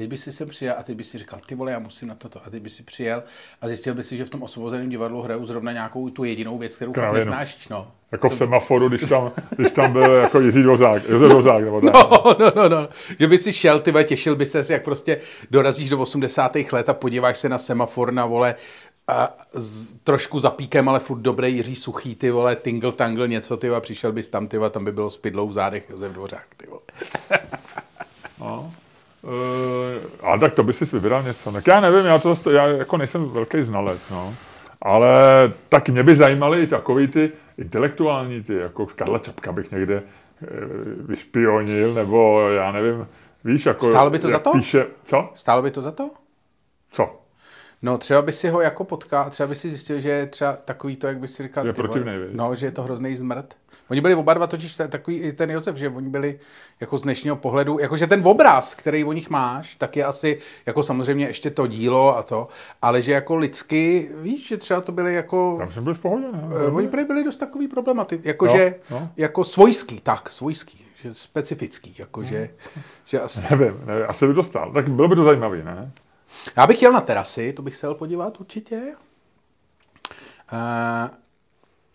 teď 0.02 0.10
by 0.10 0.16
si 0.16 0.32
sem 0.32 0.48
přijel 0.48 0.74
a 0.78 0.82
teď 0.82 0.96
by 0.96 1.04
si 1.04 1.18
říkal, 1.18 1.38
ty 1.46 1.54
vole, 1.54 1.72
já 1.72 1.78
musím 1.78 2.08
na 2.08 2.14
toto. 2.14 2.40
A 2.46 2.50
teď 2.50 2.62
by 2.62 2.70
si 2.70 2.82
přijel 2.82 3.22
a 3.60 3.68
zjistil 3.68 3.94
by 3.94 4.02
si, 4.02 4.16
že 4.16 4.24
v 4.24 4.30
tom 4.30 4.42
osvobozeném 4.42 4.88
divadlu 4.88 5.22
hrajou 5.22 5.44
zrovna 5.44 5.72
nějakou 5.72 6.10
tu 6.10 6.24
jedinou 6.24 6.58
věc, 6.58 6.76
kterou 6.76 6.92
fakt 6.92 7.12
nesnášíš. 7.14 7.68
No. 7.68 7.92
jako 8.12 8.28
v 8.28 8.36
semaforu, 8.36 8.88
když 8.88 9.08
tam, 9.08 9.32
když 9.56 9.72
tam 9.72 9.92
byl 9.92 10.12
jako 10.12 10.40
Jiří 10.40 10.62
Dvořák, 10.62 11.08
Josef 11.08 11.28
Dvořák, 11.28 11.64
nebo 11.64 11.80
tak. 11.80 11.94
No, 11.94 12.36
no, 12.38 12.52
no, 12.56 12.68
no. 12.68 12.88
Že 13.18 13.26
by 13.26 13.38
si 13.38 13.52
šel, 13.52 13.80
ty 13.80 13.90
vole, 13.90 14.04
těšil 14.04 14.36
by 14.36 14.46
ses, 14.46 14.70
jak 14.70 14.84
prostě 14.84 15.20
dorazíš 15.50 15.90
do 15.90 15.98
80. 15.98 16.56
let 16.72 16.88
a 16.88 16.94
podíváš 16.94 17.38
se 17.38 17.48
na 17.48 17.58
semafor 17.58 18.12
na 18.12 18.26
vole 18.26 18.54
a 19.08 19.36
s, 19.54 19.94
trošku 19.94 20.38
zapíkem, 20.38 20.88
ale 20.88 21.00
furt 21.00 21.20
dobrý 21.20 21.56
Jiří 21.56 21.76
Suchý, 21.76 22.14
ty 22.14 22.30
vole, 22.30 22.56
tingle 22.56 22.92
tangle 22.92 23.28
něco, 23.28 23.56
ty 23.56 23.68
vole, 23.68 23.78
a 23.78 23.80
přišel 23.80 24.12
bys 24.12 24.28
tam, 24.28 24.48
ty 24.48 24.58
vole, 24.58 24.70
tam 24.70 24.84
by 24.84 24.92
bylo 24.92 25.10
s 25.10 25.16
pidlou 25.16 25.48
v 25.48 25.52
zádech 25.52 25.90
Josef 25.90 26.12
Dvořák, 26.12 26.46
ty 26.56 26.66
vole. 26.66 26.80
No. 28.40 28.72
Uh, 29.22 29.30
ale 30.22 30.40
tak 30.40 30.54
to 30.54 30.62
by 30.62 30.72
si 30.72 30.84
vybral 30.84 31.22
něco. 31.22 31.52
Tak 31.52 31.66
já 31.66 31.80
nevím, 31.80 32.06
já, 32.06 32.18
to, 32.18 32.50
já 32.50 32.66
jako 32.66 32.96
nejsem 32.96 33.28
velký 33.28 33.62
znalec, 33.62 34.00
no. 34.10 34.34
Ale 34.82 35.12
tak 35.68 35.88
mě 35.88 36.02
by 36.02 36.16
zajímaly 36.16 36.62
i 36.62 36.66
takový 36.66 37.08
ty 37.08 37.32
intelektuální, 37.58 38.42
ty, 38.42 38.54
jako 38.54 38.86
Karla 38.86 39.18
Čapka 39.18 39.52
bych 39.52 39.70
někde 39.70 40.02
eh, 40.42 40.46
vyšpionil, 41.06 41.94
nebo 41.94 42.48
já 42.50 42.70
nevím, 42.70 43.06
víš, 43.44 43.66
jako... 43.66 43.86
Stálo 43.86 44.10
by 44.10 44.18
to 44.18 44.28
za 44.28 44.38
to? 44.38 44.52
Píše, 44.52 44.86
co? 45.04 45.30
Stálo 45.34 45.62
by 45.62 45.70
to 45.70 45.82
za 45.82 45.90
to? 45.90 46.10
Co? 46.90 47.20
No, 47.82 47.98
třeba 47.98 48.22
by 48.22 48.32
si 48.32 48.48
ho 48.48 48.60
jako 48.60 48.84
potkal, 48.84 49.30
třeba 49.30 49.46
by 49.46 49.54
si 49.54 49.68
zjistil, 49.68 50.00
že 50.00 50.08
je 50.08 50.26
třeba 50.26 50.52
takový 50.52 50.96
to, 50.96 51.06
jak 51.06 51.18
by 51.18 51.28
si 51.28 51.42
říkal, 51.42 51.66
Je 51.66 51.72
vole, 51.72 51.88
protivnej, 51.88 52.18
no, 52.32 52.54
že 52.54 52.66
je 52.66 52.72
to 52.72 52.82
hrozný 52.82 53.16
zmrt. 53.16 53.56
Oni 53.90 54.00
byli 54.00 54.14
oba 54.14 54.34
dva 54.34 54.46
totiž 54.46 54.74
ta- 54.74 54.88
takový, 54.88 55.32
ten 55.32 55.50
Josef, 55.50 55.76
že 55.76 55.88
oni 55.88 56.08
byli 56.08 56.38
jako 56.80 56.98
z 56.98 57.02
dnešního 57.02 57.36
pohledu, 57.36 57.78
jakože 57.78 58.06
ten 58.06 58.20
obraz, 58.26 58.74
který 58.74 59.04
o 59.04 59.12
nich 59.12 59.30
máš, 59.30 59.74
tak 59.74 59.96
je 59.96 60.04
asi 60.04 60.38
jako 60.66 60.82
samozřejmě 60.82 61.26
ještě 61.26 61.50
to 61.50 61.66
dílo 61.66 62.16
a 62.16 62.22
to, 62.22 62.48
ale 62.82 63.02
že 63.02 63.12
jako 63.12 63.36
lidsky, 63.36 64.10
víš, 64.20 64.48
že 64.48 64.56
třeba 64.56 64.80
to 64.80 64.92
byli 64.92 65.14
jako, 65.14 65.54
Tam 65.58 65.68
jsem 65.68 65.84
byl 65.84 65.94
v 65.94 65.98
pohodě, 65.98 66.26
ne? 66.32 66.42
eh, 66.66 66.70
oni 66.70 66.88
prý 66.88 67.04
byli 67.04 67.24
dost 67.24 67.36
takový 67.36 67.68
problematy, 67.68 68.16
No, 68.16 68.22
jakože, 68.24 68.74
no. 68.90 69.08
jako 69.16 69.44
svojský, 69.44 70.00
tak, 70.00 70.30
svojský, 70.32 70.86
že 70.94 71.14
specifický, 71.14 71.94
jakože, 71.98 72.50
že 73.04 73.20
asi, 73.20 73.40
Nevím, 73.50 73.80
nevím, 73.84 74.04
asi 74.08 74.26
by 74.26 74.34
to 74.34 74.42
stál. 74.42 74.72
Tak 74.72 74.88
bylo 74.90 75.08
by 75.08 75.16
to 75.16 75.24
zajímavý, 75.24 75.62
ne? 75.62 75.90
Já 76.56 76.66
bych 76.66 76.82
jel 76.82 76.92
na 76.92 77.00
terasy, 77.00 77.52
to 77.52 77.62
bych 77.62 77.76
se 77.76 77.86
jel 77.86 77.94
podívat 77.94 78.40
určitě. 78.40 78.80
Uh, 80.52 81.08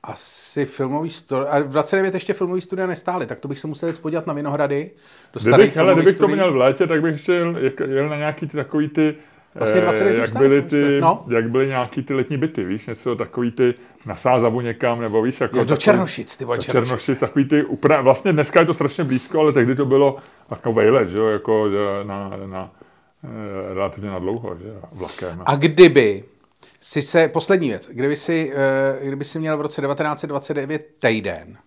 asi 0.04 0.66
filmový 0.66 1.10
studio, 1.10 1.48
a 1.50 1.60
v 1.60 1.68
29 1.70 2.14
ještě 2.14 2.34
filmový 2.34 2.62
studia 2.62 2.88
nestály, 2.88 3.26
tak 3.26 3.40
to 3.40 3.48
bych 3.48 3.60
se 3.60 3.68
musel 3.68 3.90
jít 3.90 4.02
podívat 4.02 4.28
na 4.28 4.34
Vinohrady. 4.34 4.92
Do 5.34 5.40
starých 5.40 5.58
Kdybych, 5.58 5.74
filmových 5.74 5.96
kdybych 5.98 6.14
to 6.16 6.18
studií. 6.20 6.36
měl 6.36 6.54
v 6.54 6.56
létě, 6.56 6.88
tak 6.88 7.02
bych 7.02 7.12
ještě 7.12 7.34
jel, 7.34 7.56
jel 7.88 8.10
na 8.10 8.16
nějaký 8.18 8.48
ty 8.48 8.58
takový 8.58 8.90
ty, 8.90 9.16
Vlastně 9.56 9.80
eh, 9.82 9.84
29 9.84 10.22
už 10.24 10.28
jak 10.30 10.38
byly 10.38 10.62
ty, 10.62 11.02
no. 11.02 11.26
jak 11.28 11.50
byly 11.50 11.68
nějaký 11.68 12.04
ty 12.04 12.14
letní 12.14 12.38
byty, 12.38 12.64
víš, 12.64 12.88
něco 12.88 13.16
takový 13.16 13.52
ty 13.52 13.74
na 14.06 14.16
Sázavu 14.16 14.62
někam, 14.62 15.02
nebo 15.02 15.22
víš, 15.22 15.42
jako 15.42 15.58
Jo, 15.58 15.64
do 15.66 15.78
Černošic, 15.78 16.38
ty 16.38 16.46
vole, 16.46 16.58
Černošic. 16.58 16.90
Černošic, 16.90 17.20
takový 17.20 17.46
ty, 17.46 17.64
upra- 17.64 18.04
vlastně 18.04 18.34
dneska 18.34 18.60
je 18.60 18.66
to 18.66 18.74
strašně 18.74 19.04
blízko, 19.04 19.40
ale 19.40 19.54
tehdy 19.54 19.76
to 19.76 19.86
bylo 19.86 20.18
jako 20.52 20.74
vejlet, 20.74 21.10
že 21.10 21.18
jo, 21.18 21.26
jako 21.26 21.70
že 21.70 21.78
na, 22.04 22.32
na, 22.46 22.72
eh, 23.24 23.74
relativně 23.74 24.10
na 24.10 24.20
dlouho, 24.20 24.58
že 24.62 24.68
jo, 24.68 24.82
vlakem. 24.92 25.42
A 25.46 25.56
kdyby 25.56 26.24
si 26.82 27.02
se, 27.02 27.28
poslední 27.28 27.70
věc, 27.70 27.88
kdyby 27.92 28.16
si, 28.16 28.54
eh, 28.56 29.06
kdyby 29.08 29.26
si 29.26 29.40
měl 29.40 29.58
v 29.58 29.62
roce 29.62 29.82
1929 29.82 30.88
týden 31.00 31.58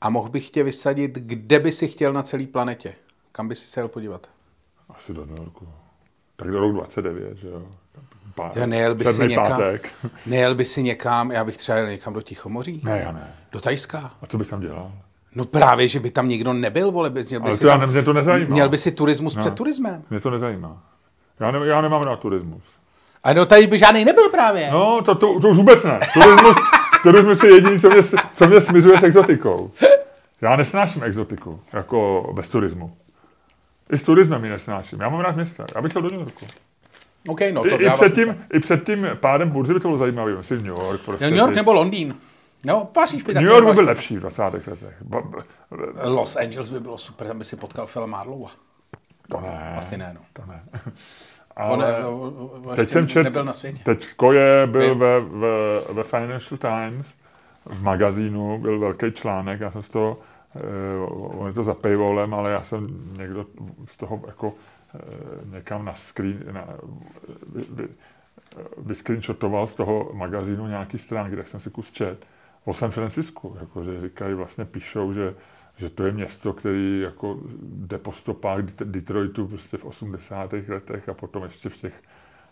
a 0.00 0.10
mohl 0.10 0.28
bych 0.28 0.50
tě 0.50 0.62
vysadit, 0.64 1.14
kde 1.14 1.58
by 1.60 1.72
si 1.72 1.88
chtěl 1.88 2.12
na 2.12 2.22
celé 2.22 2.46
planetě? 2.46 2.94
Kam 3.32 3.48
by 3.48 3.54
si 3.54 3.66
se 3.66 3.80
jel 3.80 3.88
podívat? 3.88 4.26
Asi 4.88 5.14
do 5.14 5.26
New 5.26 5.38
Yorku. 5.38 5.68
Tak 6.36 6.50
do 6.50 6.60
roku 6.60 6.72
29, 6.72 7.36
že 7.38 7.48
jo. 7.48 7.62
Pá, 8.34 8.50
Já 8.54 8.66
nejel 8.66 8.94
by 8.94 9.04
si 9.04 9.26
někam, 9.28 9.46
pátek. 9.48 9.88
nejel 10.26 10.54
by 10.54 10.64
si 10.64 10.82
někam, 10.82 11.30
já 11.30 11.44
bych 11.44 11.56
třeba 11.56 11.78
jel 11.78 11.88
někam 11.90 12.12
do 12.14 12.22
Tichomoří, 12.22 12.80
Ne, 12.84 13.00
já 13.04 13.12
ne. 13.12 13.34
do 13.52 13.60
Tajska. 13.60 14.14
A 14.22 14.26
co 14.26 14.38
bys 14.38 14.48
tam 14.48 14.60
dělal? 14.60 14.92
No 15.34 15.44
právě, 15.44 15.88
že 15.88 16.00
by 16.00 16.10
tam 16.10 16.28
nikdo 16.28 16.52
nebyl, 16.52 16.90
vole, 16.92 17.10
by, 17.10 17.24
měl 17.24 17.40
by 17.40 17.46
Ale 17.46 17.54
si 17.56 17.60
to 17.62 17.66
já 17.68 17.72
tam, 17.78 17.80
ne, 17.80 17.86
mě 17.86 18.02
to 18.02 18.12
nezajímá. 18.12 18.50
měl 18.54 18.68
by 18.68 18.78
si 18.78 18.92
turismus 18.92 19.34
No. 19.34 19.40
před 19.40 19.54
turismem. 19.54 20.04
Mě 20.10 20.20
to 20.20 20.30
nezajímá. 20.30 20.82
Já, 21.40 21.50
ne, 21.50 21.66
já 21.66 21.80
nemám 21.80 22.02
rád 22.02 22.16
turismus. 22.20 22.62
A 23.24 23.32
no 23.32 23.46
tady 23.46 23.66
by 23.66 23.78
žádný 23.78 24.04
nebyl 24.04 24.28
právě. 24.28 24.70
No, 24.72 25.02
to, 25.04 25.14
to, 25.14 25.40
to 25.40 25.48
už 25.48 25.56
vůbec 25.56 25.84
ne. 25.84 26.00
Turismus, 26.14 26.56
turismus 27.02 27.42
je 27.42 27.54
jediný, 27.54 27.80
co 27.80 27.88
mě, 27.88 28.02
co 28.34 28.46
mě 28.46 28.60
smizuje 28.60 28.98
s 28.98 29.02
exotikou. 29.02 29.70
Já 30.40 30.56
nesnáším 30.56 31.02
exotiku, 31.02 31.60
jako 31.72 32.30
bez 32.36 32.48
turismu. 32.48 32.96
I 33.92 33.98
s 33.98 34.02
turismem 34.02 34.44
ji 34.44 34.50
nesnáším. 34.50 35.00
Já 35.00 35.08
mám 35.08 35.20
rád 35.20 35.36
města. 35.36 35.66
Já 35.74 35.82
bych 35.82 35.92
chtěl 35.92 36.02
do 36.02 36.08
New 36.08 36.20
Yorku. 36.20 36.46
OK, 37.28 37.40
no 37.52 37.66
I, 37.66 37.70
to 37.70 37.80
i, 37.80 37.84
dává 37.84 37.96
před 37.96 38.14
tím, 38.14 38.44
I 38.52 38.60
před 38.60 38.84
tím 38.86 39.08
pádem 39.14 39.50
burzy 39.50 39.74
by 39.74 39.80
to 39.80 39.88
bylo 39.88 39.98
zajímavé. 39.98 40.34
Myslím 40.36 40.56
New 40.58 40.66
York. 40.66 41.00
Prostě 41.04 41.24
New 41.24 41.38
York 41.38 41.50
ty- 41.50 41.56
nebo 41.56 41.72
Londýn. 41.72 42.14
No, 42.64 42.84
Paříž 42.84 43.22
by 43.22 43.34
New 43.34 43.44
York 43.44 43.66
by 43.66 43.72
byl 43.72 43.84
lepší 43.84 44.16
v 44.16 44.20
20. 44.20 44.42
letech. 44.42 44.94
Los 46.04 46.36
Angeles 46.36 46.68
by 46.68 46.80
bylo 46.80 46.98
super, 46.98 47.26
tam 47.26 47.38
by 47.38 47.44
si 47.44 47.56
potkal 47.56 47.86
Phila 47.86 48.06
Marlowa. 48.06 48.50
to 49.30 49.40
ne. 49.40 49.74
Asi 49.78 49.96
ne, 49.96 50.12
no. 50.14 50.20
To 50.32 50.42
ne. 50.52 50.62
Ale 51.58 52.06
on, 52.06 52.34
on, 52.38 52.62
on 52.64 52.76
teď 52.76 52.90
jsem 52.90 53.08
čet, 53.08 53.22
nebyl 53.22 53.44
na 53.44 53.52
světě. 53.52 53.80
teď 53.84 54.14
Koje 54.16 54.66
byl 54.66 54.94
ve, 54.94 55.20
ve, 55.20 55.80
ve 55.92 56.04
Financial 56.04 56.58
Times, 56.58 57.14
v 57.64 57.82
magazínu, 57.82 58.58
byl 58.58 58.78
velký 58.78 59.12
článek, 59.12 59.60
já 59.60 59.70
jsem 59.70 59.82
z 59.82 59.88
toho, 59.88 60.18
eh, 60.56 60.60
on 61.10 61.46
je 61.46 61.52
to 61.52 61.64
za 61.64 61.74
paywallem, 61.74 62.34
ale 62.34 62.50
já 62.50 62.62
jsem 62.62 62.88
někdo 63.18 63.46
z 63.88 63.96
toho 63.96 64.22
jako 64.26 64.54
eh, 64.94 64.98
někam 65.56 65.84
na 65.84 65.94
screen, 65.94 66.44
na, 66.52 66.64
vy, 67.54 67.64
vy, 67.70 67.88
vyscreenshotoval 68.78 69.66
z 69.66 69.74
toho 69.74 70.10
magazínu 70.12 70.66
nějaký 70.66 70.98
stránky, 70.98 71.36
tak 71.36 71.48
jsem 71.48 71.60
si 71.60 71.70
kus 71.70 71.90
čet 71.90 72.26
o 72.64 72.74
San 72.74 72.90
Francisku, 72.90 73.56
jakože 73.60 74.00
říkají, 74.00 74.34
vlastně 74.34 74.64
píšou, 74.64 75.12
že, 75.12 75.34
že 75.78 75.90
to 75.90 76.06
je 76.06 76.12
město, 76.12 76.52
který 76.52 77.00
jako 77.00 77.38
jde 77.62 77.98
po 77.98 78.12
stopách 78.12 78.58
Det- 78.62 78.84
Detroitu 78.84 79.46
prostě 79.48 79.76
v 79.76 79.84
80. 79.84 80.52
letech 80.68 81.08
a 81.08 81.14
potom 81.14 81.42
ještě 81.42 81.68
v 81.68 81.76
těch 81.76 81.92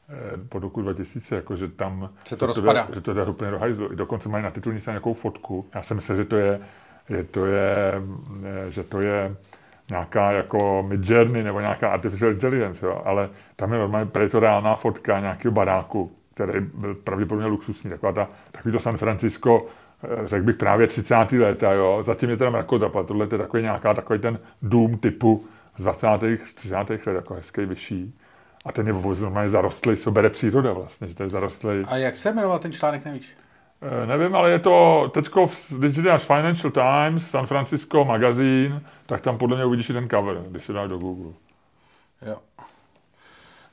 eh, 0.08 0.14
po 0.48 0.58
roku 0.58 0.82
2000, 0.82 1.36
jakože 1.36 1.68
tam 1.68 2.10
Se 2.24 2.36
to 2.36 2.44
že 2.44 2.46
rozpadá. 2.46 2.86
jde, 2.88 2.94
že 2.94 3.00
to 3.00 3.14
jde 3.14 3.24
úplně 3.24 3.50
do 3.50 3.58
hajzlu. 3.58 3.88
Dokonce 3.94 4.28
mají 4.28 4.44
na 4.44 4.50
titulnici 4.50 4.90
nějakou 4.90 5.14
fotku. 5.14 5.66
Já 5.74 5.82
jsem 5.82 5.94
myslel, 5.96 6.16
že 6.16 6.24
to 6.24 6.36
je 6.36 6.60
je 7.08 7.24
to 7.24 7.46
je, 7.46 7.76
eh, 8.66 8.70
že 8.70 8.82
to 8.84 9.00
je 9.00 9.36
nějaká 9.90 10.32
jako 10.32 10.84
Midjourney 10.88 11.42
nebo 11.42 11.60
nějaká 11.60 11.88
artificial 11.90 12.30
intelligence, 12.30 12.86
jo, 12.86 13.02
ale 13.04 13.30
tam 13.56 13.72
je 13.72 13.78
normálně 13.78 14.10
pretoriálná 14.10 14.76
fotka 14.76 15.20
nějakého 15.20 15.52
baráku, 15.52 16.12
který 16.34 16.60
byl 16.74 16.94
pravděpodobně 16.94 17.46
luxusní, 17.50 17.90
taková 17.90 18.12
ta, 18.12 18.28
takový 18.52 18.72
to 18.72 18.80
San 18.80 18.96
Francisco, 18.96 19.66
řekl 20.24 20.44
bych 20.44 20.56
právě 20.56 20.86
30. 20.86 21.32
léta, 21.32 21.72
jo, 21.72 22.02
zatím 22.02 22.30
je 22.30 22.36
teda 22.36 22.50
mrakodrapa, 22.50 23.02
tohle 23.02 23.28
je 23.32 23.38
takový 23.38 23.62
nějaká, 23.62 23.94
takový 23.94 24.18
ten 24.18 24.38
dům 24.62 24.98
typu 24.98 25.44
z 25.76 25.82
20. 25.82 26.08
30. 26.54 26.76
let, 26.76 27.06
jako 27.06 27.34
hezký, 27.34 27.64
vyšší. 27.64 28.14
A 28.64 28.72
ten 28.72 28.86
je 28.86 28.92
normálně 28.92 29.48
zarostlý, 29.48 29.96
co 29.96 30.10
bere 30.10 30.30
příroda 30.30 30.72
vlastně, 30.72 31.06
že 31.06 31.14
to 31.14 31.22
je 31.22 31.28
zarostlý. 31.28 31.84
A 31.86 31.96
jak 31.96 32.16
se 32.16 32.32
jmenoval 32.32 32.58
ten 32.58 32.72
článek, 32.72 33.04
nevíš? 33.04 33.36
E, 34.02 34.06
nevím, 34.06 34.34
ale 34.34 34.50
je 34.50 34.58
to 34.58 35.08
teďko, 35.14 35.46
když 35.78 35.96
dáš 35.96 36.22
Financial 36.22 36.70
Times, 36.70 37.30
San 37.30 37.46
Francisco 37.46 38.04
magazín, 38.04 38.82
tak 39.06 39.20
tam 39.20 39.38
podle 39.38 39.56
mě 39.56 39.64
uvidíš 39.64 39.90
i 39.90 39.92
ten 39.92 40.08
cover, 40.08 40.36
když 40.48 40.64
se 40.64 40.72
dáš 40.72 40.88
do 40.88 40.98
Google. 40.98 41.32
Jo. 42.26 42.36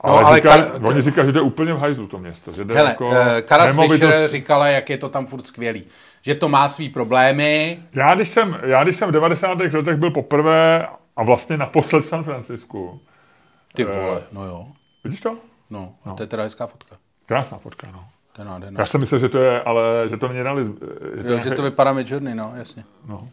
Ale, 0.03 0.21
no, 0.21 0.27
ale 0.27 0.37
říká, 0.37 0.57
kar... 0.57 0.71
oni 0.83 1.01
říkají, 1.01 1.27
že 1.27 1.33
to 1.33 1.39
je 1.39 1.43
úplně 1.43 1.73
v 1.73 1.79
hajzlu 1.79 2.07
to 2.07 2.17
město. 2.17 2.53
Že 2.53 2.63
Hele, 2.63 2.89
jako 2.89 3.05
uh, 3.05 3.15
Kara 3.45 3.65
nemovitost... 3.65 4.31
říkala, 4.31 4.67
jak 4.67 4.89
je 4.89 4.97
to 4.97 5.09
tam 5.09 5.25
furt 5.25 5.47
skvělý. 5.47 5.83
Že 6.21 6.35
to 6.35 6.49
má 6.49 6.67
svý 6.67 6.89
problémy. 6.89 7.83
Já 7.93 8.15
když 8.15 8.29
jsem, 8.29 8.59
já, 8.63 8.83
když 8.83 8.95
jsem 8.95 9.09
v 9.09 9.11
90. 9.11 9.59
letech 9.59 9.95
byl 9.95 10.11
poprvé 10.11 10.87
a 11.15 11.23
vlastně 11.23 11.57
naposled 11.57 12.05
v 12.05 12.07
San 12.07 12.23
Francisku. 12.23 13.01
Ty 13.73 13.83
vole, 13.83 14.17
uh, 14.17 14.23
no 14.31 14.45
jo. 14.45 14.67
Vidíš 15.03 15.21
to? 15.21 15.37
No, 15.69 15.93
a 16.05 16.09
no. 16.09 16.15
to 16.15 16.23
je 16.23 16.27
teda 16.27 16.43
hezká 16.43 16.67
fotka. 16.67 16.95
Krásná 17.25 17.57
fotka, 17.57 17.87
no. 17.91 18.05
To 18.33 18.41
je 18.41 18.45
nádherná. 18.45 18.81
Já 18.81 18.85
jsem 18.85 18.99
myslel, 18.99 19.19
že 19.19 19.29
to 19.29 19.37
je, 19.37 19.61
ale 19.61 19.83
že 20.09 20.17
to 20.17 20.27
není 20.27 20.41
realism. 20.41 20.73
Jo, 21.23 21.39
že 21.39 21.51
to 21.51 21.63
vypadá 21.63 21.93
Midjourney, 21.93 22.35
no, 22.35 22.53
jasně. 22.55 22.83
No. 23.05 23.29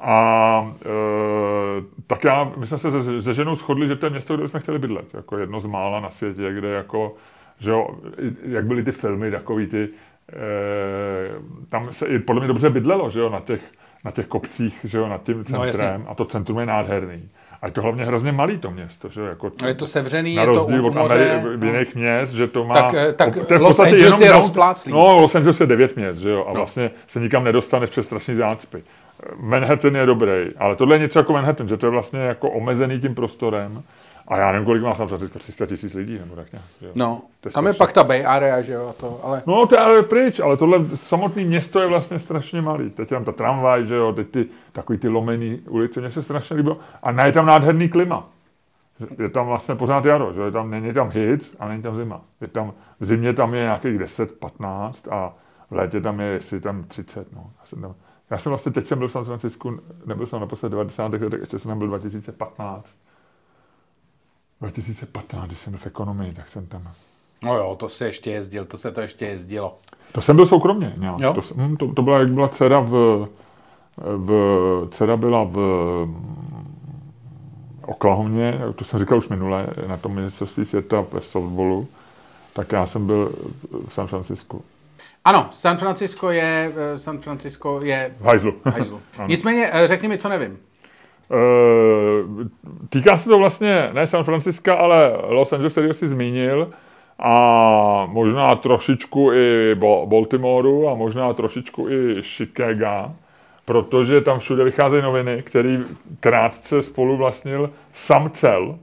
A 0.00 0.74
e, 0.82 1.82
tak 2.06 2.24
já, 2.24 2.52
my 2.56 2.66
jsme 2.66 2.78
se 2.78 3.02
se, 3.02 3.22
se 3.22 3.34
ženou 3.34 3.54
shodli, 3.54 3.88
že 3.88 3.96
to 3.96 4.06
je 4.06 4.10
město, 4.10 4.36
kde 4.36 4.48
jsme 4.48 4.60
chtěli 4.60 4.78
bydlet. 4.78 5.14
Jako 5.14 5.38
jedno 5.38 5.60
z 5.60 5.66
mála 5.66 6.00
na 6.00 6.10
světě, 6.10 6.52
kde 6.52 6.68
jako, 6.68 7.14
že 7.58 7.70
jo, 7.70 7.88
jak 8.42 8.66
byly 8.66 8.82
ty 8.82 8.92
filmy, 8.92 9.30
takový 9.30 9.66
ty, 9.66 9.88
e, 10.32 10.38
tam 11.68 11.92
se 11.92 12.06
i 12.06 12.18
podle 12.18 12.40
mě 12.40 12.48
dobře 12.48 12.70
bydlelo, 12.70 13.10
že 13.10 13.20
jo, 13.20 13.30
na 13.30 13.40
těch, 13.40 13.60
na 14.04 14.10
těch 14.10 14.26
kopcích, 14.26 14.78
že 14.84 14.98
jo, 14.98 15.08
nad 15.08 15.22
tím 15.22 15.44
no, 15.48 15.60
centrem. 15.60 16.02
No, 16.04 16.10
a 16.10 16.14
to 16.14 16.24
centrum 16.24 16.58
je 16.58 16.66
nádherný. 16.66 17.28
A 17.62 17.66
je 17.66 17.72
to 17.72 17.82
hlavně 17.82 18.04
hrozně 18.04 18.32
malý 18.32 18.58
to 18.58 18.70
město, 18.70 19.08
že 19.08 19.20
jako 19.20 19.52
je 19.66 19.74
to 19.74 19.86
sevřený, 19.86 20.34
na 20.34 20.42
je 20.42 20.48
to 20.48 20.66
od 20.66 20.94
moře, 20.94 21.42
v 21.56 21.64
jiných 21.64 21.94
no. 21.94 22.00
měst, 22.00 22.32
že 22.32 22.46
to 22.46 22.64
má... 22.64 22.74
Tak, 22.74 22.94
eh, 22.94 23.12
tak 23.12 23.46
to 23.46 23.54
je 23.54 23.60
Los 23.60 23.80
Angeles 23.80 24.20
je 24.20 24.32
rozpláclý. 24.32 24.92
No, 24.92 25.16
Los 25.16 25.34
Angeles 25.34 25.60
je 25.60 25.66
devět 25.66 25.96
měst, 25.96 26.18
že 26.18 26.30
jo, 26.30 26.44
a 26.44 26.48
no. 26.48 26.54
vlastně 26.54 26.90
se 27.06 27.20
nikam 27.20 27.44
nedostaneš 27.44 27.90
přes 27.90 28.06
strašný 28.06 28.34
zácpy. 28.34 28.82
Manhattan 29.36 29.96
je 29.96 30.06
dobrý, 30.06 30.56
ale 30.58 30.76
tohle 30.76 30.94
je 30.94 31.00
něco 31.00 31.18
jako 31.18 31.32
Manhattan, 31.32 31.68
že 31.68 31.76
to 31.76 31.86
je 31.86 31.90
vlastně 31.90 32.20
jako 32.20 32.50
omezený 32.50 33.00
tím 33.00 33.14
prostorem. 33.14 33.82
A 34.28 34.36
já 34.36 34.52
nevím, 34.52 34.66
kolik 34.66 34.82
má 34.82 34.94
San 34.94 35.08
Francisco, 35.08 35.38
300 35.38 35.66
tisíc 35.66 35.94
lidí, 35.94 36.18
nebo 36.18 36.36
tak 36.36 36.52
nějak. 36.52 36.64
Jo. 36.80 36.90
No, 36.94 37.22
je 37.44 37.50
tam 37.50 37.66
je 37.66 37.74
pak 37.74 37.92
ta 37.92 38.04
Bay 38.04 38.26
Area, 38.26 38.62
že 38.62 38.72
jo, 38.72 38.94
to, 39.00 39.20
ale... 39.22 39.42
No, 39.46 39.66
to 39.66 39.74
je 39.74 39.80
ale 39.80 40.02
pryč, 40.02 40.40
ale 40.40 40.56
tohle 40.56 40.84
samotné 40.94 41.42
město 41.42 41.80
je 41.80 41.86
vlastně 41.86 42.18
strašně 42.18 42.62
malý. 42.62 42.90
Teď 42.90 43.10
je 43.10 43.16
tam 43.16 43.24
ta 43.24 43.32
tramvaj, 43.32 43.86
že 43.86 43.94
jo, 43.94 44.12
teď 44.12 44.28
ty, 44.28 44.46
takový 44.72 44.98
ty 44.98 45.08
lomený 45.08 45.60
ulice, 45.68 46.00
mně 46.00 46.10
se 46.10 46.22
strašně 46.22 46.56
líbilo. 46.56 46.78
A 47.02 47.26
je 47.26 47.32
tam 47.32 47.46
nádherný 47.46 47.88
klima. 47.88 48.28
Je 49.18 49.28
tam 49.28 49.46
vlastně 49.46 49.74
pořád 49.74 50.04
jaro, 50.04 50.32
že 50.32 50.40
je 50.40 50.50
tam, 50.50 50.70
není 50.70 50.92
tam 50.92 51.10
hit 51.10 51.56
a 51.58 51.68
není 51.68 51.82
tam 51.82 51.96
zima. 51.96 52.20
Je 52.40 52.48
tam, 52.48 52.72
v 53.00 53.04
zimě 53.04 53.32
tam 53.32 53.54
je 53.54 53.62
nějakých 53.62 53.98
10, 53.98 54.38
15 54.38 55.08
a 55.08 55.32
v 55.70 55.74
létě 55.74 56.00
tam 56.00 56.20
je, 56.20 56.26
jestli 56.26 56.60
tam 56.60 56.84
30, 56.84 57.32
no. 57.32 57.50
Já 57.60 57.66
jsem 57.66 57.82
tam, 57.82 57.94
já 58.30 58.38
jsem 58.38 58.50
vlastně, 58.50 58.72
teď 58.72 58.86
jsem 58.86 58.98
byl 58.98 59.08
v 59.08 59.12
San 59.12 59.24
Francisku, 59.24 59.80
nebyl 60.06 60.26
jsem 60.26 60.40
naposled 60.40 60.68
90. 60.68 61.12
letech, 61.12 61.40
ještě 61.40 61.58
jsem 61.58 61.68
tam 61.68 61.78
byl 61.78 61.88
2015. 61.88 62.98
2015, 64.60 65.46
když 65.46 65.58
jsem 65.58 65.72
byl 65.72 65.80
v 65.80 65.86
ekonomii, 65.86 66.34
tak 66.34 66.48
jsem 66.48 66.66
tam. 66.66 66.92
No 67.42 67.56
jo, 67.56 67.76
to 67.78 67.88
se 67.88 68.06
ještě 68.06 68.30
jezdil, 68.30 68.64
to 68.64 68.78
se 68.78 68.92
to 68.92 69.00
ještě 69.00 69.26
jezdilo. 69.26 69.78
To 70.12 70.20
jsem 70.20 70.36
byl 70.36 70.46
soukromně, 70.46 70.94
jo. 71.00 71.16
jo? 71.20 71.34
To, 71.34 71.40
hm, 71.56 71.76
to, 71.76 71.92
to, 71.92 72.02
byla, 72.02 72.18
jak 72.18 72.32
byla 72.32 72.48
dcera 72.48 72.80
v, 72.80 73.26
v, 73.96 74.88
dcera 74.90 75.16
byla 75.16 75.44
v 75.44 75.58
Oklahomě, 77.86 78.60
to 78.76 78.84
jsem 78.84 79.00
říkal 79.00 79.18
už 79.18 79.28
minule, 79.28 79.66
na 79.86 79.96
tom 79.96 80.14
ministerství 80.14 80.64
světa 80.64 81.04
v 81.12 81.20
softballu, 81.20 81.88
tak 82.52 82.72
já 82.72 82.86
jsem 82.86 83.06
byl 83.06 83.32
v 83.88 83.94
San 83.94 84.06
Francisku. 84.06 84.64
Ano, 85.26 85.48
San 85.50 85.78
Francisco 85.78 86.30
je, 86.30 86.72
eh, 86.76 86.98
San 86.98 87.18
Francisco 87.18 87.80
je... 87.82 88.14
V 88.20 88.24
hajzlu. 88.24 88.54
hajzlu. 88.64 89.00
Nicméně, 89.26 89.70
eh, 89.72 89.88
řekni 89.88 90.08
mi, 90.08 90.18
co 90.18 90.28
nevím. 90.28 90.58
Uh, 91.28 92.46
týká 92.88 93.16
se 93.16 93.28
to 93.28 93.38
vlastně 93.38 93.90
ne 93.92 94.06
San 94.06 94.24
Francisco, 94.24 94.78
ale 94.78 95.12
Los 95.28 95.52
Angeles, 95.52 95.72
který 95.72 95.94
jsi 95.94 96.08
zmínil, 96.08 96.70
a 97.18 98.06
možná 98.06 98.54
trošičku 98.54 99.32
i 99.32 99.74
Baltimoreu 100.04 100.88
a 100.88 100.94
možná 100.94 101.32
trošičku 101.32 101.88
i 101.88 102.22
Chicago, 102.22 103.12
protože 103.64 104.20
tam 104.20 104.38
všude 104.38 104.64
vycházejí 104.64 105.02
noviny, 105.02 105.42
který 105.42 105.84
krátce 106.20 106.82
spolu 106.82 107.16
vlastnil 107.16 107.70
Samcel. 107.92 108.78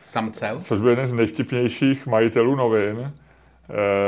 Samcel? 0.00 0.60
Což 0.60 0.80
byl 0.80 0.90
jeden 0.90 1.06
z 1.06 1.12
nejvtipnějších 1.12 2.06
majitelů 2.06 2.54
novin 2.54 3.12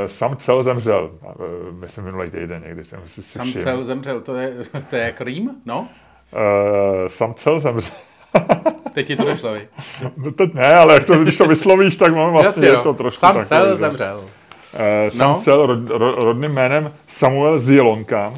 sam 0.06 0.36
cel 0.36 0.62
zemřel, 0.62 1.11
uh, 1.22 1.34
myslím 1.80 2.04
minulý 2.04 2.30
týden 2.30 2.62
někdy 2.66 2.84
jsem 2.84 3.00
si 3.06 3.22
Sam 3.22 3.52
cel 3.52 3.84
zemřel, 3.84 4.20
to 4.20 4.34
je, 4.34 4.54
to 4.90 4.96
je 4.96 5.02
jak 5.02 5.20
rým, 5.20 5.50
no? 5.66 5.80
Uh, 5.80 7.08
sam 7.08 7.34
cel 7.34 7.61
zemřel. 7.61 7.96
teď 8.94 9.06
ti 9.06 9.16
to 9.16 9.24
došlo, 9.24 9.52
vy? 9.52 9.68
No 10.16 10.32
teď 10.32 10.54
ne, 10.54 10.74
ale 10.74 10.94
jak 10.94 11.04
to, 11.04 11.18
když 11.18 11.36
to 11.36 11.46
vyslovíš, 11.46 11.96
tak 11.96 12.14
mám 12.14 12.32
vlastně 12.32 12.66
Jasně, 12.66 12.78
je 12.78 12.82
to 12.82 12.94
trošku 12.94 13.20
Sam 13.20 13.44
cel 13.44 13.76
zemřel. 13.76 14.18
Uh, 14.18 15.18
sam 15.18 15.32
no? 15.32 15.36
cel 15.36 15.66
rod, 15.66 15.90
rod, 15.90 16.22
rodným 16.22 16.52
jménem 16.52 16.92
Samuel 17.06 17.58
Zielonka, 17.58 18.34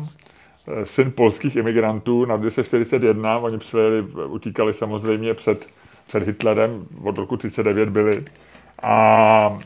syn 0.84 1.12
polských 1.12 1.56
imigrantů 1.56 2.24
na 2.24 2.36
241, 2.36 3.38
oni 3.38 3.58
přijeli, 3.58 4.02
utíkali 4.26 4.74
samozřejmě 4.74 5.34
před, 5.34 5.66
před 6.06 6.22
Hitlerem, 6.22 6.86
od 7.04 7.18
roku 7.18 7.36
39 7.36 7.88
byli 7.88 8.24
a 8.82 9.58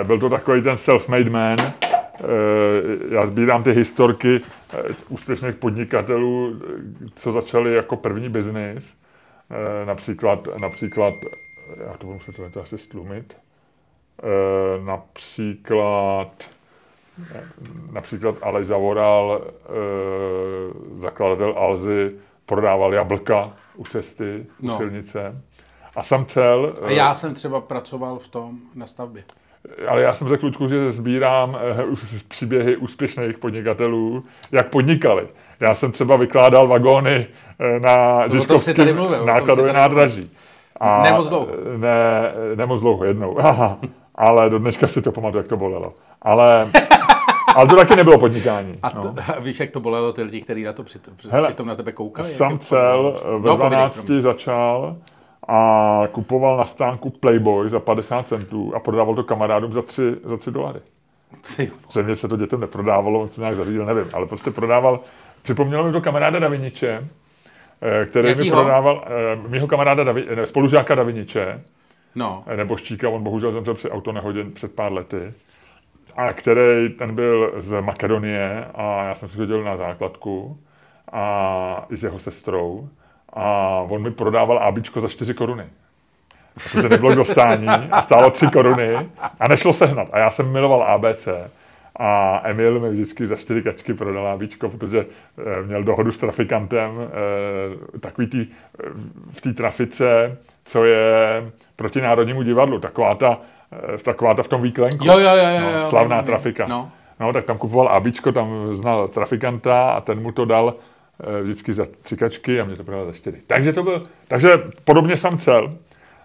e, 0.00 0.04
byl 0.04 0.18
to 0.18 0.30
takový 0.30 0.62
ten 0.62 0.76
self-made 0.76 1.30
man. 1.30 1.56
E, 1.60 1.74
já 3.14 3.26
sbírám 3.26 3.64
ty 3.64 3.72
historky 3.72 4.36
e, 4.36 4.40
úspěšných 5.08 5.54
podnikatelů, 5.54 6.60
co 7.14 7.32
začali 7.32 7.74
jako 7.74 7.96
první 7.96 8.28
biznis. 8.28 8.94
E, 9.50 9.86
například, 9.86 10.48
například, 10.60 11.14
já 11.86 11.92
to 11.98 12.06
budu 12.06 12.14
muset 12.14 12.52
to 12.52 12.62
asi 12.62 12.78
stlumit, 12.78 13.36
e, 14.22 14.84
například 14.84 16.48
například 17.92 18.34
Aleš 18.42 18.66
Zavoral, 18.66 19.42
e, 19.42 21.00
zakladatel 21.00 21.54
Alzy, 21.58 22.16
prodával 22.46 22.94
jablka 22.94 23.52
u 23.76 23.84
cesty, 23.84 24.46
u 24.58 24.66
no. 24.66 24.76
silnice. 24.76 25.42
A 25.96 26.02
jsem 26.02 26.26
cel... 26.26 26.74
A 26.82 26.90
já 26.90 27.14
jsem 27.14 27.34
třeba 27.34 27.60
pracoval 27.60 28.18
v 28.18 28.28
tom 28.28 28.58
na 28.74 28.86
stavbě. 28.86 29.24
Ale 29.88 30.02
já 30.02 30.14
jsem 30.14 30.28
řekl 30.28 30.46
Ludku, 30.46 30.68
že 30.68 30.90
sbírám 30.90 31.58
eh, 31.60 31.84
příběhy 32.28 32.76
úspěšných 32.76 33.38
podnikatelů, 33.38 34.24
jak 34.52 34.68
podnikali. 34.68 35.28
Já 35.60 35.74
jsem 35.74 35.92
třeba 35.92 36.16
vykládal 36.16 36.68
vagóny 36.68 37.26
eh, 37.58 37.80
na 37.80 38.28
Žižkovském 38.28 39.26
nákladové 39.26 39.72
nádraží. 39.72 40.30
A 40.80 41.02
nemoc 41.02 41.28
dlouho. 41.28 41.48
Ne, 41.76 42.32
nemoc 42.54 42.80
dlouho, 42.80 43.04
jednou. 43.04 43.40
Aha. 43.40 43.78
Ale 44.14 44.50
do 44.50 44.58
dneška 44.58 44.88
si 44.88 45.02
to 45.02 45.12
pamatuju, 45.12 45.40
jak 45.40 45.48
to 45.48 45.56
bolelo. 45.56 45.94
Ale, 46.22 46.70
ale 47.54 47.68
to 47.68 47.76
taky 47.76 47.96
nebylo 47.96 48.18
podnikání. 48.18 48.78
A, 48.82 48.90
to, 48.90 48.98
no. 49.02 49.14
a 49.36 49.40
víš, 49.40 49.60
jak 49.60 49.70
to 49.70 49.80
bolelo 49.80 50.12
ty 50.12 50.22
lidi, 50.22 50.40
kteří 50.40 50.64
na 50.64 50.72
to 50.72 50.82
při, 50.82 50.98
Hele, 51.30 51.48
přitom 51.48 51.66
na 51.66 51.74
tebe 51.74 51.92
koukali? 51.92 52.28
Sam 52.28 52.58
cel 52.58 53.20
ve 53.38 53.48
no, 53.48 53.56
12 53.56 54.10
začal 54.18 54.96
a 55.48 56.02
kupoval 56.12 56.56
na 56.56 56.66
stánku 56.66 57.10
Playboy 57.10 57.68
za 57.68 57.80
50 57.80 58.28
centů 58.28 58.72
a 58.74 58.80
prodával 58.80 59.14
to 59.14 59.24
kamarádům 59.24 59.72
za 59.72 59.82
3, 59.82 60.16
za 60.24 60.36
3 60.36 60.50
dolary. 60.50 60.80
Zřejmě 61.90 62.16
se 62.16 62.28
to 62.28 62.36
dětem 62.36 62.60
neprodávalo, 62.60 63.20
on 63.20 63.28
se 63.28 63.40
nějak 63.40 63.56
zařídil, 63.56 63.86
nevím, 63.86 64.10
ale 64.12 64.26
prostě 64.26 64.50
prodával. 64.50 65.00
Připomnělo 65.42 65.84
mi 65.84 65.92
to 65.92 66.00
kamaráda 66.00 66.38
Daviniče, 66.38 67.08
eh, 67.82 68.06
který 68.06 68.28
Jakýho? 68.28 68.56
mi 68.56 68.62
prodával, 68.62 69.04
eh, 69.06 69.48
mýho 69.48 69.66
kamaráda 69.66 70.04
Davi, 70.04 70.26
ne, 70.36 70.46
spolužáka 70.46 70.94
Daviniče, 70.94 71.62
no. 72.14 72.44
Eh, 72.46 72.56
nebo 72.56 72.76
Štíka, 72.76 73.08
on 73.08 73.22
bohužel 73.22 73.52
zemřel 73.52 73.74
při 73.74 73.90
autonehodě 73.90 74.44
před 74.44 74.74
pár 74.74 74.92
lety, 74.92 75.32
a 76.16 76.32
který 76.32 76.88
ten 76.88 77.14
byl 77.14 77.52
z 77.56 77.80
Makedonie 77.80 78.64
a 78.74 79.04
já 79.04 79.14
jsem 79.14 79.28
si 79.28 79.36
chodil 79.36 79.64
na 79.64 79.76
základku 79.76 80.58
a 81.12 81.86
i 81.90 81.96
s 81.96 82.02
jeho 82.02 82.18
sestrou 82.18 82.88
a 83.32 83.78
on 83.88 84.02
mi 84.02 84.10
prodával 84.10 84.58
ABčko 84.58 85.00
za 85.00 85.08
4 85.08 85.34
koruny. 85.34 85.64
Protože 86.54 86.88
nebylo 86.88 87.12
k 87.12 87.16
dostání 87.16 87.68
a 87.68 88.02
stálo 88.02 88.30
3 88.30 88.46
koruny 88.46 89.10
a 89.40 89.48
nešlo 89.48 89.72
sehnat. 89.72 90.08
A 90.12 90.18
já 90.18 90.30
jsem 90.30 90.52
miloval 90.52 90.82
ABC 90.82 91.28
A 91.96 92.40
Emil 92.44 92.80
mi 92.80 92.90
vždycky 92.90 93.26
za 93.26 93.36
čtyři 93.36 93.62
kačky 93.62 93.94
prodal 93.94 94.26
ábíčko, 94.26 94.68
protože 94.68 94.98
eh, 94.98 95.62
měl 95.62 95.82
dohodu 95.82 96.12
s 96.12 96.18
trafikantem, 96.18 96.90
eh, 97.00 97.98
takový 97.98 98.26
tý, 98.26 98.46
eh, 98.46 98.88
v 99.32 99.40
té 99.40 99.52
trafice, 99.52 100.38
co 100.64 100.84
je 100.84 101.44
proti 101.76 102.00
Národnímu 102.00 102.42
divadlu, 102.42 102.78
taková 102.78 103.14
ta, 103.14 103.38
taková 104.04 104.34
ta 104.34 104.42
v 104.42 104.48
tom 104.48 104.62
výklenku. 104.62 105.06
Jo, 105.06 105.18
jo, 105.18 105.36
jo, 105.36 105.48
jo, 105.54 105.60
no, 105.60 105.70
jo 105.70 105.88
slavná 105.88 106.16
jo, 106.16 106.22
trafika. 106.22 106.66
No. 106.66 106.90
no. 107.20 107.32
tak 107.32 107.44
tam 107.44 107.58
kupoval 107.58 107.88
ábíčko, 107.88 108.32
tam 108.32 108.74
znal 108.74 109.08
trafikanta 109.08 109.90
a 109.90 110.00
ten 110.00 110.22
mu 110.22 110.32
to 110.32 110.44
dal 110.44 110.74
vždycky 111.42 111.74
za 111.74 111.86
tři 112.02 112.16
kačky 112.16 112.60
a 112.60 112.64
mě 112.64 112.76
to 112.76 112.84
prodal 112.84 113.06
za 113.06 113.12
čtyři. 113.12 113.42
Takže 113.46 113.72
to 113.72 113.82
byl, 113.82 114.06
takže 114.28 114.48
podobně 114.84 115.16
jsem 115.16 115.38
cel. 115.38 115.74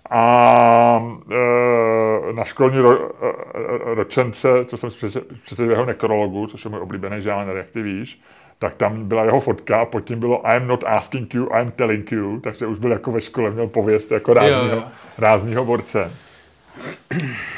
A 0.10 1.04
e, 1.32 2.34
na 2.34 2.44
školní 2.44 2.80
ro, 2.80 2.92
e, 2.94 3.96
ročence, 3.96 4.50
co 4.66 4.78
jsem 4.78 4.90
přečetl 4.90 5.72
jeho 5.72 5.86
nekrologu, 5.86 6.48
což 6.48 6.66
je 6.66 6.72
můj 6.72 6.80
oblíbený 6.80 7.22
žánr, 7.22 7.56
jak 7.56 7.70
ty 7.70 7.82
víš, 7.82 8.22
tak 8.60 8.76
tam 8.76 9.06
byla 9.06 9.26
jeho 9.26 9.40
fotka 9.40 9.82
a 9.82 9.86
pod 9.86 10.00
tím 10.00 10.20
bylo 10.20 10.48
I 10.48 10.58
am 10.58 10.68
not 10.68 10.84
asking 10.88 11.34
you, 11.34 11.50
I 11.52 11.62
am 11.62 11.72
telling 11.72 12.12
you, 12.12 12.40
takže 12.40 12.68
už 12.68 12.80
byl 12.80 12.92
jako 12.92 13.12
ve 13.12 13.22
škole, 13.22 13.52
měl 13.52 13.68
pověst 13.68 14.12
jako 14.12 14.34
ráznýho, 14.34 14.84
ráznýho 15.18 15.66
borce. 15.66 16.12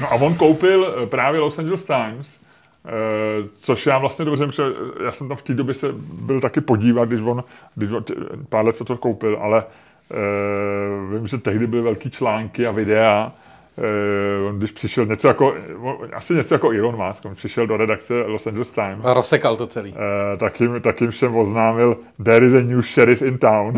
No 0.02 0.08
a 0.08 0.16
on 0.16 0.36
koupil 0.36 1.08
právě 1.10 1.40
Los 1.40 1.60
Angeles 1.60 1.86
Times, 1.86 2.40
což 3.60 3.86
já 3.86 3.98
vlastně 3.98 4.26
dobře 4.26 4.52
že 4.52 4.64
já 5.04 5.12
jsem 5.12 5.28
tam 5.28 5.38
v 5.38 5.42
té 5.42 5.54
době 5.54 5.74
se 5.74 5.88
byl 6.02 6.42
taky 6.42 6.62
podívat, 6.62 7.06
když 7.06 7.22
on, 7.22 7.44
když 7.76 7.92
on 7.92 8.04
pár 8.50 8.66
let 8.66 8.76
se 8.76 8.86
to 8.86 8.98
koupil, 8.98 9.38
ale 9.42 9.64
Uh, 10.14 11.14
vím, 11.14 11.28
že 11.28 11.38
tehdy 11.38 11.68
byly 11.68 11.82
velký 11.82 12.10
články 12.10 12.68
a 12.68 12.72
videa. 12.72 13.32
On 14.48 14.58
když 14.58 14.72
přišel 14.72 15.06
něco 15.06 15.28
jako, 15.28 15.56
asi 16.14 16.34
něco 16.34 16.56
jako 16.56 16.72
Elon 16.72 17.06
Musk, 17.06 17.26
on 17.26 17.36
přišel 17.36 17.68
do 17.68 17.78
redakce 17.78 18.14
Los 18.14 18.48
Angeles 18.48 18.72
Times. 18.72 19.06
A 19.06 19.14
rozsekal 19.14 19.58
to 19.58 19.68
celý. 19.68 19.92
Uh, 19.92 19.98
tak, 20.40 20.62
jim, 20.62 20.82
tak 20.82 21.02
jim 21.02 21.12
všem 21.12 21.36
oznámil, 21.36 21.98
there 22.24 22.46
is 22.46 22.54
a 22.54 22.62
new 22.62 22.82
sheriff 22.82 23.22
in 23.22 23.38
town. 23.38 23.74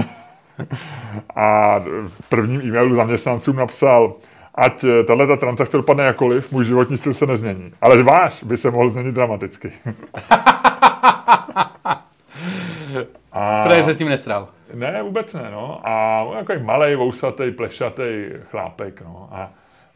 a 1.35 1.79
v 2.07 2.29
prvním 2.29 2.61
e-mailu 2.61 2.95
zaměstnancům 2.95 3.55
napsal, 3.55 4.13
ať 4.55 4.85
tahle 5.07 5.37
transakce 5.37 5.77
dopadne 5.77 6.03
jakoliv, 6.03 6.51
můj 6.51 6.65
životní 6.65 6.97
styl 6.97 7.13
se 7.13 7.25
nezmění. 7.25 7.73
Ale 7.81 8.03
váš 8.03 8.43
by 8.43 8.57
se 8.57 8.71
mohl 8.71 8.89
změnit 8.89 9.11
dramaticky. 9.11 9.71
a... 13.31 13.63
Protože 13.63 13.83
se 13.83 13.93
s 13.93 13.97
tím 13.97 14.09
nesral. 14.09 14.47
Ne, 14.73 15.03
vůbec 15.03 15.33
ne, 15.33 15.51
no. 15.51 15.81
A 15.83 16.23
on 16.23 16.37
jako 16.37 16.53
malý, 16.63 16.95
vousatý, 16.95 17.51
plešatý 17.51 18.29
chlápek, 18.49 19.01
no. 19.01 19.29
A 19.31 19.49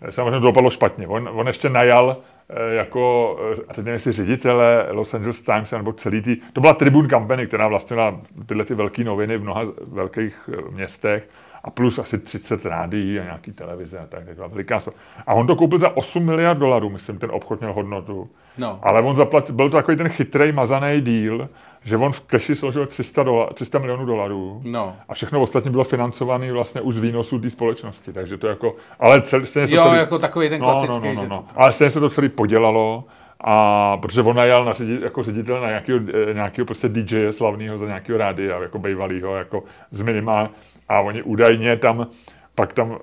samozřejmě 0.10 0.32
to 0.32 0.46
dopadlo 0.46 0.70
špatně. 0.70 1.08
On, 1.08 1.30
on 1.34 1.48
ještě 1.48 1.70
najal 1.70 2.18
eh, 2.50 2.76
jako, 2.76 3.38
eh, 3.54 3.62
a 3.68 3.74
teď 3.74 3.86
nevím, 3.86 3.94
jestli 3.94 4.12
ředitele 4.12 4.88
Los 4.92 5.14
Angeles 5.14 5.42
Times 5.42 5.72
nebo 5.72 5.94
celý 5.94 6.22
tý, 6.22 6.38
to 6.54 6.62
byla 6.62 6.74
Tribune 6.74 7.10
Company, 7.10 7.48
která 7.48 7.68
vlastnila 7.68 8.22
tyhle 8.46 8.66
ty 8.66 8.76
velké 8.76 9.04
noviny 9.04 9.38
v 9.38 9.44
mnoha 9.44 9.62
velkých 9.88 10.50
eh, 10.54 10.72
městech 10.72 11.30
a 11.66 11.70
plus 11.70 12.00
asi 12.00 12.18
30 12.18 12.66
rádií 12.66 13.20
a 13.20 13.24
nějaký 13.24 13.52
televize 13.52 14.00
a 14.00 14.06
tak, 14.06 14.26
tak 14.26 14.38
veliká 14.52 14.84
A 15.28 15.34
on 15.34 15.48
to 15.48 15.56
koupil 15.56 15.80
za 15.80 15.98
8 15.98 16.26
miliard 16.26 16.58
dolarů, 16.58 16.90
myslím, 16.90 17.18
ten 17.18 17.32
obchod 17.32 17.60
měl 17.60 17.74
hodnotu. 17.74 18.30
No. 18.58 18.80
Ale 18.84 19.02
on 19.02 19.16
zaplatil, 19.16 19.56
byl 19.56 19.70
to 19.70 19.78
takový 19.78 19.98
ten 19.98 20.10
chytrý, 20.10 20.52
mazaný 20.52 21.02
díl, 21.02 21.50
že 21.84 21.98
on 21.98 22.12
v 22.12 22.22
keši 22.22 22.56
složil 22.56 22.86
300, 22.86 23.24
dola, 23.24 23.50
300 23.54 23.80
milionů 23.80 24.06
dolarů 24.06 24.62
no. 24.66 24.96
a 25.10 25.14
všechno 25.14 25.42
ostatní 25.42 25.72
bylo 25.72 25.84
financované 25.84 26.52
vlastně 26.52 26.82
už 26.82 26.96
z 26.96 27.00
výnosů 27.00 27.40
té 27.40 27.50
společnosti, 27.50 28.14
takže 28.14 28.38
to 28.38 28.48
jako, 28.48 28.76
ale 29.00 29.22
cel, 29.22 29.46
stejně 29.46 29.68
se 29.68 29.76
jo, 29.76 29.84
celý, 29.84 29.98
jako 29.98 30.20
takový 30.20 30.50
ten 30.50 30.60
klasický, 30.60 31.08
no, 31.08 31.14
no, 31.14 31.22
no, 31.22 31.30
no, 31.30 31.36
no. 31.36 31.46
ale 31.56 31.72
stejně 31.72 31.92
se 31.92 32.00
to 32.00 32.10
celý 32.10 32.30
podělalo 32.30 33.04
a 33.48 33.98
protože 33.98 34.22
on 34.22 34.36
najal 34.36 34.66
na 34.66 34.74
ředi, 34.74 35.00
jako 35.02 35.24
ředitel 35.24 35.62
na 35.62 35.68
nějakého, 35.68 36.00
eh, 36.30 36.34
nějakého 36.34 36.66
prostě 36.66 36.90
DJ 36.90 37.32
slavného 37.32 37.78
za 37.78 37.86
nějakého 37.86 38.18
rádia, 38.18 38.62
jako 38.62 38.80
bývalého, 38.80 39.36
jako 39.36 39.64
z 39.92 40.02
minimál 40.02 40.50
a 40.90 41.00
oni 41.00 41.24
údajně 41.24 41.78
tam 41.78 42.08
pak 42.56 42.74
tam 42.74 42.92
uh, 42.92 42.98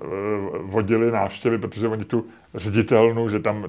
vodili 0.61 1.11
návštěvy, 1.11 1.57
protože 1.57 1.87
oni 1.87 2.05
tu 2.05 2.25
ředitelnu, 2.55 3.29
že 3.29 3.39
tam, 3.39 3.65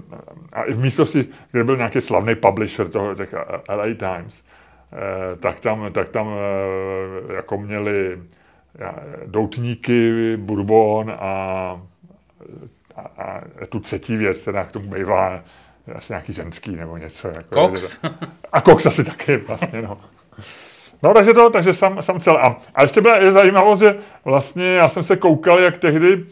a 0.52 0.62
i 0.62 0.72
v 0.72 0.80
místnosti, 0.80 1.26
kde 1.52 1.64
byl 1.64 1.76
nějaký 1.76 2.00
slavný 2.00 2.34
publisher 2.34 2.88
toho, 2.88 3.14
těch 3.14 3.34
LA 3.68 3.84
Times, 3.84 4.44
Eh, 4.94 5.36
tak 5.36 5.60
tam, 5.60 5.92
tak 5.92 6.08
tam 6.08 6.28
eh, 6.28 7.34
jako 7.34 7.58
měli 7.58 8.22
doutníky, 9.26 10.36
bourbon 10.36 11.10
a, 11.10 11.20
a, 12.96 13.02
a 13.02 13.40
tu 13.68 13.80
třetí 13.80 14.16
věc, 14.16 14.40
která 14.40 14.64
k 14.64 14.72
tomu 14.72 14.90
bývá 14.90 15.42
asi 15.94 16.12
nějaký 16.12 16.32
ženský 16.32 16.76
nebo 16.76 16.96
něco. 16.96 17.28
Jako, 17.28 17.54
Cox? 17.54 18.00
A 18.52 18.60
Cox 18.60 18.86
asi 18.86 19.04
taky 19.04 19.36
vlastně, 19.36 19.82
no. 19.82 19.98
No, 21.02 21.14
takže 21.14 21.32
to, 21.32 21.50
takže 21.50 21.74
jsem, 21.74 22.02
jsem 22.02 22.20
cel. 22.20 22.36
A, 22.36 22.56
a 22.74 22.82
ještě 22.82 23.00
byla 23.00 23.16
je 23.16 23.32
zajímavost, 23.32 23.78
že 23.78 23.96
vlastně 24.24 24.66
já 24.66 24.88
jsem 24.88 25.02
se 25.02 25.16
koukal, 25.16 25.58
jak 25.58 25.78
tehdy 25.78 26.16
uh, 26.16 26.24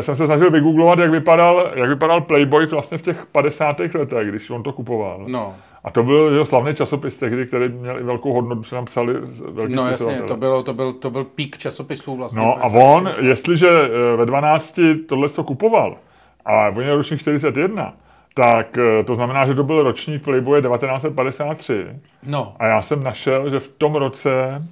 jsem 0.00 0.16
se 0.16 0.26
snažil 0.26 0.50
vygooglovat, 0.50 0.98
jak 0.98 1.10
vypadal, 1.10 1.70
jak 1.74 1.88
vypadal 1.88 2.20
Playboy 2.20 2.66
vlastně 2.66 2.98
v 2.98 3.02
těch 3.02 3.26
50. 3.26 3.80
letech, 3.80 4.28
když 4.28 4.50
on 4.50 4.62
to 4.62 4.72
kupoval. 4.72 5.24
No. 5.26 5.54
A 5.84 5.90
to 5.90 6.02
byl 6.02 6.32
jeho 6.32 6.44
slavný 6.44 6.74
časopis 6.74 7.16
tehdy, 7.16 7.46
který 7.46 7.68
měl 7.68 7.98
i 7.98 8.02
velkou 8.02 8.32
hodnotu, 8.32 8.62
se 8.62 8.74
nám 8.74 8.84
psali 8.84 9.14
velký 9.50 9.74
No 9.74 9.86
jasně, 9.86 10.22
to, 10.22 10.36
bylo, 10.36 10.62
to, 10.62 10.74
byl, 10.74 10.92
to 10.92 11.10
byl 11.10 11.24
pík 11.24 11.58
časopisů 11.58 12.16
vlastně. 12.16 12.42
No 12.42 12.64
a 12.64 12.66
on, 12.66 13.06
časopis. 13.06 13.28
jestliže 13.28 13.68
eh, 13.68 14.16
ve 14.16 14.26
12 14.26 14.80
tohle 15.08 15.28
to 15.28 15.44
kupoval, 15.44 15.96
a 16.44 16.68
on 16.68 16.82
je 16.82 16.96
ročník 16.96 17.20
41, 17.20 17.92
tak 18.38 18.78
eh, 18.78 19.04
to 19.04 19.14
znamená, 19.14 19.46
že 19.46 19.54
to 19.54 19.64
byl 19.64 19.82
ročník 19.82 20.22
Playboye 20.22 20.62
1953. 20.62 21.86
No. 22.22 22.54
A 22.58 22.66
já 22.66 22.82
jsem 22.82 23.02
našel, 23.02 23.50
že 23.50 23.60
v 23.60 23.68
tom 23.68 23.94
roce 23.94 24.62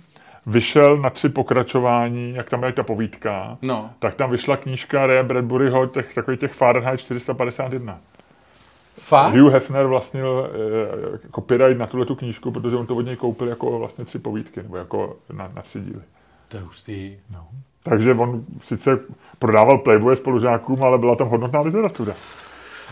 vyšel 0.47 0.97
na 0.97 1.11
tři 1.11 1.29
pokračování, 1.29 2.35
jak 2.35 2.51
tam 2.51 2.65
je 2.65 2.73
ta 2.73 2.83
povídka, 2.83 3.59
no. 3.63 3.91
tak 3.99 4.15
tam 4.15 4.31
vyšla 4.31 4.57
knížka 4.57 5.07
Ray 5.07 5.23
Bradburyho, 5.23 5.87
těch, 5.87 6.15
takových 6.15 6.41
těch 6.41 6.53
Fahrenheit 6.53 7.01
451. 7.01 7.99
Fakt? 8.99 9.35
Hugh 9.35 9.53
Hefner 9.53 9.87
vlastnil 9.87 10.51
e, 11.25 11.29
copyright 11.35 11.79
na 11.79 11.87
tuhle 11.87 12.07
tu 12.07 12.15
knížku, 12.15 12.51
protože 12.51 12.77
on 12.77 12.87
to 12.87 12.97
od 12.97 13.03
něj 13.03 13.17
koupil 13.17 13.49
jako 13.49 13.79
vlastně 13.79 14.05
tři 14.05 14.19
povídky, 14.19 14.63
nebo 14.63 14.77
jako 14.77 15.17
na, 15.33 15.51
na 15.55 15.63
tři 15.63 15.81
díly. 15.81 16.03
To 16.49 16.57
je 16.57 16.63
hustý. 16.63 17.17
No. 17.31 17.47
Takže 17.83 18.15
on 18.15 18.45
sice 18.63 18.99
prodával 19.39 19.79
Playboy 19.79 20.17
spolužákům, 20.17 20.83
ale 20.83 20.99
byla 20.99 21.17
tam 21.17 21.29
hodnotná 21.29 21.61
literatura. 21.61 22.15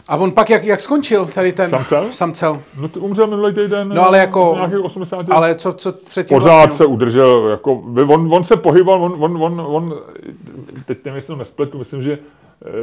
A 0.08 0.16
on 0.16 0.32
pak 0.32 0.50
jak, 0.50 0.64
jak 0.64 0.80
skončil 0.80 1.26
tady 1.26 1.52
ten 1.52 1.70
Samcel? 1.70 2.06
Samcel. 2.10 2.62
No 2.80 2.88
to 2.88 3.00
umřel 3.00 3.26
minulý 3.26 3.54
týden. 3.54 3.88
No 3.88 4.06
ale 4.06 4.18
jako, 4.18 4.52
nějakých 4.56 4.84
80. 4.84 5.26
ale 5.30 5.54
co, 5.54 5.72
co 5.72 5.92
předtím 5.92 6.38
Pořád 6.38 6.56
vlastně? 6.56 6.76
se 6.76 6.84
udržel, 6.86 7.48
jako, 7.48 7.72
on, 8.08 8.34
on 8.34 8.44
se 8.44 8.56
pohyboval, 8.56 9.02
on, 9.04 9.24
on, 9.24 9.42
on, 9.42 9.60
on 9.60 9.94
teď 10.84 11.04
nevím, 11.04 11.16
jestli 11.16 11.26
to 11.26 11.36
nespletu, 11.36 11.78
myslím, 11.78 12.02
že 12.02 12.18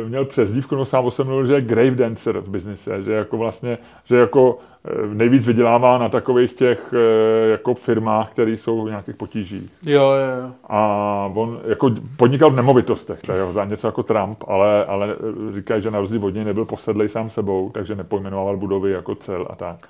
měl 0.07 0.25
přezdívku, 0.25 0.75
no 0.75 0.85
sám 0.85 1.05
o 1.05 1.11
sobě 1.11 1.29
mluvil, 1.29 1.45
že 1.47 1.53
je 1.53 1.61
grave 1.61 1.91
dancer 1.91 2.39
v 2.39 2.49
biznise, 2.49 3.03
že 3.03 3.13
jako 3.13 3.37
vlastně, 3.37 3.77
že 4.03 4.17
jako 4.17 4.57
eh, 4.85 4.89
nejvíc 5.07 5.47
vydělává 5.47 5.97
na 5.97 6.09
takových 6.09 6.53
těch 6.53 6.93
eh, 6.93 7.49
jako 7.49 7.73
firmách, 7.73 8.31
které 8.31 8.51
jsou 8.51 8.85
v 8.85 8.89
nějakých 8.89 9.15
potížích. 9.15 9.71
Jo, 9.83 10.01
jo, 10.01 10.41
jo. 10.43 10.51
A 10.69 11.31
on 11.33 11.59
jako 11.67 11.91
podnikal 12.17 12.49
v 12.51 12.55
nemovitostech, 12.55 13.19
jo, 13.39 13.53
za 13.53 13.65
něco 13.65 13.87
jako 13.87 14.03
Trump, 14.03 14.43
ale, 14.47 14.85
ale 14.85 15.15
říkají, 15.53 15.81
že 15.81 15.91
na 15.91 15.99
rozdíl 15.99 16.25
od 16.25 16.33
něj 16.33 16.45
nebyl 16.45 16.65
posedlej 16.65 17.09
sám 17.09 17.29
sebou, 17.29 17.71
takže 17.73 17.95
nepojmenoval 17.95 18.57
budovy 18.57 18.91
jako 18.91 19.15
cel 19.15 19.47
a 19.49 19.55
tak. 19.55 19.87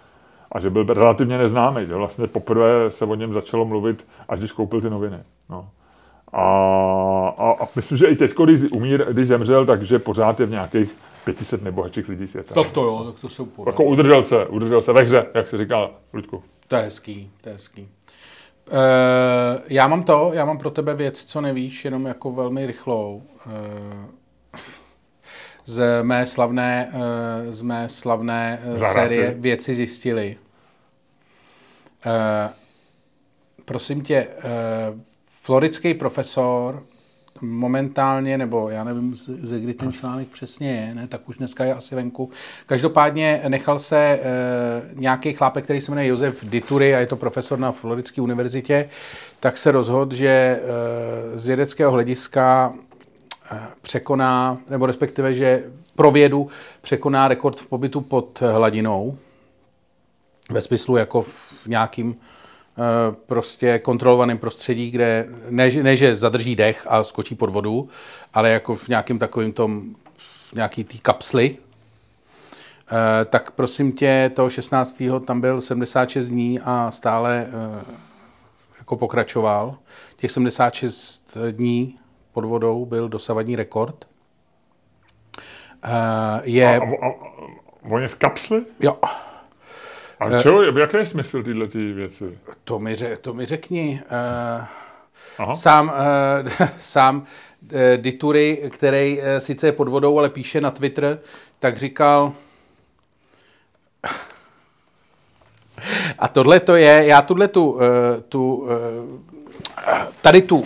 A 0.51 0.59
že 0.59 0.69
byl 0.69 0.83
relativně 0.83 1.37
neznámý, 1.37 1.85
že 1.87 1.95
vlastně 1.95 2.27
poprvé 2.27 2.91
se 2.91 3.05
o 3.05 3.15
něm 3.15 3.33
začalo 3.33 3.65
mluvit, 3.65 4.07
až 4.29 4.39
když 4.39 4.51
koupil 4.51 4.81
ty 4.81 4.89
noviny. 4.89 5.17
No. 5.49 5.67
A, 6.33 6.43
a, 7.38 7.63
a 7.63 7.67
myslím, 7.75 7.97
že 7.97 8.07
i 8.07 8.15
teď, 8.15 8.32
když, 8.43 8.61
umír, 8.71 9.05
když 9.11 9.27
zemřel, 9.27 9.65
takže 9.65 9.99
pořád 9.99 10.39
je 10.39 10.45
v 10.45 10.49
nějakých 10.49 10.89
500 11.25 11.63
nejbohatších 11.63 12.09
lidí 12.09 12.27
světa. 12.27 12.55
Tak 12.55 12.71
to 12.71 12.84
jo, 12.84 13.03
tak 13.11 13.21
to 13.21 13.29
jsou 13.29 13.45
pořád. 13.45 13.71
Jako 13.71 13.84
udržel 13.84 14.23
se, 14.23 14.45
udržel 14.45 14.82
se 14.82 14.93
ve 14.93 15.01
hře, 15.01 15.25
jak 15.34 15.49
se 15.49 15.57
říká, 15.57 15.89
Luďku. 16.13 16.43
To 16.67 16.75
je 16.75 16.82
hezký, 16.82 17.32
to 17.41 17.49
je 17.49 17.53
hezký. 17.53 17.82
Uh, 17.82 18.77
já 19.67 19.88
mám 19.88 20.03
to, 20.03 20.32
já 20.34 20.45
mám 20.45 20.57
pro 20.57 20.69
tebe 20.69 20.95
věc, 20.95 21.23
co 21.23 21.41
nevíš, 21.41 21.86
jenom 21.86 22.05
jako 22.05 22.32
velmi 22.32 22.65
rychlou. 22.65 23.23
Uh, 23.45 24.21
z 25.65 26.03
mé 26.03 26.25
slavné, 26.25 26.91
uh, 26.93 27.51
z 27.51 27.61
mé 27.61 27.89
slavné 27.89 28.59
uh, 28.65 28.84
série 28.88 29.36
Věci 29.38 29.73
zjistili. 29.73 30.38
Uh, 32.05 32.53
prosím 33.65 34.01
tě, 34.01 34.27
uh, 34.27 34.99
floridský 35.25 35.93
profesor 35.93 36.84
momentálně, 37.41 38.38
nebo 38.38 38.69
já 38.69 38.84
nevím, 38.84 39.15
ze 39.15 39.59
kdy 39.59 39.73
ten 39.73 39.91
článek 39.91 40.27
přesně 40.27 40.71
je, 40.71 40.95
ne, 40.95 41.07
tak 41.07 41.29
už 41.29 41.38
dneska 41.38 41.65
je 41.65 41.73
asi 41.73 41.95
venku. 41.95 42.29
Každopádně 42.65 43.41
nechal 43.47 43.79
se 43.79 43.97
e, 43.97 44.19
nějaký 44.93 45.34
chlápek, 45.34 45.63
který 45.63 45.82
se 45.82 45.91
jmenuje 45.91 46.07
Josef 46.07 46.45
Ditury 46.45 46.95
a 46.95 46.99
je 46.99 47.07
to 47.07 47.15
profesor 47.15 47.59
na 47.59 47.71
Floridské 47.71 48.21
univerzitě, 48.21 48.89
tak 49.39 49.57
se 49.57 49.71
rozhodl, 49.71 50.15
že 50.15 50.27
e, 50.27 50.59
z 51.39 51.45
vědeckého 51.45 51.91
hlediska 51.91 52.73
e, 53.51 53.59
překoná, 53.82 54.57
nebo 54.69 54.86
respektive, 54.86 55.34
že 55.34 55.63
pro 55.95 56.11
vědu 56.11 56.47
překoná 56.82 57.27
rekord 57.27 57.59
v 57.59 57.67
pobytu 57.67 58.01
pod 58.01 58.41
hladinou. 58.51 59.17
ve 60.49 60.61
smyslu 60.61 60.97
jako 60.97 61.21
v 61.21 61.67
nějakým 61.67 62.15
prostě 63.26 63.80
kontrolovaném 63.80 64.38
prostředí, 64.38 64.91
kde 64.91 65.28
ne, 65.49 65.72
že- 65.72 65.84
ne, 65.84 65.95
že 65.95 66.15
zadrží 66.15 66.55
dech 66.55 66.86
a 66.89 67.03
skočí 67.03 67.36
pod 67.36 67.49
vodu, 67.49 67.89
ale 68.34 68.49
jako 68.49 68.76
v 68.76 68.88
nějakým 68.88 69.19
takovým 69.19 69.53
tom, 69.53 69.95
v 70.17 70.53
nějaký 70.53 70.84
té 70.84 70.97
kapsli, 70.97 71.57
Eh, 73.22 73.26
tak 73.26 73.51
prosím 73.51 73.91
tě, 73.91 74.32
toho 74.36 74.49
16. 74.49 75.19
tam 75.26 75.41
byl 75.41 75.61
76 75.61 76.30
dní 76.30 76.59
a 76.59 76.91
stále 76.91 77.47
eh, 77.47 77.86
jako 78.80 78.97
pokračoval. 78.97 79.76
Těch 80.15 80.32
76 80.32 81.38
dní 81.51 81.99
pod 82.32 82.45
vodou 82.45 82.86
byl 82.86 83.09
dosavadní 83.09 83.55
rekord. 83.55 84.05
Eh, 85.84 86.41
Je, 86.43 86.80
A, 86.80 86.84
a, 86.84 87.07
a, 87.07 87.13
on 87.91 88.01
je 88.01 88.07
v 88.07 88.15
kapsli? 88.15 88.61
jo, 88.80 88.97
A 90.22 90.26
Eh. 90.30 90.41
čo, 90.41 90.61
jaký 90.61 90.97
je 90.97 91.05
smysl 91.05 91.43
tyhle 91.43 91.67
ty 91.67 91.93
věci? 91.93 92.38
to 92.63 92.80
mi, 92.80 92.95
ře, 92.95 93.17
to 93.22 93.34
mi 93.34 93.45
řekni. 93.45 94.01
Eh, 94.05 94.65
Aha. 95.38 95.53
Sám, 95.53 95.93
eh, 96.59 96.69
sám 96.78 97.24
eh, 97.74 97.97
Ditury, 97.97 98.69
který 98.69 99.19
eh, 99.22 99.39
sice 99.39 99.67
je 99.67 99.72
pod 99.72 99.88
vodou, 99.88 100.19
ale 100.19 100.30
píše 100.30 100.61
na 100.61 100.72
Twitter, 100.72 101.19
tak 101.59 101.78
říkal, 101.78 102.34
a 106.19 106.28
tohle 106.28 106.59
to 106.59 106.76
je, 106.76 107.03
já 107.05 107.22
tuhle 107.22 107.47
tu, 107.47 107.80
eh, 107.82 108.22
tu 108.22 108.67
eh, 109.88 110.07
tady 110.22 110.41
tu 110.41 110.65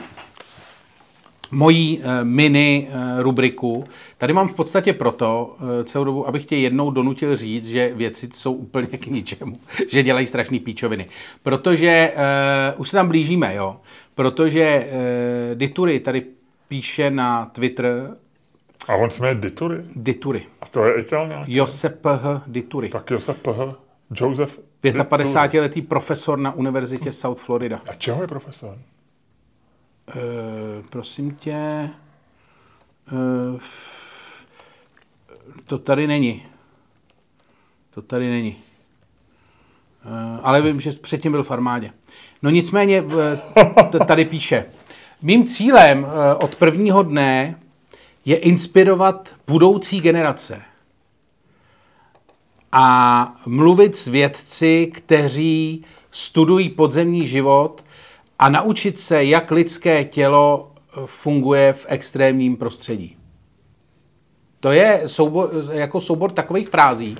mojí 1.51 1.99
eh, 2.03 2.23
mini 2.23 2.87
eh, 2.89 3.23
rubriku. 3.23 3.83
Tady 4.17 4.33
mám 4.33 4.47
v 4.47 4.53
podstatě 4.53 4.93
proto 4.93 5.55
eh, 5.59 5.83
celou 5.83 6.05
dobu, 6.05 6.27
abych 6.27 6.45
tě 6.45 6.55
jednou 6.55 6.91
donutil 6.91 7.35
říct, 7.35 7.67
že 7.67 7.93
věci 7.95 8.29
jsou 8.33 8.53
úplně 8.53 8.87
k 8.87 9.07
ničemu, 9.07 9.59
že 9.89 10.03
dělají 10.03 10.27
strašný 10.27 10.59
píčoviny. 10.59 11.05
Protože 11.43 12.13
uh, 12.15 12.81
už 12.81 12.89
se 12.89 12.97
tam 12.97 13.07
blížíme, 13.07 13.55
jo. 13.55 13.77
Protože 14.15 14.87
uh, 14.87 15.57
Ditury 15.57 15.99
tady 15.99 16.25
píše 16.67 17.09
na 17.09 17.45
Twitter 17.45 18.15
A 18.87 18.95
on 18.95 19.09
se 19.09 19.21
jmenuje 19.21 19.41
Ditury? 19.41 19.83
Ditury. 19.95 20.43
A 20.61 20.65
to 20.65 20.85
je 20.85 21.01
Ital 21.01 21.27
nějaký? 21.27 21.55
Josep 21.55 22.05
H. 22.05 22.43
Ditury. 22.47 22.89
Tak 22.89 23.11
Josef 23.11 23.39
P.H. 23.39 23.75
Joseph 24.15 24.59
55-letý 24.83 25.81
profesor 25.81 26.39
na 26.39 26.51
univerzitě 26.51 27.13
South 27.13 27.41
Florida. 27.41 27.81
A 27.87 27.93
čeho 27.93 28.21
je 28.21 28.27
profesor? 28.27 28.77
Uh, 30.07 30.85
prosím 30.89 31.35
tě, 31.35 31.89
uh, 33.11 33.59
to 35.65 35.77
tady 35.77 36.07
není. 36.07 36.45
To 37.93 38.01
tady 38.01 38.29
není. 38.29 38.55
Uh, 40.05 40.39
ale 40.43 40.61
vím, 40.61 40.79
že 40.79 40.91
předtím 40.91 41.31
byl 41.31 41.43
v 41.43 41.51
armádě. 41.51 41.91
No 42.45 42.49
nicméně 42.49 43.03
eh, 43.55 44.05
tady 44.05 44.25
píše. 44.25 44.65
Mým 45.21 45.45
cílem 45.45 46.05
eh, 46.05 46.35
od 46.35 46.55
prvního 46.55 47.03
dne 47.03 47.59
je 48.25 48.37
inspirovat 48.37 49.35
budoucí 49.47 50.01
generace 50.01 50.61
a 52.71 53.35
mluvit 53.45 53.97
s 53.97 54.07
vědci, 54.07 54.91
kteří 54.93 55.85
studují 56.11 56.69
podzemní 56.69 57.27
život 57.27 57.85
a 58.39 58.49
naučit 58.49 58.99
se, 58.99 59.23
jak 59.23 59.51
lidské 59.51 60.03
tělo 60.03 60.71
eh, 60.71 61.01
funguje 61.05 61.73
v 61.73 61.85
extrémním 61.89 62.57
prostředí. 62.57 63.17
To 64.59 64.71
je 64.71 65.01
soubor, 65.05 65.49
jako 65.71 66.01
soubor 66.01 66.31
takových 66.31 66.69
frází, 66.69 67.17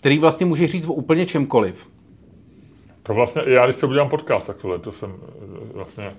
který 0.00 0.18
vlastně 0.18 0.46
může 0.46 0.66
říct 0.66 0.86
o 0.86 0.92
úplně 0.92 1.26
čemkoliv. 1.26 1.88
To 3.02 3.14
vlastně, 3.14 3.42
já 3.46 3.66
když 3.66 3.76
se 3.76 3.86
udělám 3.86 4.08
podcast, 4.08 4.46
tak 4.46 4.56
tohle, 4.56 4.78
to 4.78 4.92
jsem 4.92 5.12
eh, 5.12 5.72
vlastně 5.74 6.14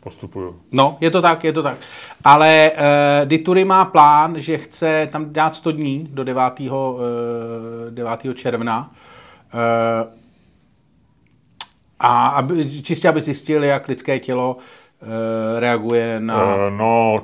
postupuju. 0.00 0.60
No, 0.72 0.96
je 1.00 1.10
to 1.10 1.22
tak, 1.22 1.44
je 1.44 1.52
to 1.52 1.62
tak. 1.62 1.76
Ale 2.24 2.70
uh, 2.74 3.28
Ditury 3.28 3.64
má 3.64 3.84
plán, 3.84 4.40
že 4.40 4.58
chce 4.58 5.08
tam 5.12 5.32
dát 5.32 5.54
100 5.54 5.72
dní 5.72 6.08
do 6.10 6.24
9. 6.24 6.42
Uh, 6.60 6.70
9. 7.90 8.20
června. 8.34 8.90
Uh, 9.54 10.17
a 12.00 12.28
aby, 12.28 12.82
čistě 12.82 13.08
aby 13.08 13.20
zjistil, 13.20 13.64
jak 13.64 13.88
lidské 13.88 14.18
tělo 14.18 14.56
uh, 14.56 15.08
reaguje 15.58 16.20
na... 16.20 16.44
Uh, 16.54 16.60
no, 16.76 17.22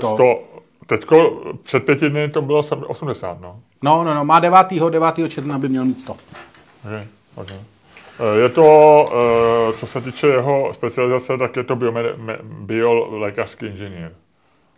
To. 0.00 0.10
to. 0.10 0.16
to 0.16 0.38
teďko 0.86 1.42
před 1.62 1.80
pěti 1.84 2.10
dny 2.10 2.28
to 2.28 2.42
bylo 2.42 2.62
sam- 2.62 2.84
80, 2.86 3.40
no. 3.40 3.60
No, 3.82 4.04
no, 4.04 4.14
no, 4.14 4.24
má 4.24 4.40
9. 4.40 4.66
9. 4.90 5.14
června 5.28 5.58
by 5.58 5.68
měl 5.68 5.84
mít 5.84 6.00
100. 6.00 6.12
Okay, 6.84 7.06
okay. 7.34 7.56
Eh, 8.20 8.38
Je 8.42 8.48
to, 8.48 8.64
eh, 9.08 9.72
co 9.78 9.86
se 9.86 10.00
týče 10.00 10.26
jeho 10.26 10.70
specializace, 10.74 11.38
tak 11.38 11.56
je 11.56 11.64
to 11.64 11.76
biolékařský 12.42 13.66
inženýr. 13.66 14.10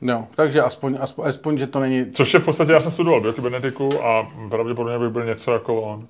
No, 0.01 0.29
takže 0.35 0.63
aspoň, 0.63 0.99
aspoň, 1.01 1.29
aspoň, 1.29 1.59
že 1.59 1.67
to 1.67 1.81
není... 1.81 2.07
Což 2.13 2.35
je 2.35 2.41
v 2.41 2.45
podstatě, 2.45 2.73
já 2.73 2.81
jsem 2.83 2.93
studoval 2.93 3.21
biokybernetiku 3.21 4.05
a 4.05 4.27
pravděpodobně 4.49 4.99
bych 4.99 5.09
byl 5.09 5.25
něco 5.25 5.53
jako 5.53 5.81
on. 5.83 6.07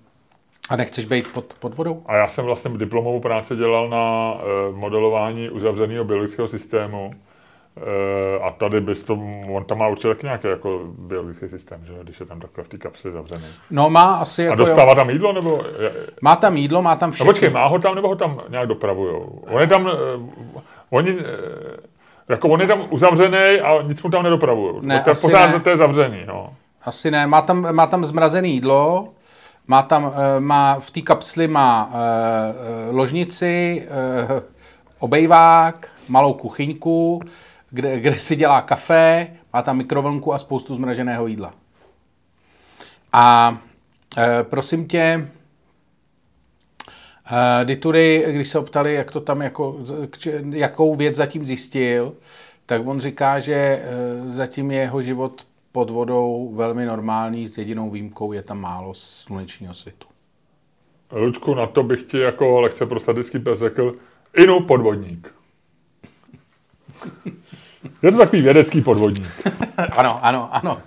A 0.69 0.77
nechceš 0.77 1.05
být 1.05 1.33
pod, 1.33 1.45
pod 1.61 1.75
vodou? 1.75 2.03
A 2.07 2.16
já 2.16 2.29
jsem 2.29 2.45
vlastně 2.45 2.71
diplomovou 2.77 3.21
práci 3.21 3.57
dělal 3.57 3.89
na 3.89 4.35
eh, 4.41 4.73
modelování 4.77 5.51
uzavřeného 5.51 6.05
biologického 6.05 6.49
systému. 6.49 7.11
Eh, 7.77 8.41
a 8.43 8.51
tady 8.51 8.81
bys 8.81 9.03
to, 9.05 9.19
on 9.55 9.64
tam 9.64 9.79
má 9.79 9.89
určitě 9.89 10.09
taky 10.09 10.27
nějaký 10.27 10.49
jako 10.49 10.81
biologický 10.99 11.49
systém, 11.49 11.81
že 11.87 11.93
jo, 11.93 11.99
když 12.03 12.21
je 12.21 12.27
tam 12.27 12.41
takhle 12.41 12.64
v 12.64 12.69
té 12.69 12.79
kapsli 12.79 13.12
zavřený. 13.12 13.45
No, 13.71 13.91
má 13.91 14.14
asi 14.14 14.43
A 14.43 14.45
jako... 14.51 14.62
jo. 14.62 14.66
dostává 14.66 14.95
tam 14.95 15.11
jídlo, 15.11 15.33
nebo... 15.33 15.62
Má 16.23 16.37
tam 16.37 16.57
jídlo, 16.57 16.83
má 16.83 16.97
tam 16.97 17.09
No 17.11 17.12
všechno. 17.14 17.33
počkej, 17.33 17.51
má 17.51 17.66
ho 17.66 17.79
tam, 17.79 17.95
nebo 17.95 18.09
ho 18.09 18.16
tam 18.16 18.41
nějak 18.49 18.69
dopravujou? 18.69 19.43
On 19.51 19.61
je 19.61 19.66
tam, 19.66 19.89
eh, 19.89 20.62
oni, 20.91 21.16
jako 22.29 22.49
on 22.49 22.61
je 22.61 22.66
tam 22.66 22.83
uzavřený 22.91 23.61
a 23.61 23.83
nic 23.83 24.03
mu 24.03 24.11
tam 24.11 24.23
nedopravují. 24.23 24.75
Ne, 24.81 25.01
to 25.05 25.11
je 25.11 25.12
asi 25.12 25.21
pořád 25.27 25.47
ne. 25.47 25.61
to 25.61 25.71
je 25.71 25.77
zavřený, 25.77 26.19
no. 26.27 26.53
Asi 26.85 27.11
ne, 27.11 27.27
má 27.27 27.43
tam, 27.43 27.75
má 27.75 27.87
tam 27.87 28.05
zmrazené 28.05 28.49
jídlo, 28.49 29.09
má 29.69 29.83
tam, 29.83 30.12
eh, 30.14 30.41
má, 30.41 30.81
v 30.81 30.91
té 30.91 31.01
kapsli 31.01 31.49
má 31.49 31.87
uh, 31.87 32.97
ložnici, 32.97 33.87
uh, 34.31 34.43
obejvák, 34.99 35.89
malou 36.09 36.35
kuchyňku, 36.35 37.23
kde, 37.71 38.01
kde 38.01 38.19
si 38.19 38.37
dělá 38.37 38.61
kafe, 38.61 39.27
má 39.53 39.62
tam 39.62 39.77
mikrovlnku 39.77 40.35
a 40.35 40.39
spoustu 40.39 40.75
zmraženého 40.75 41.27
jídla. 41.27 41.55
A 43.12 43.59
prosím 44.43 44.87
tě, 44.87 45.31
uh, 47.31 47.64
Ditury, 47.64 48.25
když 48.31 48.49
se 48.49 48.59
optali, 48.59 48.95
jak 48.95 49.11
to 49.11 49.21
tam 49.21 49.43
jako, 49.43 49.77
jakou 50.51 50.95
věc 50.95 51.16
zatím 51.16 51.45
zjistil, 51.45 52.14
tak 52.69 52.87
on 52.87 53.01
říká, 53.01 53.39
že 53.39 53.55
eh, 53.55 53.81
zatím 54.31 54.71
je 54.71 54.81
jeho 54.81 55.03
život 55.03 55.47
pod 55.73 55.91
vodou 55.91 56.53
velmi 56.55 56.87
normální, 56.87 57.49
s 57.49 57.59
jedinou 57.59 57.91
výjimkou 57.91 58.33
je 58.33 58.43
tam 58.43 58.61
málo 58.61 58.95
slunečního 58.95 59.75
světu. 59.75 60.09
Lučku, 61.12 61.55
na 61.55 61.66
to 61.66 61.83
bych 61.83 62.03
ti 62.03 62.19
jako 62.19 62.61
lekce 62.61 62.87
pro 62.87 63.01
statický 63.01 63.39
pes 63.39 63.59
řekl, 63.59 63.95
inu 64.37 64.61
podvodník. 64.61 65.35
Je 68.03 68.12
to 68.12 68.19
takový 68.19 68.43
vědecký 68.43 68.81
podvodník. 68.81 69.29
Ano, 69.97 70.25
ano, 70.25 70.49
ano. 70.53 70.83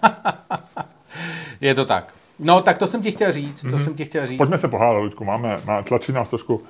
je 1.61 1.75
to 1.75 1.85
tak. 1.85 2.13
No, 2.39 2.61
tak 2.61 2.77
to 2.77 2.87
jsem 2.87 3.01
ti 3.01 3.11
chtěl 3.11 3.31
říct, 3.31 3.65
to 3.71 3.79
jsem 3.79 3.93
ti 3.93 4.05
chtěl 4.05 4.27
říct. 4.27 4.37
Pojďme 4.37 4.57
se 4.57 4.67
pohádat, 4.67 5.03
Lučku, 5.03 5.25
máme, 5.25 5.61
má, 5.65 5.83
tlačí 5.83 6.11
nás 6.11 6.29
trošku, 6.29 6.63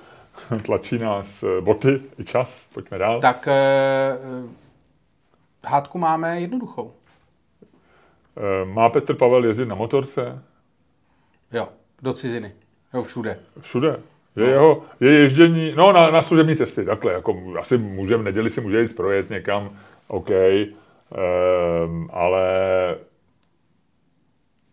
tlačí 0.66 0.98
nás 0.98 1.44
eh, 1.44 1.62
boty 1.62 2.02
i 2.20 2.24
čas, 2.24 2.66
pojďme 2.74 2.98
dál. 2.98 3.22
Tak 3.22 3.48
eh, 3.48 3.54
eh, 3.54 5.68
hádku 5.68 5.98
máme 5.98 6.42
jednoduchou. 6.42 6.92
Eh, 8.38 8.66
Má 8.66 8.90
Petr 8.90 9.14
Pavel 9.16 9.46
jezdit 9.46 9.66
na 9.66 9.76
motorce? 9.76 10.44
Jo, 11.52 11.68
do 12.02 12.14
ciziny. 12.14 12.52
Jo, 12.94 13.04
všude. 13.04 13.40
Všude. 13.62 14.00
Je, 14.36 14.46
jeho, 14.46 14.84
je 15.00 15.12
ježdění, 15.12 15.74
no 15.76 15.92
na, 15.92 16.12
na 16.12 16.22
služební 16.22 16.56
cesty, 16.56 16.86
takhle, 16.86 17.14
jako 17.14 17.44
asi 17.60 17.78
může, 17.78 18.18
v 18.18 18.24
neděli 18.24 18.50
si 18.50 18.62
může 18.62 18.82
jít 18.82 18.96
projet 18.96 19.30
někam, 19.30 19.78
OK, 20.08 20.30
um, 20.30 22.10
ale 22.14 22.46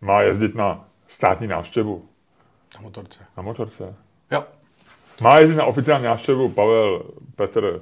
má 0.01 0.23
jezdit 0.23 0.55
na 0.55 0.89
státní 1.09 1.47
návštěvu 1.47 2.09
Na 2.77 2.81
motorce. 2.81 3.21
na 3.37 3.43
motorce. 3.43 3.95
Jo. 4.31 4.45
Má 5.21 5.39
jezdit 5.39 5.57
na 5.57 5.65
oficiální 5.65 6.05
návštěvu 6.05 6.49
Pavel 6.49 7.03
Petr 7.37 7.81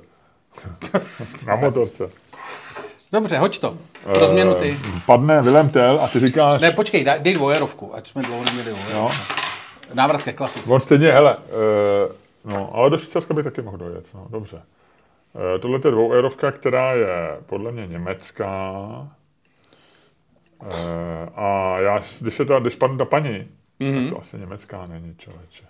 na 1.47 1.57
motorce. 1.57 2.11
Dobře, 3.13 3.39
hoď 3.39 3.59
to. 3.59 3.79
Pro 4.03 4.27
změnu 4.27 4.55
ty. 4.55 4.79
Eh, 4.97 5.01
Padne 5.07 5.43
Vilém 5.43 5.69
Tel 5.69 6.01
a 6.01 6.09
ty 6.09 6.21
říkáš, 6.21 6.61
Ne, 6.61 6.71
počkej, 6.71 7.05
dej, 7.05 7.21
dej 7.21 7.35
dvojerovku, 7.35 7.95
ať 7.95 8.09
jsme 8.09 8.23
dlouho 8.23 8.45
neměli 8.45 8.71
no, 8.71 8.77
dvojerovku. 8.77 9.17
Návrat 9.95 10.23
ke 10.23 10.33
klasice. 10.33 10.73
On 10.73 10.81
stejně, 10.81 11.13
hele, 11.13 11.37
uh, 11.37 12.53
no, 12.53 12.75
ale 12.75 12.91
do 12.91 12.99
Švýcarska 12.99 13.35
by 13.35 13.43
taky 13.43 13.63
mohl 13.63 13.77
dojet, 13.77 14.05
no, 14.15 14.27
dobře. 14.31 14.57
Uh, 14.57 15.61
tohle 15.61 15.81
je 15.85 15.91
dvoueurovka, 15.91 16.53
která 16.53 16.93
je 16.93 17.37
podle 17.47 17.73
mě 17.73 17.87
německá. 17.87 18.71
Uh, 20.63 20.69
a 21.37 21.77
já, 21.81 22.03
když, 22.21 22.39
je 22.39 22.45
ta, 22.45 22.59
když 22.59 22.77
padne 22.77 22.99
ta 22.99 23.05
paní, 23.05 23.49
mm-hmm. 23.81 24.05
tak 24.05 24.15
to 24.15 24.21
asi 24.21 24.39
německá 24.39 24.87
není, 24.87 25.15
člověče. 25.19 25.65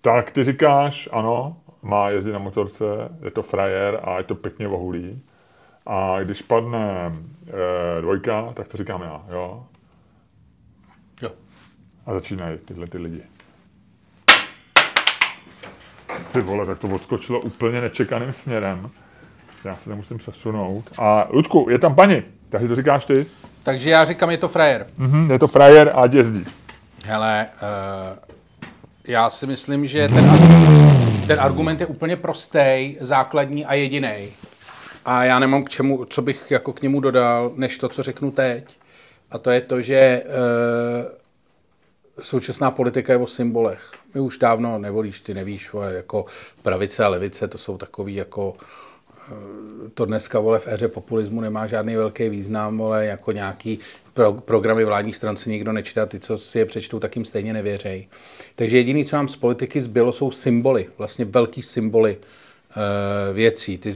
tak 0.00 0.30
ty 0.30 0.44
říkáš, 0.44 1.08
ano, 1.12 1.56
má 1.82 2.10
jezdit 2.10 2.32
na 2.32 2.38
motorce, 2.38 2.84
je 3.24 3.30
to 3.30 3.42
frajer 3.42 4.00
a 4.04 4.18
je 4.18 4.24
to 4.24 4.34
pěkně 4.34 4.68
vohulý. 4.68 5.22
A 5.86 6.22
když 6.22 6.42
padne 6.42 7.12
e, 7.98 8.00
dvojka, 8.00 8.52
tak 8.54 8.68
to 8.68 8.76
říkám 8.76 9.02
já, 9.02 9.22
jo. 9.30 9.66
Jo. 11.22 11.30
A 12.06 12.12
začínají 12.12 12.58
tyhle 12.58 12.86
ty 12.86 12.98
lidi. 12.98 13.22
Ty 16.32 16.40
vole, 16.40 16.66
tak 16.66 16.78
to 16.78 16.88
odskočilo 16.88 17.40
úplně 17.40 17.80
nečekaným 17.80 18.32
směrem. 18.32 18.90
Já 19.64 19.76
se 19.76 19.90
nemusím 19.90 20.18
přesunout. 20.18 20.90
A 20.98 21.28
Ludku, 21.30 21.66
je 21.70 21.78
tam 21.78 21.94
paní, 21.94 22.22
takže 22.48 22.68
to 22.68 22.74
říkáš 22.76 23.04
ty? 23.04 23.26
Takže 23.62 23.90
já 23.90 24.04
říkám, 24.04 24.30
je 24.30 24.38
to 24.38 24.48
frajer. 24.48 24.86
Mhm, 24.96 25.30
je 25.30 25.38
to 25.38 25.48
frajer 25.48 25.92
a 25.94 26.06
jezdí. 26.06 26.46
Hele, 27.04 27.46
uh, 27.54 28.18
já 29.08 29.30
si 29.30 29.46
myslím, 29.46 29.86
že 29.86 30.08
ten, 30.08 30.24
ten 31.26 31.40
argument 31.40 31.80
je 31.80 31.86
úplně 31.86 32.16
prostý, 32.16 32.96
základní 33.00 33.66
a 33.66 33.74
jediný. 33.74 34.28
A 35.04 35.24
já 35.24 35.38
nemám 35.38 35.64
k 35.64 35.70
čemu, 35.70 36.04
co 36.04 36.22
bych 36.22 36.50
jako 36.50 36.72
k 36.72 36.82
němu 36.82 37.00
dodal, 37.00 37.52
než 37.56 37.78
to, 37.78 37.88
co 37.88 38.02
řeknu 38.02 38.30
teď. 38.30 38.64
A 39.30 39.38
to 39.38 39.50
je 39.50 39.60
to, 39.60 39.80
že 39.80 40.22
uh, 40.24 42.24
současná 42.24 42.70
politika 42.70 43.12
je 43.12 43.18
o 43.18 43.26
symbolech. 43.26 43.92
My 44.14 44.20
už 44.20 44.38
dávno 44.38 44.78
nevolíš, 44.78 45.20
ty 45.20 45.34
nevíš, 45.34 45.70
jako 45.88 46.26
pravice 46.62 47.04
a 47.04 47.08
levice, 47.08 47.48
to 47.48 47.58
jsou 47.58 47.78
takový 47.78 48.14
jako 48.14 48.56
to 49.94 50.04
dneska 50.04 50.40
vole 50.40 50.58
v 50.58 50.68
éře 50.68 50.88
populismu 50.88 51.40
nemá 51.40 51.66
žádný 51.66 51.96
velký 51.96 52.28
význam, 52.28 52.82
ale 52.82 53.06
jako 53.06 53.32
nějaký 53.32 53.78
pro, 54.14 54.32
programy 54.32 54.84
vládních 54.84 55.16
stran 55.16 55.36
si 55.36 55.50
nikdo 55.50 55.72
nečte 55.72 56.06
ty, 56.06 56.20
co 56.20 56.38
si 56.38 56.58
je 56.58 56.66
přečtou, 56.66 56.98
tak 56.98 57.16
jim 57.16 57.24
stejně 57.24 57.52
nevěřejí. 57.52 58.08
Takže 58.56 58.76
jediný, 58.76 59.04
co 59.04 59.16
nám 59.16 59.28
z 59.28 59.36
politiky 59.36 59.80
zbylo, 59.80 60.12
jsou 60.12 60.30
symboly, 60.30 60.86
vlastně 60.98 61.24
velký 61.24 61.62
symboly 61.62 62.16
uh, 62.16 63.36
věcí. 63.36 63.78
Ty 63.78 63.92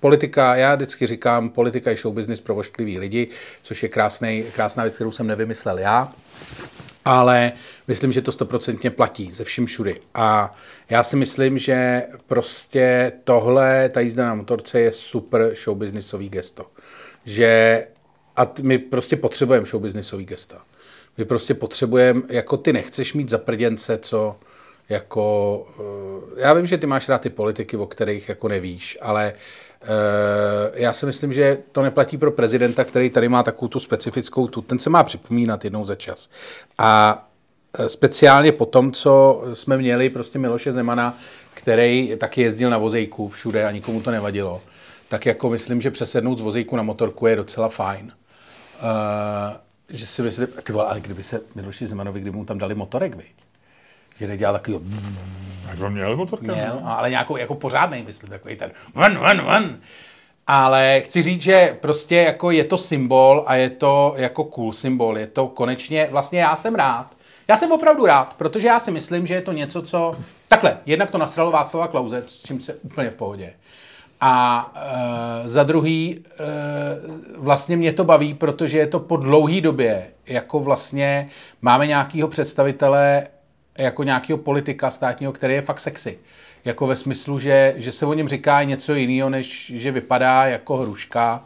politika, 0.00 0.56
já 0.56 0.74
vždycky 0.74 1.06
říkám, 1.06 1.50
politika 1.50 1.90
je 1.90 1.96
show 1.96 2.14
business 2.14 2.40
pro 2.40 2.54
vošklivý 2.54 2.98
lidi, 2.98 3.28
což 3.62 3.82
je 3.82 3.88
krásný, 3.88 4.44
krásná 4.54 4.82
věc, 4.82 4.94
kterou 4.94 5.10
jsem 5.10 5.26
nevymyslel 5.26 5.78
já 5.78 6.12
ale 7.06 7.52
myslím, 7.88 8.12
že 8.12 8.22
to 8.22 8.32
stoprocentně 8.32 8.90
platí 8.90 9.32
ze 9.32 9.44
vším 9.44 9.66
všudy. 9.66 10.00
A 10.14 10.56
já 10.90 11.02
si 11.02 11.16
myslím, 11.16 11.58
že 11.58 12.02
prostě 12.26 13.12
tohle, 13.24 13.88
ta 13.88 14.00
jízda 14.00 14.24
na 14.24 14.34
motorce 14.34 14.80
je 14.80 14.92
super 14.92 15.54
showbiznisový 15.54 16.28
gesto. 16.28 16.66
Že 17.24 17.86
a 18.36 18.52
my 18.62 18.78
prostě 18.78 19.16
potřebujeme 19.16 19.66
showbiznisový 19.66 20.24
gesta. 20.24 20.62
My 21.18 21.24
prostě 21.24 21.54
potřebujeme, 21.54 22.22
jako 22.28 22.56
ty 22.56 22.72
nechceš 22.72 23.14
mít 23.14 23.28
zaprděnce, 23.28 23.98
co 23.98 24.36
jako, 24.88 25.66
eh, 26.36 26.40
já 26.40 26.52
vím, 26.52 26.66
že 26.66 26.78
ty 26.78 26.86
máš 26.86 27.08
rád 27.08 27.20
ty 27.20 27.30
politiky, 27.30 27.76
o 27.76 27.86
kterých 27.86 28.28
jako 28.28 28.48
nevíš, 28.48 28.98
ale 29.00 29.34
já 30.74 30.92
si 30.92 31.06
myslím, 31.06 31.32
že 31.32 31.58
to 31.72 31.82
neplatí 31.82 32.18
pro 32.18 32.30
prezidenta, 32.30 32.84
který 32.84 33.10
tady 33.10 33.28
má 33.28 33.42
takovou 33.42 33.68
tu 33.68 33.80
specifickou 33.80 34.48
tu, 34.48 34.62
ten 34.62 34.78
se 34.78 34.90
má 34.90 35.04
připomínat 35.04 35.64
jednou 35.64 35.84
za 35.84 35.94
čas. 35.94 36.28
A 36.78 37.22
eh, 37.78 37.88
speciálně 37.88 38.52
po 38.52 38.66
tom, 38.66 38.92
co 38.92 39.44
jsme 39.54 39.78
měli 39.78 40.10
prostě 40.10 40.38
Miloše 40.38 40.72
Zemana, 40.72 41.18
který 41.54 42.16
taky 42.18 42.42
jezdil 42.42 42.70
na 42.70 42.78
vozejku 42.78 43.28
všude 43.28 43.66
a 43.66 43.70
nikomu 43.70 44.02
to 44.02 44.10
nevadilo, 44.10 44.62
tak 45.08 45.26
jako 45.26 45.50
myslím, 45.50 45.80
že 45.80 45.90
přesednout 45.90 46.38
z 46.38 46.40
vozejku 46.40 46.76
na 46.76 46.82
motorku 46.82 47.26
je 47.26 47.36
docela 47.36 47.68
fajn. 47.68 48.12
Uh, 48.82 49.56
že 49.88 50.06
si 50.06 50.22
myslím, 50.22 50.48
ty 50.62 50.72
vole, 50.72 50.84
ale 50.84 51.00
kdyby 51.00 51.22
se 51.22 51.40
Miloši 51.54 51.86
Zemanovi, 51.86 52.20
kdyby 52.20 52.36
mu 52.36 52.44
tam 52.44 52.58
dali 52.58 52.74
motorek, 52.74 53.16
viď? 53.16 53.34
že 54.18 54.26
nedělal 54.26 54.54
takový... 54.54 54.78
Jak 55.70 55.80
on 55.80 55.92
měl 55.92 56.16
motorka? 56.16 56.52
Měl, 56.54 56.80
ale 56.84 57.10
nějakou 57.10 57.36
jako 57.36 57.54
pořádný, 57.54 58.02
myslím, 58.06 58.30
takový 58.30 58.56
ten 58.56 58.72
van, 58.94 59.18
van, 59.18 59.44
van. 59.44 59.76
Ale 60.46 61.00
chci 61.04 61.22
říct, 61.22 61.40
že 61.40 61.76
prostě 61.80 62.16
jako 62.16 62.50
je 62.50 62.64
to 62.64 62.78
symbol 62.78 63.44
a 63.46 63.54
je 63.54 63.70
to 63.70 64.14
jako 64.16 64.44
cool 64.44 64.72
symbol. 64.72 65.18
Je 65.18 65.26
to 65.26 65.46
konečně, 65.46 66.08
vlastně 66.10 66.40
já 66.40 66.56
jsem 66.56 66.74
rád. 66.74 67.16
Já 67.48 67.56
jsem 67.56 67.72
opravdu 67.72 68.06
rád, 68.06 68.34
protože 68.34 68.68
já 68.68 68.80
si 68.80 68.90
myslím, 68.90 69.26
že 69.26 69.34
je 69.34 69.42
to 69.42 69.52
něco, 69.52 69.82
co... 69.82 70.16
Takhle, 70.48 70.78
jednak 70.86 71.10
to 71.10 71.18
nasralo 71.18 71.50
Václava 71.50 71.88
Klauze, 71.88 72.22
s 72.26 72.42
čím 72.42 72.60
se 72.60 72.74
úplně 72.74 73.10
v 73.10 73.14
pohodě. 73.14 73.52
A 74.20 74.72
e, 75.44 75.48
za 75.48 75.62
druhý, 75.62 76.24
e, 76.24 76.44
vlastně 77.36 77.76
mě 77.76 77.92
to 77.92 78.04
baví, 78.04 78.34
protože 78.34 78.78
je 78.78 78.86
to 78.86 79.00
po 79.00 79.16
dlouhé 79.16 79.60
době, 79.60 80.06
jako 80.26 80.60
vlastně 80.60 81.28
máme 81.62 81.86
nějakého 81.86 82.28
představitele 82.28 83.26
jako 83.78 84.02
nějakého 84.02 84.38
politika 84.38 84.90
státního, 84.90 85.32
který 85.32 85.54
je 85.54 85.62
fakt 85.62 85.80
sexy. 85.80 86.18
Jako 86.64 86.86
ve 86.86 86.96
smyslu, 86.96 87.38
že, 87.38 87.74
že 87.76 87.92
se 87.92 88.06
o 88.06 88.14
něm 88.14 88.28
říká 88.28 88.62
něco 88.62 88.94
jiného, 88.94 89.30
než 89.30 89.72
že 89.74 89.92
vypadá 89.92 90.44
jako 90.44 90.76
hruška, 90.76 91.44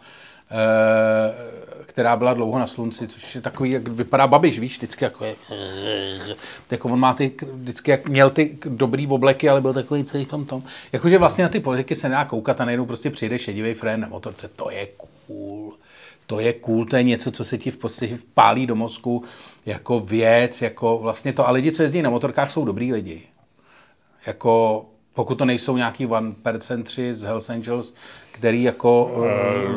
eh, 0.51 1.61
která 1.87 2.17
byla 2.17 2.35
dlouho 2.35 2.59
na 2.59 2.67
slunci, 2.67 3.09
což 3.09 3.35
je 3.35 3.41
takový, 3.41 3.71
jak 3.71 3.89
vypadá 3.89 4.27
babiš, 4.27 4.59
víš, 4.59 4.77
vždycky 4.77 5.05
jako 5.05 5.25
je, 5.25 5.35
jako 6.71 6.89
on 6.89 6.99
má 6.99 7.15
ty, 7.15 7.33
vždycky 7.53 7.91
jak 7.91 8.09
měl 8.09 8.31
ty 8.31 8.59
dobrý 8.65 9.07
obleky, 9.07 9.49
ale 9.49 9.61
byl 9.61 9.75
takový 9.75 10.05
celý 10.05 10.25
v 10.25 10.45
tom. 10.47 10.63
Jakože 10.93 11.19
vlastně 11.19 11.45
na 11.45 11.51
ty 11.51 11.61
politiky 11.61 11.95
se 11.95 12.09
nedá 12.09 12.25
koukat 12.25 12.61
a 12.61 12.65
najednou 12.65 12.87
prostě 12.87 13.11
přijde 13.11 13.39
šedivý 13.39 13.75
frén 13.75 14.01
na 14.01 14.09
motorce, 14.09 14.49
to 14.49 14.71
je 14.71 14.89
cool 15.27 15.73
to 16.31 16.41
je 16.41 16.53
cool, 16.53 16.85
to 16.85 16.97
je 16.97 17.03
něco, 17.03 17.31
co 17.31 17.45
se 17.45 17.59
ti 17.59 17.71
v 17.71 17.77
podstatě 17.77 18.17
vpálí 18.17 18.67
do 18.67 18.77
mozku 18.77 19.25
jako 19.67 19.99
věc, 19.99 20.63
jako 20.63 20.99
vlastně 20.99 21.33
to. 21.33 21.49
A 21.49 21.51
lidi, 21.51 21.73
co 21.73 21.83
jezdí 21.83 22.03
na 22.03 22.11
motorkách, 22.11 22.51
jsou 22.51 22.65
dobrý 22.65 22.93
lidi. 22.93 23.23
Jako 24.27 24.85
pokud 25.15 25.35
to 25.35 25.45
nejsou 25.45 25.77
nějaký 25.77 26.07
one 26.07 26.33
percentři 26.43 27.15
z 27.15 27.23
Hells 27.23 27.51
Angels, 27.51 27.95
který 28.33 28.63
jako 28.63 29.11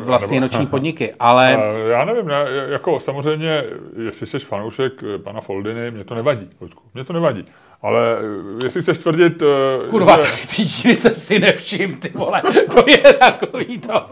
vlastně 0.04 0.40
nebo, 0.40 0.44
noční 0.44 0.66
podniky, 0.70 1.14
ale... 1.20 1.56
Uh, 1.56 1.90
já 1.90 2.04
nevím, 2.04 2.28
ne, 2.28 2.44
jako 2.68 3.00
samozřejmě, 3.00 3.64
jestli 4.06 4.26
jsi 4.26 4.38
fanoušek 4.38 4.92
pana 5.24 5.40
Foldiny, 5.40 5.90
mě 5.90 6.04
to 6.04 6.14
nevadí, 6.14 6.50
Ludku, 6.60 6.82
mě 6.94 7.04
to 7.04 7.12
nevadí. 7.12 7.44
Ale 7.84 8.18
jestli 8.64 8.82
chceš 8.82 8.98
tvrdit... 8.98 9.42
Kurva, 9.90 10.18
že... 10.20 10.46
ty 10.56 10.64
díry 10.64 10.96
jsem 10.96 11.16
si 11.16 11.38
nevšim, 11.38 11.96
ty 11.96 12.08
vole. 12.08 12.42
To 12.74 12.84
je 12.86 13.12
takový 13.12 13.78
to. 13.78 14.10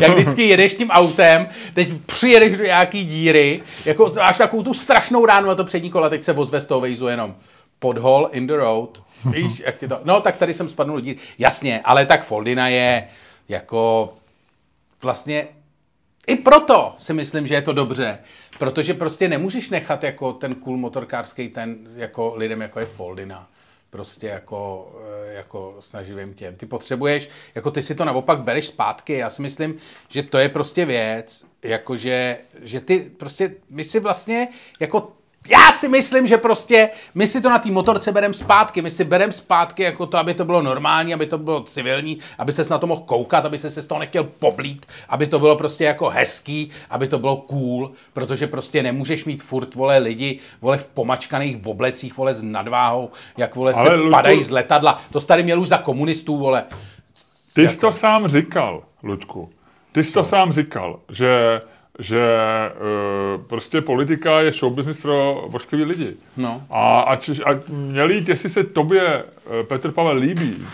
Jak 0.00 0.10
vždycky 0.12 0.48
jedeš 0.48 0.74
tím 0.74 0.90
autem, 0.90 1.48
teď 1.74 1.88
přijedeš 2.06 2.56
do 2.56 2.64
nějaký 2.64 3.04
díry, 3.04 3.62
jako 3.84 4.12
až 4.20 4.38
takovou 4.38 4.62
tu 4.62 4.74
strašnou 4.74 5.26
ránu 5.26 5.50
a 5.50 5.54
to 5.54 5.64
přední 5.64 5.90
kola, 5.90 6.08
teď 6.08 6.22
se 6.22 6.32
vozve 6.32 6.60
z 6.60 6.66
toho 6.66 6.80
vejzu 6.80 7.06
jenom 7.06 7.34
podhol 7.78 8.28
in 8.32 8.46
the 8.46 8.56
road. 8.56 9.02
Víš, 9.24 9.62
jak 9.66 9.76
ty 9.76 9.88
to... 9.88 10.00
No, 10.04 10.20
tak 10.20 10.36
tady 10.36 10.54
jsem 10.54 10.68
spadnul 10.68 11.00
díry. 11.00 11.18
Jasně, 11.38 11.80
ale 11.84 12.06
tak 12.06 12.24
Foldina 12.24 12.68
je 12.68 13.04
jako 13.48 14.14
vlastně 15.02 15.48
i 16.26 16.36
proto 16.36 16.94
si 16.98 17.12
myslím, 17.12 17.46
že 17.46 17.54
je 17.54 17.62
to 17.62 17.72
dobře, 17.72 18.18
protože 18.58 18.94
prostě 18.94 19.28
nemůžeš 19.28 19.70
nechat 19.70 20.04
jako 20.04 20.32
ten 20.32 20.54
cool 20.54 20.76
motorkářský 20.76 21.48
ten 21.48 21.76
jako 21.96 22.34
lidem, 22.36 22.62
jako 22.62 22.80
je 22.80 22.86
Foldina 22.86 23.48
prostě 23.90 24.26
jako, 24.26 24.92
eh, 25.28 25.34
jako 25.34 25.76
snaživým 25.80 26.34
těm. 26.34 26.56
Ty 26.56 26.66
potřebuješ, 26.66 27.28
jako 27.54 27.70
ty 27.70 27.82
si 27.82 27.94
to 27.94 28.04
naopak 28.04 28.40
bereš 28.40 28.66
zpátky. 28.66 29.12
Já 29.12 29.30
si 29.30 29.42
myslím, 29.42 29.76
že 30.08 30.22
to 30.22 30.38
je 30.38 30.48
prostě 30.48 30.84
věc, 30.84 31.44
jakože, 31.62 32.38
že 32.62 32.80
ty 32.80 32.98
prostě, 33.16 33.54
my 33.70 33.84
si 33.84 34.00
vlastně 34.00 34.48
jako 34.80 35.15
já 35.48 35.72
si 35.72 35.88
myslím, 35.88 36.26
že 36.26 36.38
prostě 36.38 36.90
my 37.14 37.26
si 37.26 37.40
to 37.40 37.50
na 37.50 37.58
té 37.58 37.70
motorce 37.70 38.12
bereme 38.12 38.34
zpátky, 38.34 38.82
my 38.82 38.90
si 38.90 39.04
bereme 39.04 39.32
zpátky 39.32 39.82
jako 39.82 40.06
to, 40.06 40.18
aby 40.18 40.34
to 40.34 40.44
bylo 40.44 40.62
normální, 40.62 41.14
aby 41.14 41.26
to 41.26 41.38
bylo 41.38 41.62
civilní, 41.62 42.18
aby 42.38 42.52
se 42.52 42.62
na 42.70 42.78
to 42.78 42.86
mohl 42.86 43.00
koukat, 43.00 43.44
aby 43.44 43.58
se 43.58 43.70
z 43.70 43.86
toho 43.86 43.98
nechtěl 43.98 44.24
poblít, 44.24 44.86
aby 45.08 45.26
to 45.26 45.38
bylo 45.38 45.56
prostě 45.56 45.84
jako 45.84 46.08
hezký, 46.08 46.70
aby 46.90 47.08
to 47.08 47.18
bylo 47.18 47.36
cool, 47.36 47.92
protože 48.12 48.46
prostě 48.46 48.82
nemůžeš 48.82 49.24
mít 49.24 49.42
furt, 49.42 49.74
vole, 49.74 49.98
lidi, 49.98 50.38
vole, 50.60 50.78
v 50.78 50.86
pomačkaných 50.86 51.66
oblecích, 51.66 52.16
vole, 52.16 52.34
s 52.34 52.42
nadváhou, 52.42 53.10
jak, 53.36 53.54
vole, 53.54 53.72
Ale 53.72 53.90
se 53.90 53.96
Ludku, 53.96 54.10
padají 54.10 54.42
z 54.42 54.50
letadla. 54.50 55.00
To 55.12 55.20
tady 55.20 55.42
měl 55.42 55.60
už 55.60 55.68
za 55.68 55.78
komunistů, 55.78 56.36
vole. 56.36 56.64
Ty 57.52 57.68
jsi 57.68 57.76
to 57.76 57.92
sám 57.92 58.28
říkal, 58.28 58.82
Ludku. 59.02 59.50
Ty 59.92 60.04
jsi 60.04 60.12
to 60.12 60.24
sám 60.24 60.52
říkal, 60.52 61.00
že 61.08 61.60
že 61.98 62.20
uh, 63.36 63.42
prostě 63.42 63.80
politika 63.80 64.40
je 64.40 64.52
show 64.52 64.72
business 64.72 65.02
pro 65.02 65.44
vošklivý 65.48 65.84
lidi. 65.84 66.14
No. 66.36 66.62
A 66.70 67.00
ať, 67.00 67.30
ať 67.44 67.56
měli 67.68 68.24
jestli 68.28 68.48
se 68.48 68.64
tobě 68.64 69.24
uh, 69.24 69.66
Petr 69.66 69.92
Pavel 69.92 70.16
líbí, 70.16 70.66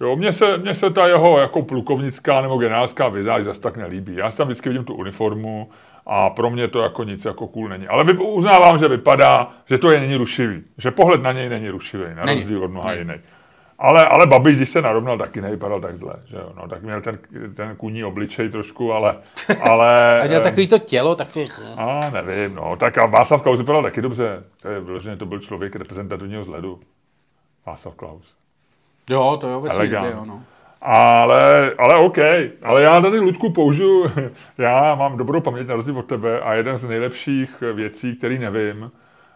Jo, 0.00 0.16
mně 0.16 0.32
se, 0.32 0.58
mně 0.58 0.74
se 0.74 0.90
ta 0.90 1.06
jeho 1.06 1.38
jako 1.38 1.62
plukovnická 1.62 2.40
nebo 2.40 2.58
generálská 2.58 3.08
vizáž 3.08 3.44
zase 3.44 3.60
tak 3.60 3.76
nelíbí. 3.76 4.14
Já 4.14 4.30
tam 4.30 4.46
vždycky 4.46 4.68
vidím 4.68 4.84
tu 4.84 4.94
uniformu 4.94 5.70
a 6.06 6.30
pro 6.30 6.50
mě 6.50 6.68
to 6.68 6.80
jako 6.80 7.04
nic 7.04 7.24
jako 7.24 7.46
cool 7.46 7.68
není. 7.68 7.88
Ale 7.88 8.04
uznávám, 8.12 8.78
že 8.78 8.88
vypadá, 8.88 9.50
že 9.66 9.78
to 9.78 9.90
je 9.90 10.00
není 10.00 10.16
rušivý. 10.16 10.62
Že 10.78 10.90
pohled 10.90 11.22
na 11.22 11.32
něj 11.32 11.48
není 11.48 11.68
rušivý, 11.68 12.04
na 12.14 12.22
rozdíl 12.34 12.64
od 12.64 12.70
mnoha 12.70 12.92
jiných. 12.92 13.20
Ale, 13.78 14.06
ale 14.06 14.26
Babiš, 14.26 14.56
když 14.56 14.70
se 14.70 14.82
narovnal, 14.82 15.18
taky 15.18 15.40
nevypadal 15.40 15.80
tak 15.80 15.96
zle. 15.96 16.14
Že 16.24 16.36
jo? 16.36 16.52
No, 16.56 16.68
tak 16.68 16.82
měl 16.82 17.00
ten, 17.00 17.18
ten 17.54 17.76
kůní 17.76 18.04
obličej 18.04 18.48
trošku, 18.48 18.92
ale... 18.92 19.16
ale 19.60 20.20
a 20.20 20.26
měl 20.26 20.40
takový 20.40 20.66
to 20.66 20.78
tělo, 20.78 21.14
takový... 21.14 21.46
A 21.76 22.10
nevím, 22.10 22.54
no. 22.54 22.76
Tak 22.76 22.98
a 22.98 23.06
Václav 23.06 23.42
Klaus 23.42 23.58
vypadal 23.58 23.82
taky 23.82 24.02
dobře. 24.02 24.42
To 24.62 24.68
je 24.68 24.80
vyloženě, 24.80 25.16
to 25.16 25.26
byl 25.26 25.38
člověk 25.38 25.76
reprezentativního 25.76 26.42
vzhledu. 26.42 26.80
Václav 27.66 27.94
Klaus. 27.94 28.36
Jo, 29.10 29.38
to 29.40 29.48
jo, 29.48 29.60
ve 29.60 29.70
světě, 29.70 29.94
jo, 29.94 30.24
no. 30.24 30.42
Ale, 30.82 31.72
ale 31.78 31.96
OK, 31.96 32.18
ale 32.62 32.82
já 32.82 33.00
tady, 33.00 33.20
Ludku, 33.20 33.52
použiju, 33.52 34.10
já 34.58 34.94
mám 34.94 35.16
dobrou 35.16 35.40
paměť 35.40 35.66
na 35.66 35.74
rozdíl 35.74 35.98
od 35.98 36.06
tebe 36.06 36.40
a 36.40 36.54
jeden 36.54 36.76
z 36.76 36.84
nejlepších 36.84 37.62
věcí, 37.72 38.16
který 38.16 38.38
nevím, 38.38 38.90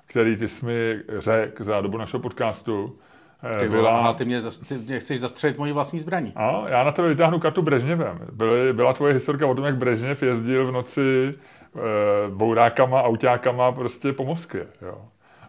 který 0.06 0.36
ty 0.36 0.48
jsi 0.48 0.66
mi 0.66 1.00
řekl 1.18 1.64
za 1.64 1.80
dobu 1.80 1.98
našeho 1.98 2.20
podcastu, 2.20 2.96
eh, 2.96 3.11
Ty, 3.58 3.68
vole, 3.68 3.90
aha, 3.90 4.12
ty 4.12 4.24
mě, 4.24 4.40
zas, 4.40 4.58
ty 4.58 4.74
mě 4.74 5.00
chceš 5.00 5.20
zastřelit 5.20 5.58
moji 5.58 5.72
vlastní 5.72 6.00
zbraní. 6.00 6.32
A 6.36 6.64
já 6.68 6.84
na 6.84 6.92
tebe 6.92 7.08
vytáhnu 7.08 7.38
kartu 7.38 7.62
Brežněvem. 7.62 8.18
Byly, 8.32 8.72
byla 8.72 8.92
tvoje 8.92 9.14
historka 9.14 9.46
o 9.46 9.54
tom, 9.54 9.64
jak 9.64 9.76
Brežněv 9.76 10.22
jezdil 10.22 10.66
v 10.66 10.72
noci 10.72 11.34
e, 11.34 12.30
bourákama, 12.30 13.02
autákama 13.02 13.72
prostě 13.72 14.12
po 14.12 14.24
Moskvě. 14.24 14.66
Jo. 14.82 14.98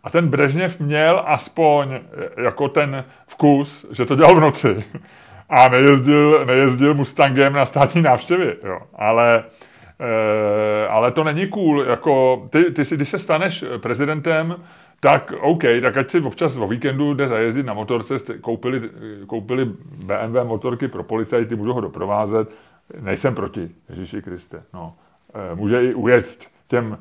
A 0.03 0.09
ten 0.09 0.27
Brežněv 0.27 0.79
měl 0.79 1.23
aspoň 1.25 1.93
eh, 1.93 2.43
jako 2.43 2.69
ten 2.69 3.05
vkus, 3.27 3.85
že 3.91 4.05
to 4.05 4.15
dělal 4.15 4.35
v 4.35 4.39
noci. 4.39 4.83
A 5.49 5.69
nejezdil, 5.69 6.45
nejezdil 6.45 6.93
Mustangem 6.93 7.53
na 7.53 7.65
státní 7.65 8.01
návštěvy. 8.01 8.55
Jo. 8.63 8.79
Ale, 8.95 9.43
e, 9.99 10.87
ale 10.87 11.11
to 11.11 11.23
není 11.23 11.47
cool. 11.47 11.83
Jako, 11.83 12.47
ty, 12.49 12.63
ty 12.63 12.85
si, 12.85 12.95
když 12.95 13.09
se 13.09 13.19
staneš 13.19 13.65
prezidentem, 13.81 14.55
tak 15.03 15.33
OK, 15.41 15.63
tak 15.81 15.97
ať 15.97 16.11
si 16.11 16.19
občas 16.21 16.57
o 16.57 16.67
víkendu 16.67 17.13
jde 17.13 17.27
zajezdit 17.27 17.65
na 17.65 17.73
motorce, 17.73 18.19
jste 18.19 18.37
koupili, 18.37 18.89
koupili 19.27 19.65
BMW 20.05 20.43
motorky 20.43 20.87
pro 20.87 21.03
policajty, 21.03 21.55
můžu 21.55 21.73
ho 21.73 21.81
doprovázet, 21.81 22.55
nejsem 23.01 23.35
proti, 23.35 23.71
Ježíši 23.89 24.21
Kriste, 24.21 24.63
no. 24.73 24.95
E, 25.51 25.55
může 25.55 25.85
i 25.85 25.93
ujet 25.93 26.47
těm, 26.67 26.97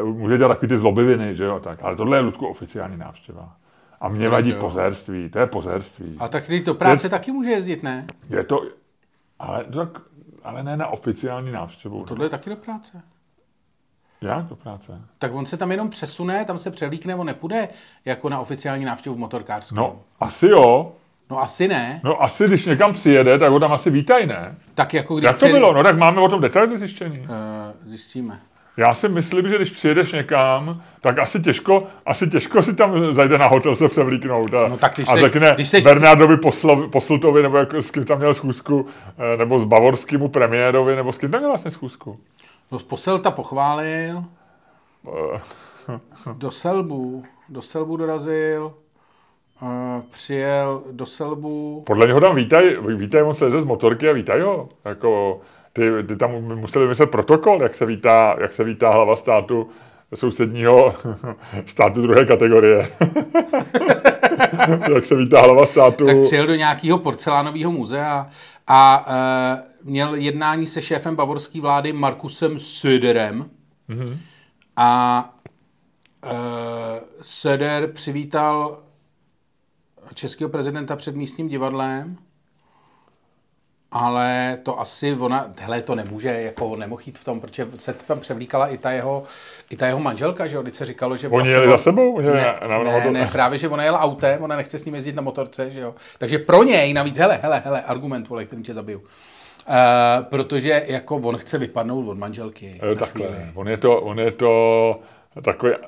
e, 0.00 0.02
může 0.02 0.38
dělat 0.38 0.54
takový 0.54 0.68
ty 0.68 0.76
zlobiviny, 0.76 1.34
že 1.34 1.44
jo, 1.44 1.60
tak, 1.60 1.78
ale 1.82 1.96
tohle 1.96 2.18
je 2.18 2.20
Ludku 2.20 2.46
oficiální 2.46 2.96
návštěva. 2.96 3.56
A 4.00 4.08
mě 4.08 4.28
vadí 4.28 4.50
jo. 4.50 4.60
pozerství, 4.60 5.28
to 5.28 5.38
je 5.38 5.46
pozerství. 5.46 6.16
A 6.18 6.28
tak 6.28 6.46
ty 6.46 6.60
do 6.60 6.74
práce 6.74 7.06
Je- 7.06 7.10
taky 7.10 7.32
může 7.32 7.50
jezdit, 7.50 7.82
ne? 7.82 8.06
Je 8.30 8.44
to, 8.44 8.62
ale, 9.38 9.64
tak, 9.64 9.88
ale 10.44 10.62
ne 10.62 10.76
na 10.76 10.86
oficiální 10.86 11.52
návštěvu. 11.52 12.04
Tohle 12.04 12.24
je 12.24 12.30
taky 12.30 12.50
do 12.50 12.56
práce. 12.56 13.02
Jak 14.24 14.44
do 14.44 14.56
práce? 14.56 15.00
Tak 15.18 15.34
on 15.34 15.46
se 15.46 15.56
tam 15.56 15.70
jenom 15.70 15.90
přesune, 15.90 16.44
tam 16.44 16.58
se 16.58 16.70
převlíkne, 16.70 17.14
on 17.14 17.26
nepůjde 17.26 17.68
jako 18.04 18.28
na 18.28 18.40
oficiální 18.40 18.84
návštěvu 18.84 19.14
v 19.16 19.18
motorkářském. 19.18 19.76
No, 19.78 19.96
asi 20.20 20.46
jo. 20.46 20.92
no 21.30 21.42
asi 21.42 21.68
ne. 21.68 22.00
No 22.04 22.22
asi, 22.22 22.44
když 22.44 22.66
někam 22.66 22.92
přijede, 22.92 23.38
tak 23.38 23.50
ho 23.52 23.60
tam 23.60 23.72
asi 23.72 23.90
vítají, 23.90 24.26
ne? 24.26 24.54
Tak 24.74 24.94
jako 24.94 25.14
když 25.16 25.24
Jak 25.26 25.34
to 25.34 25.36
přijede- 25.36 25.58
bylo? 25.58 25.72
No 25.72 25.82
tak 25.82 25.98
máme 25.98 26.20
o 26.20 26.28
tom 26.28 26.40
detaily 26.40 26.78
zjištění. 26.78 27.18
Eh, 27.24 27.72
zjistíme. 27.86 28.40
Já 28.76 28.94
si 28.94 29.08
myslím, 29.08 29.48
že 29.48 29.56
když 29.56 29.70
přijedeš 29.70 30.12
někam, 30.12 30.82
tak 31.00 31.18
asi 31.18 31.40
těžko, 31.42 31.86
asi 32.06 32.30
těžko 32.30 32.62
si 32.62 32.74
tam 32.74 33.14
zajde 33.14 33.38
na 33.38 33.46
hotel 33.46 33.76
se 33.76 33.88
převlíknout 33.88 34.54
a, 34.54 34.68
No 34.68 34.76
tak 34.76 34.94
když 34.94 35.08
a 35.08 35.16
řekne 35.16 35.52
když 35.54 35.68
se- 35.68 35.80
Bernardovi 35.80 36.36
Poslo, 36.36 36.88
Posltovi, 36.88 37.42
nebo 37.42 37.56
jak, 37.56 37.74
s 37.74 37.90
kým 37.90 38.04
tam 38.04 38.18
měl 38.18 38.34
schůzku, 38.34 38.86
eh, 39.18 39.36
nebo 39.36 39.60
s 39.60 39.64
bavorskému 39.64 40.28
premiérovi, 40.28 40.96
nebo 40.96 41.12
s 41.12 41.18
kým 41.18 41.30
tam 41.30 41.40
měl 41.40 41.50
vlastně 41.50 41.70
schůzku. 41.70 42.20
No, 42.72 42.78
Poselta 42.78 43.30
pochválil, 43.30 44.24
Eh, 45.08 45.40
do 46.32 46.50
Selbu, 46.50 47.24
do 47.48 47.62
Selbu 47.62 47.96
dorazil, 47.96 48.74
eh, 49.62 50.02
přijel 50.10 50.82
do 50.92 51.06
Selbu, 51.06 51.82
Podle 51.86 52.06
něho 52.06 52.20
tam 52.20 52.34
vítají, 52.34 52.76
vítají, 52.96 53.24
on 53.24 53.34
se 53.34 53.50
z 53.50 53.64
motorky 53.64 54.08
a 54.08 54.12
vítají 54.12 54.42
ho. 54.42 54.68
Jako, 54.84 55.40
ty, 55.72 55.90
ty 56.08 56.16
tam 56.16 56.30
museli 56.42 56.84
vymyslet 56.84 57.10
protokol, 57.10 57.62
jak 57.62 57.74
se 57.74 57.86
vítá, 57.86 58.36
jak 58.40 58.52
se 58.52 58.64
vítá 58.64 58.90
hlava 58.90 59.16
státu 59.16 59.68
sousedního 60.14 60.94
státu 61.66 62.02
druhé 62.02 62.26
kategorie. 62.26 62.90
jak 64.94 65.06
se 65.06 65.14
vítá 65.14 65.40
hlava 65.40 65.66
státu. 65.66 66.06
tak 66.06 66.16
přijel 66.20 66.46
do 66.46 66.54
nějakého 66.54 66.98
porcelánového 66.98 67.72
muzea 67.72 68.26
a 68.66 69.06
eh, 69.08 69.73
měl 69.84 70.14
jednání 70.14 70.66
se 70.66 70.82
šéfem 70.82 71.16
bavorské 71.16 71.60
vlády 71.60 71.92
Markusem 71.92 72.58
Söderem. 72.58 73.50
Mhm. 73.88 74.18
A 74.76 75.30
uh, 76.24 76.30
Söder 77.22 77.92
přivítal 77.92 78.78
českého 80.14 80.50
prezidenta 80.50 80.96
před 80.96 81.16
místním 81.16 81.48
divadlem, 81.48 82.16
ale 83.90 84.58
to 84.62 84.80
asi 84.80 85.12
ona, 85.12 85.46
hele, 85.58 85.82
to 85.82 85.94
nemůže, 85.94 86.28
jako 86.28 86.66
on 86.66 86.78
nemohl 86.78 87.02
jít 87.06 87.18
v 87.18 87.24
tom, 87.24 87.40
protože 87.40 87.66
se 87.76 87.92
tam 87.92 88.20
převlíkala 88.20 88.68
i 88.68 88.78
ta 88.78 88.90
jeho, 88.90 89.22
i 89.70 89.76
ta 89.76 89.86
jeho 89.86 90.00
manželka, 90.00 90.46
že 90.46 90.56
jo, 90.56 90.62
když 90.62 90.76
se 90.76 90.84
říkalo, 90.84 91.16
že 91.16 91.28
Oni 91.28 91.50
jeli 91.50 91.68
za 91.68 91.78
sebou? 91.78 92.20
Ne, 92.20 92.32
na, 92.32 92.68
na, 92.68 92.82
na, 92.82 92.98
ne, 92.98 93.10
ne, 93.10 93.28
právě, 93.32 93.58
že 93.58 93.68
ona 93.68 93.84
jela 93.84 94.00
autem, 94.00 94.42
ona 94.42 94.56
nechce 94.56 94.78
s 94.78 94.84
ním 94.84 94.94
jezdit 94.94 95.16
na 95.16 95.22
motorce, 95.22 95.70
že 95.70 95.80
jo. 95.80 95.94
Takže 96.18 96.38
pro 96.38 96.62
něj 96.62 96.92
navíc, 96.92 97.18
hele, 97.18 97.40
hele, 97.42 97.62
hele, 97.64 97.82
argument, 97.82 98.28
vole, 98.28 98.44
kterým 98.44 98.64
tě 98.64 98.74
zabiju. 98.74 99.02
Uh, 99.68 100.24
protože 100.24 100.84
jako 100.86 101.16
on 101.16 101.36
chce 101.36 101.58
vypadnout 101.58 102.08
od 102.08 102.18
manželky. 102.18 102.80
Na 102.88 102.94
Takhle. 102.94 103.26
chvíli. 103.26 103.50
On 103.54 103.68
je 103.68 103.76
to, 103.76 104.00
on 104.00 104.18
je 104.20 104.30
to 104.30 105.00
takový 105.42 105.72
uh, 105.72 105.78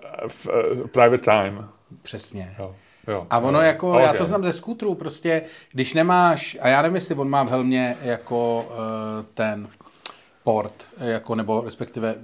uh, 0.80 0.86
private 0.86 1.18
time. 1.18 1.68
Přesně. 2.02 2.54
Jo. 2.58 2.74
Jo. 3.08 3.26
A 3.30 3.38
ono 3.38 3.58
Jo. 3.60 3.66
jako, 3.66 3.90
Ok. 3.92 4.00
já 4.00 4.14
to 4.14 4.24
znám 4.24 4.44
ze 4.44 4.52
skútrů, 4.52 4.94
prostě, 4.94 5.42
když 5.72 5.94
nemáš, 5.94 6.56
a 6.60 6.68
já 6.68 6.82
nevím, 6.82 6.94
jestli 6.94 7.14
on 7.14 7.28
má 7.30 7.42
v 7.42 7.50
helmě 7.50 7.96
jako 8.02 8.66
uh, 8.68 8.74
ten 9.34 9.68
port, 10.44 10.72
jako, 10.98 11.34
nebo 11.34 11.60
respektive, 11.64 12.14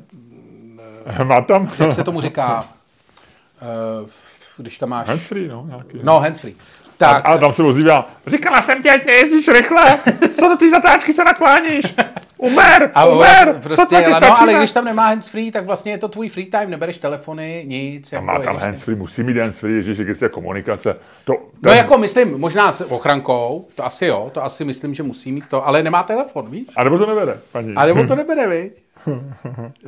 Má 1.25 1.41
tam 1.41 1.71
jak 1.79 1.93
se 1.93 2.05
tomu 2.05 2.21
říká, 2.21 2.61
uh, 4.03 4.09
když 4.57 4.79
tam 4.79 4.89
máš, 4.89 5.09
handsfree, 5.09 5.49
no, 5.49 5.65
nějaký. 5.69 5.99
no, 6.03 6.21
handsfree. 6.21 6.55
Tak, 6.97 7.23
A 7.29 7.39
tam 7.39 7.53
se 7.53 7.63
ozývá, 7.63 8.11
říkala 8.27 8.63
jsem 8.63 8.83
ti, 8.83 8.91
ať 8.91 9.05
nejezdíš 9.07 9.49
rychle, 9.49 9.99
co 10.41 10.49
do 10.49 10.57
té 10.57 10.71
zatáčky 10.71 11.13
se 11.13 11.25
nakláníš? 11.25 11.95
Umer, 12.37 12.91
a 12.95 13.05
umer, 13.05 13.55
co 13.63 13.69
prostě, 13.69 13.95
jela, 13.97 14.17
stačí, 14.17 14.33
no, 14.33 14.41
ale 14.41 14.55
když 14.55 14.73
tam 14.73 14.85
nemá 14.85 15.07
handsfree, 15.07 15.53
tak 15.53 15.67
vlastně 15.67 15.93
je 15.93 15.99
to 15.99 16.09
tvůj 16.09 16.29
free 16.29 16.47
time, 16.47 16.71
nebereš 16.71 16.99
telefony, 16.99 17.65
nic. 17.69 18.13
Jako, 18.13 18.25
Má 18.25 18.39
tam 18.39 18.57
handsfree, 18.57 18.97
musí 18.97 19.23
mít 19.23 19.37
handsfree, 19.37 19.75
ježiši, 19.77 20.05
když 20.05 20.21
je 20.21 20.29
komunikace. 20.29 20.97
To, 21.25 21.33
No 21.33 21.71
ten- 21.71 21.77
jako 21.79 21.99
myslím, 21.99 22.41
možná 22.41 22.73
s 22.73 22.91
ochrankou, 22.93 23.69
to 23.75 23.85
asi 23.87 24.07
jo, 24.07 24.31
to 24.35 24.45
asi 24.45 24.65
myslím, 24.65 24.95
že 24.95 25.03
musí 25.03 25.33
mít 25.33 25.45
to, 25.49 25.67
ale 25.67 25.83
nemá 25.83 26.03
telefon, 26.03 26.51
víš? 26.51 26.67
A 26.77 26.85
nebo 26.85 26.99
to 26.99 27.07
nevede, 27.07 27.39
paní. 27.53 27.75
A 27.75 27.87
nebo 27.87 28.05
to 28.07 28.15
nebere, 28.15 28.47
viď? 28.49 28.83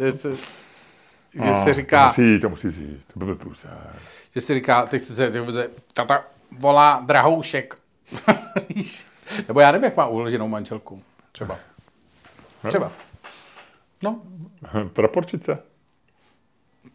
že 1.34 1.40
se, 1.40 1.46
že 1.46 1.50
No, 1.52 1.64
se 1.64 1.74
říká, 1.74 2.12
To 2.12 2.22
musí, 2.22 2.40
to 2.40 2.48
musí 2.48 2.70
říct, 2.70 3.04
to 3.12 3.18
by 3.18 3.24
byl 3.24 3.34
průser. 3.34 3.70
že 4.34 4.40
se 4.40 4.54
říká, 4.54 4.86
teď 4.86 5.08
teď- 5.16 5.70
tata 5.94 6.24
volá 6.58 7.02
drahoušek. 7.06 7.78
Nebo 9.48 9.60
já 9.60 9.72
nevím, 9.72 9.84
jak 9.84 9.96
má 9.96 10.06
uloženou 10.06 10.48
manželku. 10.48 11.02
Třeba. 11.32 11.58
Třeba. 12.68 12.92
No, 14.02 14.20
Praporčice. 14.92 15.58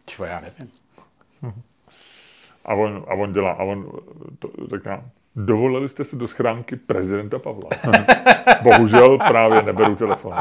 čo, 0.06 0.24
já 0.24 0.40
nevím. 0.40 0.70
A 2.64 2.74
on, 2.74 3.04
a 3.08 3.14
on 3.14 3.32
dělá, 3.32 3.50
a 3.52 3.62
on 3.62 3.90
to 4.38 4.48
říká, 4.76 5.04
dovolili 5.36 5.88
jste 5.88 6.04
se 6.04 6.16
do 6.16 6.28
schránky 6.28 6.76
prezidenta 6.76 7.38
Pavla. 7.38 7.70
Bohužel 8.62 9.18
právě 9.18 9.62
neberu 9.62 9.96
telefony. 9.96 10.36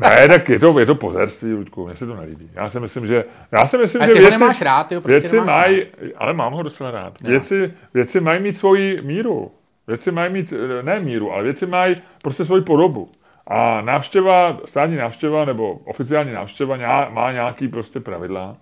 Ne, 0.00 0.28
tak 0.28 0.48
je 0.48 0.58
to, 0.58 0.78
je 0.78 0.86
to 0.86 0.94
pozerství, 0.94 1.52
Luďku, 1.52 1.86
mně 1.86 1.96
se 1.96 2.06
to 2.06 2.16
nelíbí. 2.16 2.50
Já 2.54 2.68
si 2.68 2.80
myslím, 2.80 3.06
že, 3.06 3.24
já 3.52 3.66
si 3.66 3.78
myslím, 3.78 4.02
A 4.02 4.06
že 4.06 4.12
ty 4.12 4.18
ho 4.18 4.22
věci, 4.22 4.40
nemáš 4.40 4.62
rád, 4.62 4.92
ho 4.92 5.00
prostě 5.00 5.20
věci 5.20 5.40
mají, 5.40 5.86
ale 6.16 6.32
mám 6.32 6.52
ho 6.52 6.62
docela 6.62 6.90
rád. 6.90 7.20
Věci, 7.20 7.74
věci 7.94 8.20
mají 8.20 8.42
mít 8.42 8.54
svoji 8.54 9.02
míru. 9.02 9.52
Věci 9.86 10.10
mají 10.10 10.32
mít, 10.32 10.54
ne 10.82 11.00
míru, 11.00 11.32
ale 11.32 11.42
věci 11.42 11.66
mají 11.66 12.02
prostě 12.22 12.44
svoji 12.44 12.62
podobu. 12.62 13.10
A 13.46 13.80
návštěva, 13.80 14.60
státní 14.64 14.96
návštěva 14.96 15.44
nebo 15.44 15.72
oficiální 15.72 16.32
návštěva 16.32 16.76
má 17.10 17.32
nějaký 17.32 17.68
prostě 17.68 18.00
pravidla. 18.00 18.56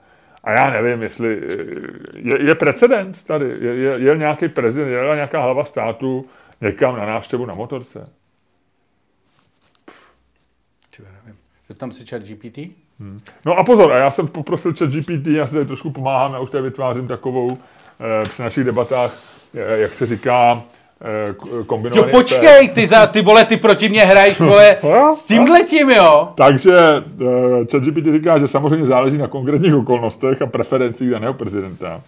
A 0.45 0.53
já 0.53 0.71
nevím, 0.71 1.03
jestli 1.03 1.43
je, 2.15 2.43
je 2.43 2.55
precedens 2.55 3.25
tady. 3.25 3.57
Je, 3.61 3.75
je, 3.75 3.99
je 3.99 4.17
nějaký 4.17 4.49
prezident, 4.49 4.89
je 4.89 5.15
nějaká 5.15 5.41
hlava 5.41 5.65
státu 5.65 6.27
někam 6.61 6.97
na 6.97 7.07
návštěvu 7.07 7.47
na 7.47 7.55
motorce. 7.55 8.09
Čo, 10.91 11.03
já 11.03 11.09
nevím. 11.25 11.39
Zeptám 11.69 11.93
se 11.93 12.05
chat 12.05 12.23
GPT. 12.23 12.59
No 13.45 13.53
a 13.59 13.65
pozor, 13.65 13.93
a 13.93 13.97
já 13.99 14.11
jsem 14.11 14.27
poprosil 14.29 14.75
chat 14.79 14.91
GPT, 14.91 15.27
já 15.27 15.47
si 15.47 15.55
tady 15.55 15.67
trošku 15.67 15.91
pomáhám, 15.91 16.33
já 16.33 16.39
už 16.41 16.51
tady 16.51 16.63
vytvářím 16.65 17.09
takovou 17.09 17.59
eh, 18.01 18.23
při 18.29 18.43
našich 18.43 18.65
debatách, 18.65 19.13
eh, 19.57 19.79
jak 19.79 19.95
se 19.95 20.07
říká, 20.07 20.63
eh, 21.01 21.35
k- 21.35 21.47
Jo, 21.47 21.65
kombinovaný 21.65 22.13
počkej, 22.13 22.69
ty, 22.69 22.87
za, 22.87 23.07
ty 23.07 23.23
vole, 23.23 23.45
ty 23.45 23.57
proti 23.57 23.89
mě 23.89 24.05
hraješ, 24.05 24.41
vole, 24.51 24.77
s 25.15 25.25
tímhletím, 25.25 25.91
jo? 25.91 26.29
Takže 26.35 26.79
uh, 27.21 27.29
ChatGPT 27.71 28.13
říká, 28.13 28.39
že 28.39 28.49
samozřejmě 28.49 28.87
záleží 28.87 29.19
na 29.19 29.29
konkrétních 29.29 29.75
okolnostech 29.75 30.43
a 30.43 30.47
preferencích 30.47 31.11
daného 31.11 31.35
prezidenta. 31.35 32.01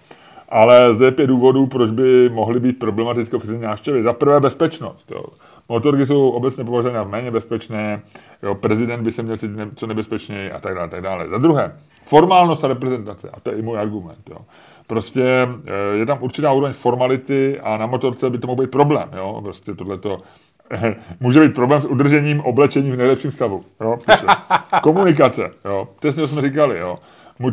Ale 0.49 0.95
zde 0.95 1.05
je 1.07 1.11
pět 1.13 1.27
důvodů, 1.27 1.67
proč 1.67 1.91
by 1.91 2.29
mohly 2.29 2.61
být 2.61 2.79
problematické 2.79 3.37
oficiální 3.37 3.65
návštěvy. 3.65 4.03
Za 4.03 4.13
prvé 4.13 4.41
bezpečnost. 4.41 5.11
Jo. 5.11 5.25
Motorky 5.69 6.07
jsou 6.07 6.31
obecně 6.31 6.65
považovány 6.65 6.99
za 6.99 7.11
méně 7.11 7.31
bezpečné, 7.31 8.03
jo, 8.43 8.55
prezident 8.55 9.03
by 9.03 9.13
se 9.13 9.23
měl 9.23 9.37
cítit 9.37 9.59
co 9.75 9.87
nebezpečněji 9.87 10.53
a 10.53 10.61
tak 10.61 10.75
dále, 10.75 10.89
tak 10.89 11.01
dále. 11.01 11.29
Za 11.29 11.39
druhé, 11.39 11.77
formálnost 12.05 12.65
a 12.65 12.69
reprezentace, 12.69 13.31
a 13.35 13.41
to 13.41 13.51
je 13.51 13.57
i 13.57 13.63
můj 13.63 13.79
argument. 13.79 14.31
Jo. 14.31 14.39
prostě 14.87 15.49
eh, 15.67 15.97
je 15.97 16.07
tam 16.07 16.19
určitá 16.21 16.53
úroveň 16.53 16.73
formality 16.73 17.61
a 17.61 17.77
na 17.77 17.87
motorce 17.87 18.31
by 18.31 18.39
to 18.39 18.47
mohl 18.47 18.63
být 18.63 18.71
problém, 18.71 19.09
jo, 19.17 19.41
prostě 19.43 19.75
tohleto 19.75 20.23
může 21.21 21.41
být 21.41 21.55
problém 21.55 21.81
s 21.81 21.85
udržením 21.85 22.41
oblečení 22.41 22.91
v 22.91 22.97
nejlepším 22.97 23.33
stavu. 23.33 23.65
Jo? 23.81 23.99
Komunikace, 24.83 25.51
jo? 25.65 25.89
přesně 25.99 26.23
to 26.23 26.29
jsme 26.29 26.43
říkali. 26.43 26.79
Jo? 26.79 26.99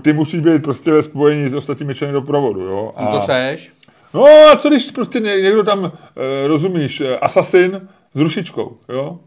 Ty 0.01 0.13
musíš 0.13 0.39
být 0.39 0.63
prostě 0.63 0.91
ve 0.91 1.01
spojení 1.01 1.49
s 1.49 1.55
ostatními 1.55 1.95
členy 1.95 2.13
doprovodu. 2.13 2.61
Jo? 2.61 2.91
A... 2.95 3.05
To 3.05 3.21
seš? 3.21 3.73
No 4.13 4.25
a 4.25 4.55
co 4.55 4.69
když 4.69 4.91
prostě 4.91 5.19
někdo 5.19 5.63
tam, 5.63 5.85
e, 5.85 6.47
rozumíš, 6.47 7.01
eh, 7.01 7.17
asasin 7.17 7.87
s 8.13 8.19
rušičkou, 8.19 8.77
jo? 8.89 9.19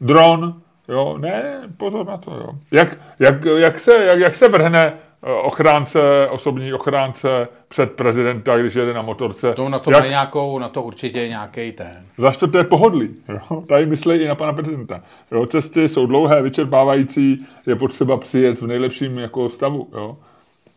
Dron, 0.00 0.62
jo? 0.88 1.18
Ne, 1.18 1.60
pozor 1.76 2.06
na 2.06 2.16
to, 2.16 2.30
jo. 2.30 2.48
Jak, 2.70 2.98
jak, 3.18 3.44
jak, 3.44 3.80
se, 3.80 4.04
jak, 4.04 4.18
jak 4.18 4.34
se 4.34 4.48
vrhne 4.48 4.92
Eh, 5.26 5.32
ochránce, 5.32 6.28
osobní 6.30 6.72
ochránce 6.72 7.48
před 7.68 7.92
prezidenta, 7.92 8.58
když 8.58 8.74
jede 8.74 8.94
na 8.94 9.02
motorce. 9.02 9.54
To 9.54 9.68
na 9.68 9.78
to 9.78 9.90
Jak... 9.90 10.08
nějakou, 10.08 10.58
na 10.58 10.68
to 10.68 10.82
určitě 10.82 11.28
nějaký 11.28 11.72
ten. 11.72 12.06
To 12.52 12.58
je 12.58 12.64
pohodlí. 12.64 13.14
Jo? 13.28 13.60
Tady 13.68 13.86
myslí 13.86 14.16
i 14.16 14.28
na 14.28 14.34
pana 14.34 14.52
prezidenta. 14.52 15.02
Jo? 15.32 15.46
Cesty 15.46 15.88
jsou 15.88 16.06
dlouhé, 16.06 16.42
vyčerpávající, 16.42 17.46
je 17.66 17.76
potřeba 17.76 18.16
přijet 18.16 18.60
v 18.60 18.66
nejlepším 18.66 19.18
jako 19.18 19.48
stavu. 19.48 19.88
Jo? 19.92 20.16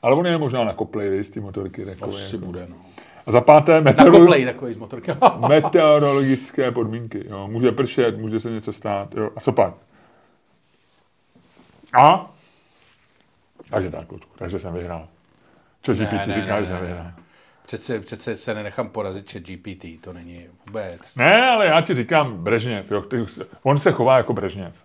Ale 0.01 0.15
on 0.15 0.25
je 0.25 0.37
možná 0.37 0.63
nakoplej 0.63 1.23
z 1.23 1.29
té 1.29 1.39
motorky. 1.39 1.85
Jako 1.87 2.09
Asi 2.09 2.35
jako. 2.35 2.45
bude, 2.45 2.67
no. 2.69 2.75
A 3.25 3.31
za 3.31 3.41
páté 3.41 3.81
meteorolo- 3.81 4.45
takový 4.45 4.73
z 4.73 4.77
motorky. 4.77 5.11
meteorologické 5.47 6.71
podmínky. 6.71 7.25
Jo? 7.29 7.47
Může 7.47 7.71
pršet, 7.71 8.17
může 8.17 8.39
se 8.39 8.51
něco 8.51 8.73
stát. 8.73 9.15
Jo? 9.15 9.29
A 9.35 9.39
co 9.39 9.51
pak? 9.51 9.73
A 12.01 12.31
takže 13.69 13.91
tak, 13.91 14.11
Lučku, 14.11 14.31
takže 14.37 14.59
jsem 14.59 14.73
vyhrál. 14.73 15.07
Co 15.81 15.93
GPT 15.93 16.11
ne, 16.11 16.27
ne, 16.27 16.41
říká, 16.41 16.55
ne, 16.55 16.61
že 16.61 16.67
jsem 16.67 16.85
vyhrál. 16.85 17.11
Přece, 17.65 17.99
přece 17.99 18.37
se 18.37 18.53
nenechám 18.53 18.89
porazit 18.89 19.31
chat 19.31 19.41
GPT, 19.43 19.85
to 20.01 20.13
není 20.13 20.45
vůbec. 20.65 21.15
Ne, 21.15 21.49
ale 21.49 21.65
já 21.65 21.81
ti 21.81 21.95
říkám 21.95 22.37
Brežněv, 22.43 22.91
jo, 22.91 23.03
on 23.63 23.79
se 23.79 23.91
chová 23.91 24.17
jako 24.17 24.33
Brežněv. 24.33 24.84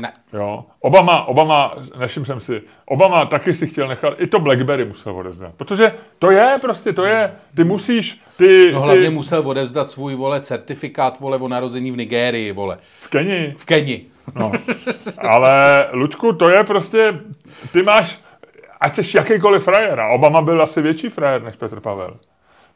Ne. 0.00 0.12
Jo. 0.32 0.64
Obama, 0.80 1.24
Obama, 1.24 1.74
nevšiml 1.98 2.26
jsem 2.26 2.40
si, 2.40 2.62
Obama 2.84 3.26
taky 3.26 3.54
si 3.54 3.66
chtěl 3.66 3.88
nechat, 3.88 4.14
i 4.18 4.26
to 4.26 4.38
Blackberry 4.38 4.84
musel 4.84 5.16
odezdat. 5.16 5.54
Protože 5.56 5.92
to 6.18 6.30
je 6.30 6.58
prostě, 6.60 6.92
to 6.92 7.04
je, 7.04 7.32
ty 7.56 7.64
musíš, 7.64 8.20
ty... 8.36 8.72
No 8.72 8.80
hlavně 8.80 9.08
ty... 9.08 9.14
musel 9.14 9.48
odezdat 9.48 9.90
svůj, 9.90 10.14
vole, 10.14 10.40
certifikát, 10.40 11.20
vole, 11.20 11.38
o 11.38 11.48
narození 11.48 11.90
v 11.90 11.96
Nigérii, 11.96 12.52
vole. 12.52 12.78
V 13.00 13.08
Keni. 13.08 13.54
V 13.58 13.66
Keni. 13.66 14.06
No. 14.34 14.52
Ale, 15.18 15.86
Lučku, 15.92 16.32
to 16.32 16.50
je 16.50 16.64
prostě, 16.64 17.20
ty 17.72 17.82
máš, 17.82 18.20
ať 18.80 18.94
jsi 18.98 19.16
jakýkoliv 19.16 19.64
frajer, 19.64 20.00
a 20.00 20.08
Obama 20.08 20.40
byl 20.42 20.62
asi 20.62 20.82
větší 20.82 21.08
frajer 21.08 21.42
než 21.42 21.56
Petr 21.56 21.80
Pavel, 21.80 22.16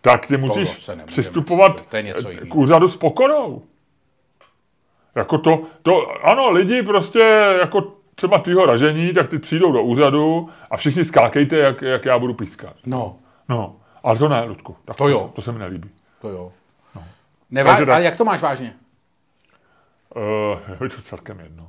tak 0.01 0.27
ty 0.27 0.37
musíš 0.37 0.91
přistupovat 1.05 1.87
to 1.89 1.97
je 1.97 2.15
k 2.49 2.55
úřadu 2.55 2.89
s 2.89 2.97
pokorou. 2.97 3.63
Jako 5.15 5.39
to, 5.39 5.63
to, 5.83 6.27
ano, 6.27 6.51
lidi 6.51 6.83
prostě 6.83 7.19
jako 7.61 7.93
třeba 8.15 8.39
tvýho 8.39 8.67
ražení, 8.67 9.13
tak 9.13 9.29
ty 9.29 9.39
přijdou 9.39 9.73
do 9.73 9.83
úřadu 9.83 10.51
a 10.71 10.77
všichni 10.77 11.05
skákejte, 11.05 11.59
jak, 11.59 11.83
jak 11.83 12.05
já 12.05 12.19
budu 12.19 12.35
pískat. 12.35 12.77
No. 12.87 13.17
No, 13.49 13.77
ale 14.03 14.19
to 14.19 14.29
ne, 14.29 14.45
Ludku. 14.45 14.77
Tak 14.85 14.97
to, 14.97 15.05
to 15.05 15.09
jo. 15.09 15.33
To 15.35 15.43
se 15.43 15.53
mi 15.53 15.59
nelíbí. 15.59 15.91
To 16.21 16.29
jo. 16.29 16.53
No. 16.95 17.03
Nevá- 17.51 17.77
tak... 17.77 17.89
Ale 17.89 18.03
jak 18.03 18.17
to 18.17 18.25
máš 18.25 18.43
vážně? 18.43 18.75
Uh, 20.17 20.83
je 20.83 20.89
to 20.89 21.03
celkem 21.03 21.41
jedno. 21.41 21.69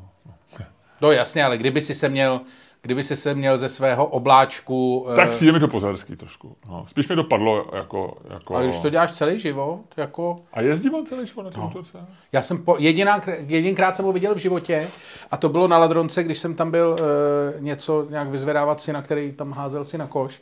No 1.02 1.12
jasně, 1.12 1.44
ale 1.44 1.58
kdyby 1.58 1.82
si 1.82 1.96
se 1.96 2.10
měl 2.10 2.42
kdyby 2.86 3.04
si 3.04 3.16
se 3.16 3.34
měl 3.34 3.58
ze 3.58 3.70
svého 3.70 4.06
obláčku... 4.06 5.06
Tak 5.16 5.30
přijde 5.30 5.52
mi 5.52 5.60
to 5.60 5.68
pozorský 5.68 6.16
trošku. 6.16 6.56
No. 6.70 6.86
Spíš 6.90 7.08
mi 7.08 7.16
dopadlo 7.16 7.66
jako, 7.74 8.18
jako... 8.30 8.56
A 8.56 8.62
když 8.62 8.80
to 8.80 8.90
děláš 8.90 9.12
celý 9.12 9.40
život, 9.40 9.80
jako... 9.98 10.36
A 10.54 10.62
jezdí 10.62 10.90
on 10.90 11.06
celý 11.06 11.28
život 11.28 11.44
na 11.44 11.52
tom 11.52 11.72
no. 11.76 12.08
Já 12.32 12.42
jsem 12.42 12.58
po, 12.58 12.76
jediná, 12.80 13.22
jedinkrát 13.38 13.96
jsem 13.96 14.06
ho 14.06 14.12
viděl 14.12 14.36
v 14.36 14.38
životě 14.38 14.88
a 15.32 15.38
to 15.38 15.50
bylo 15.50 15.68
na 15.68 15.78
Ladronce, 15.78 16.24
když 16.24 16.38
jsem 16.38 16.56
tam 16.56 16.72
byl 16.72 16.96
uh, 17.00 17.62
něco 17.62 18.08
nějak 18.10 18.28
vyzvedávat 18.28 18.82
si, 18.82 18.94
na 18.94 19.02
který 19.02 19.32
tam 19.32 19.52
házel 19.52 19.84
si 19.84 19.98
na 19.98 20.08
koš. 20.08 20.42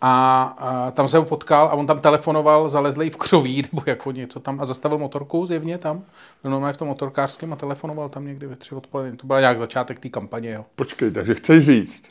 A, 0.00 0.42
a 0.58 0.90
tam 0.90 1.08
jsem 1.08 1.20
ho 1.20 1.26
potkal 1.26 1.66
a 1.66 1.72
on 1.72 1.86
tam 1.86 2.00
telefonoval 2.00 2.68
zalezlej 2.68 3.10
v 3.10 3.16
křoví 3.16 3.62
nebo 3.72 3.82
jako 3.86 4.12
něco 4.12 4.40
tam 4.40 4.60
a 4.60 4.64
zastavil 4.64 4.98
motorku 4.98 5.46
zjevně 5.46 5.78
tam. 5.78 6.02
Byl 6.42 6.50
normálně 6.50 6.72
v 6.72 6.76
tom 6.76 6.88
motorkářském 6.88 7.52
a 7.52 7.56
telefonoval 7.56 8.08
tam 8.08 8.26
někdy 8.26 8.46
ve 8.46 8.56
tři 8.56 8.74
odpoledne. 8.74 9.16
To 9.16 9.26
byl 9.26 9.40
nějak 9.40 9.58
začátek 9.58 9.98
té 9.98 10.08
kampaně. 10.08 10.50
Jo. 10.50 10.64
Počkej, 10.76 11.10
takže 11.10 11.34
chceš 11.34 11.66
říct, 11.66 12.02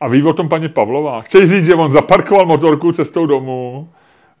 a 0.00 0.08
ví 0.08 0.22
o 0.22 0.32
tom 0.32 0.48
paní 0.48 0.68
Pavlová, 0.68 1.20
chceš 1.20 1.50
říct, 1.50 1.64
že 1.64 1.74
on 1.74 1.92
zaparkoval 1.92 2.46
motorku 2.46 2.92
cestou 2.92 3.26
domů 3.26 3.88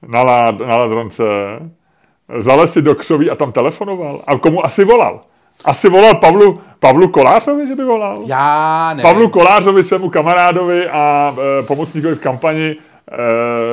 na, 0.08 0.22
lád, 0.22 0.58
na 0.58 0.76
Ladronce, 0.76 1.24
zalez 2.38 2.72
si 2.72 2.82
do 2.82 2.94
křoví 2.94 3.30
a 3.30 3.34
tam 3.34 3.52
telefonoval. 3.52 4.22
A 4.26 4.38
komu 4.38 4.66
asi 4.66 4.84
volal? 4.84 5.20
Asi 5.64 5.88
volal 5.88 6.14
Pavlu, 6.14 6.60
Pavlu 6.78 7.08
Kolářovi, 7.08 7.66
že 7.66 7.74
by 7.74 7.84
volal? 7.84 8.16
Já 8.26 8.94
ne. 8.94 9.02
Pavlu 9.02 9.28
Kolářovi, 9.28 9.84
svému 9.84 10.10
kamarádovi 10.10 10.88
a 10.88 11.34
e, 11.60 11.62
pomocníkovi 11.62 12.14
v 12.14 12.20
kampani, 12.20 12.76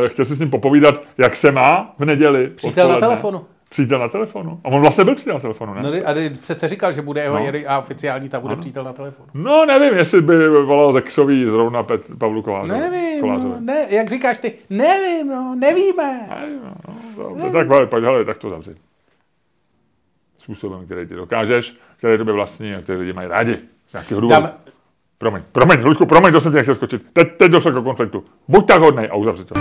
e, 0.05 0.09
chtěl 0.09 0.25
si 0.25 0.35
s 0.35 0.39
ním 0.39 0.49
popovídat, 0.49 0.95
jak 1.17 1.35
se 1.35 1.51
má 1.51 1.93
v 1.99 2.05
neděli. 2.05 2.47
Přítel 2.47 2.89
na 2.89 2.97
telefonu. 2.97 3.45
Přítel 3.69 3.99
na 3.99 4.07
telefonu. 4.07 4.59
A 4.63 4.67
on 4.67 4.81
vlastně 4.81 5.03
byl 5.03 5.15
přítel 5.15 5.33
na 5.33 5.39
telefonu, 5.39 5.73
ne? 5.73 5.81
No, 5.81 5.89
a 6.09 6.13
přece 6.41 6.67
říkal, 6.67 6.91
že 6.91 7.01
bude 7.01 7.21
jeho 7.21 7.39
no. 7.39 7.59
a 7.67 7.79
oficiální, 7.79 8.29
ta 8.29 8.39
bude 8.39 8.53
ano. 8.53 8.61
přítel 8.61 8.83
na 8.83 8.93
telefonu. 8.93 9.27
No, 9.33 9.65
nevím, 9.65 9.97
jestli 9.97 10.21
by 10.21 10.49
volal 10.49 10.93
ze 10.93 11.01
Křoví 11.01 11.45
zrovna 11.49 11.83
Pet, 11.83 12.01
Pavlu 12.19 12.41
Kolářovi. 12.41 12.79
Nevím, 12.79 13.21
Kolářovi. 13.21 13.53
no, 13.53 13.59
ne, 13.59 13.85
jak 13.89 14.09
říkáš 14.09 14.37
ty, 14.37 14.53
nevím, 14.69 15.27
no, 15.27 15.55
nevíme. 15.55 16.29
Nevím, 16.41 16.59
no, 17.17 17.35
no, 17.35 17.51
tak, 17.51 17.89
tak, 17.89 18.03
hele, 18.03 18.25
tak 18.25 18.37
to 18.37 18.49
zavři 18.49 18.75
způsobem, 20.43 20.85
který 20.85 21.07
ty 21.07 21.15
dokážeš, 21.15 21.75
který 21.97 22.17
tobě 22.17 22.33
vlastní 22.33 22.75
a 22.75 22.81
který 22.81 22.99
lidi 22.99 23.13
mají 23.13 23.27
rádi. 23.27 23.59
Z 23.89 23.93
nějakého 23.93 24.21
důvodu. 24.21 24.41
Dám... 24.41 24.51
Promiň, 25.17 25.43
promiň, 25.51 25.83
Luďku, 25.83 26.05
promiň, 26.05 26.33
to 26.33 26.41
jsem 26.41 26.51
tě 26.51 26.55
nechtěl 26.55 26.75
skočit. 26.75 27.05
Teď, 27.13 27.27
teď 27.37 27.51
došlo 27.51 27.71
k 27.71 27.83
konfliktu. 27.83 28.25
Buď 28.47 28.67
tak 28.67 28.81
hodnej 28.81 29.09
a 29.11 29.15
uzavři 29.15 29.45
to. 29.45 29.55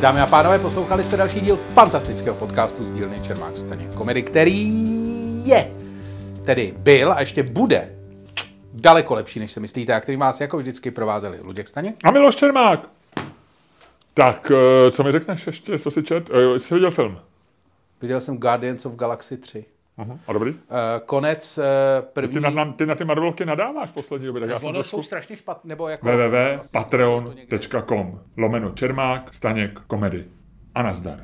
Dámy 0.00 0.20
a 0.20 0.26
pánové, 0.26 0.58
poslouchali 0.58 1.04
jste 1.04 1.16
další 1.16 1.40
díl 1.40 1.58
fantastického 1.72 2.36
podcastu 2.36 2.84
z 2.84 2.90
dílny 2.90 3.20
Čermák 3.20 3.56
Staně 3.56 3.88
komedy, 3.94 4.22
který 4.22 4.72
je, 5.46 5.70
tedy 6.44 6.74
byl 6.78 7.12
a 7.12 7.20
ještě 7.20 7.42
bude 7.42 7.92
daleko 8.74 9.14
lepší, 9.14 9.40
než 9.40 9.50
se 9.50 9.60
myslíte, 9.60 9.94
a 9.94 10.00
který 10.00 10.16
vás 10.16 10.40
jako 10.40 10.56
vždycky 10.56 10.90
provázeli 10.90 11.38
Luděk 11.42 11.68
Staně. 11.68 11.94
A 12.04 12.10
Miloš 12.10 12.36
Čermák. 12.36 12.95
Tak, 14.16 14.52
eh, 14.54 14.90
co 14.90 15.04
mi 15.04 15.12
řekneš 15.12 15.46
ještě, 15.46 15.78
co 15.78 15.90
jsi 15.90 16.02
čet? 16.02 16.30
Eh, 16.30 16.58
jsi 16.58 16.74
viděl 16.74 16.90
film? 16.90 17.18
Viděl 18.02 18.20
jsem 18.20 18.36
Guardians 18.36 18.86
of 18.86 18.94
Galaxy 18.94 19.36
3. 19.36 19.64
Uh-huh. 19.98 20.18
A 20.26 20.32
dobrý? 20.32 20.50
Uh, 20.50 20.58
konec 21.06 21.58
uh, 21.58 21.64
první... 22.12 22.34
Ty 22.34 22.40
na, 22.40 22.72
ty 22.72 22.86
na 22.86 22.94
ty 22.94 23.04
Marvelovky 23.04 23.46
nadáváš 23.46 23.90
v 23.90 23.94
poslední 23.94 24.26
době. 24.26 24.40
Tak 24.40 24.50
já 24.50 24.56
ono 24.56 24.72
trošku... 24.72 24.96
jsou 24.96 25.02
strašně 25.02 25.36
špatné, 25.36 25.68
nebo 25.68 25.88
jako... 25.88 26.06
www.patreon.com 26.06 28.20
lomeno 28.36 28.70
Čermák, 28.70 29.34
Staněk, 29.34 29.80
komedy. 29.80 30.24
A 30.74 30.82
nazdar. 30.82 31.18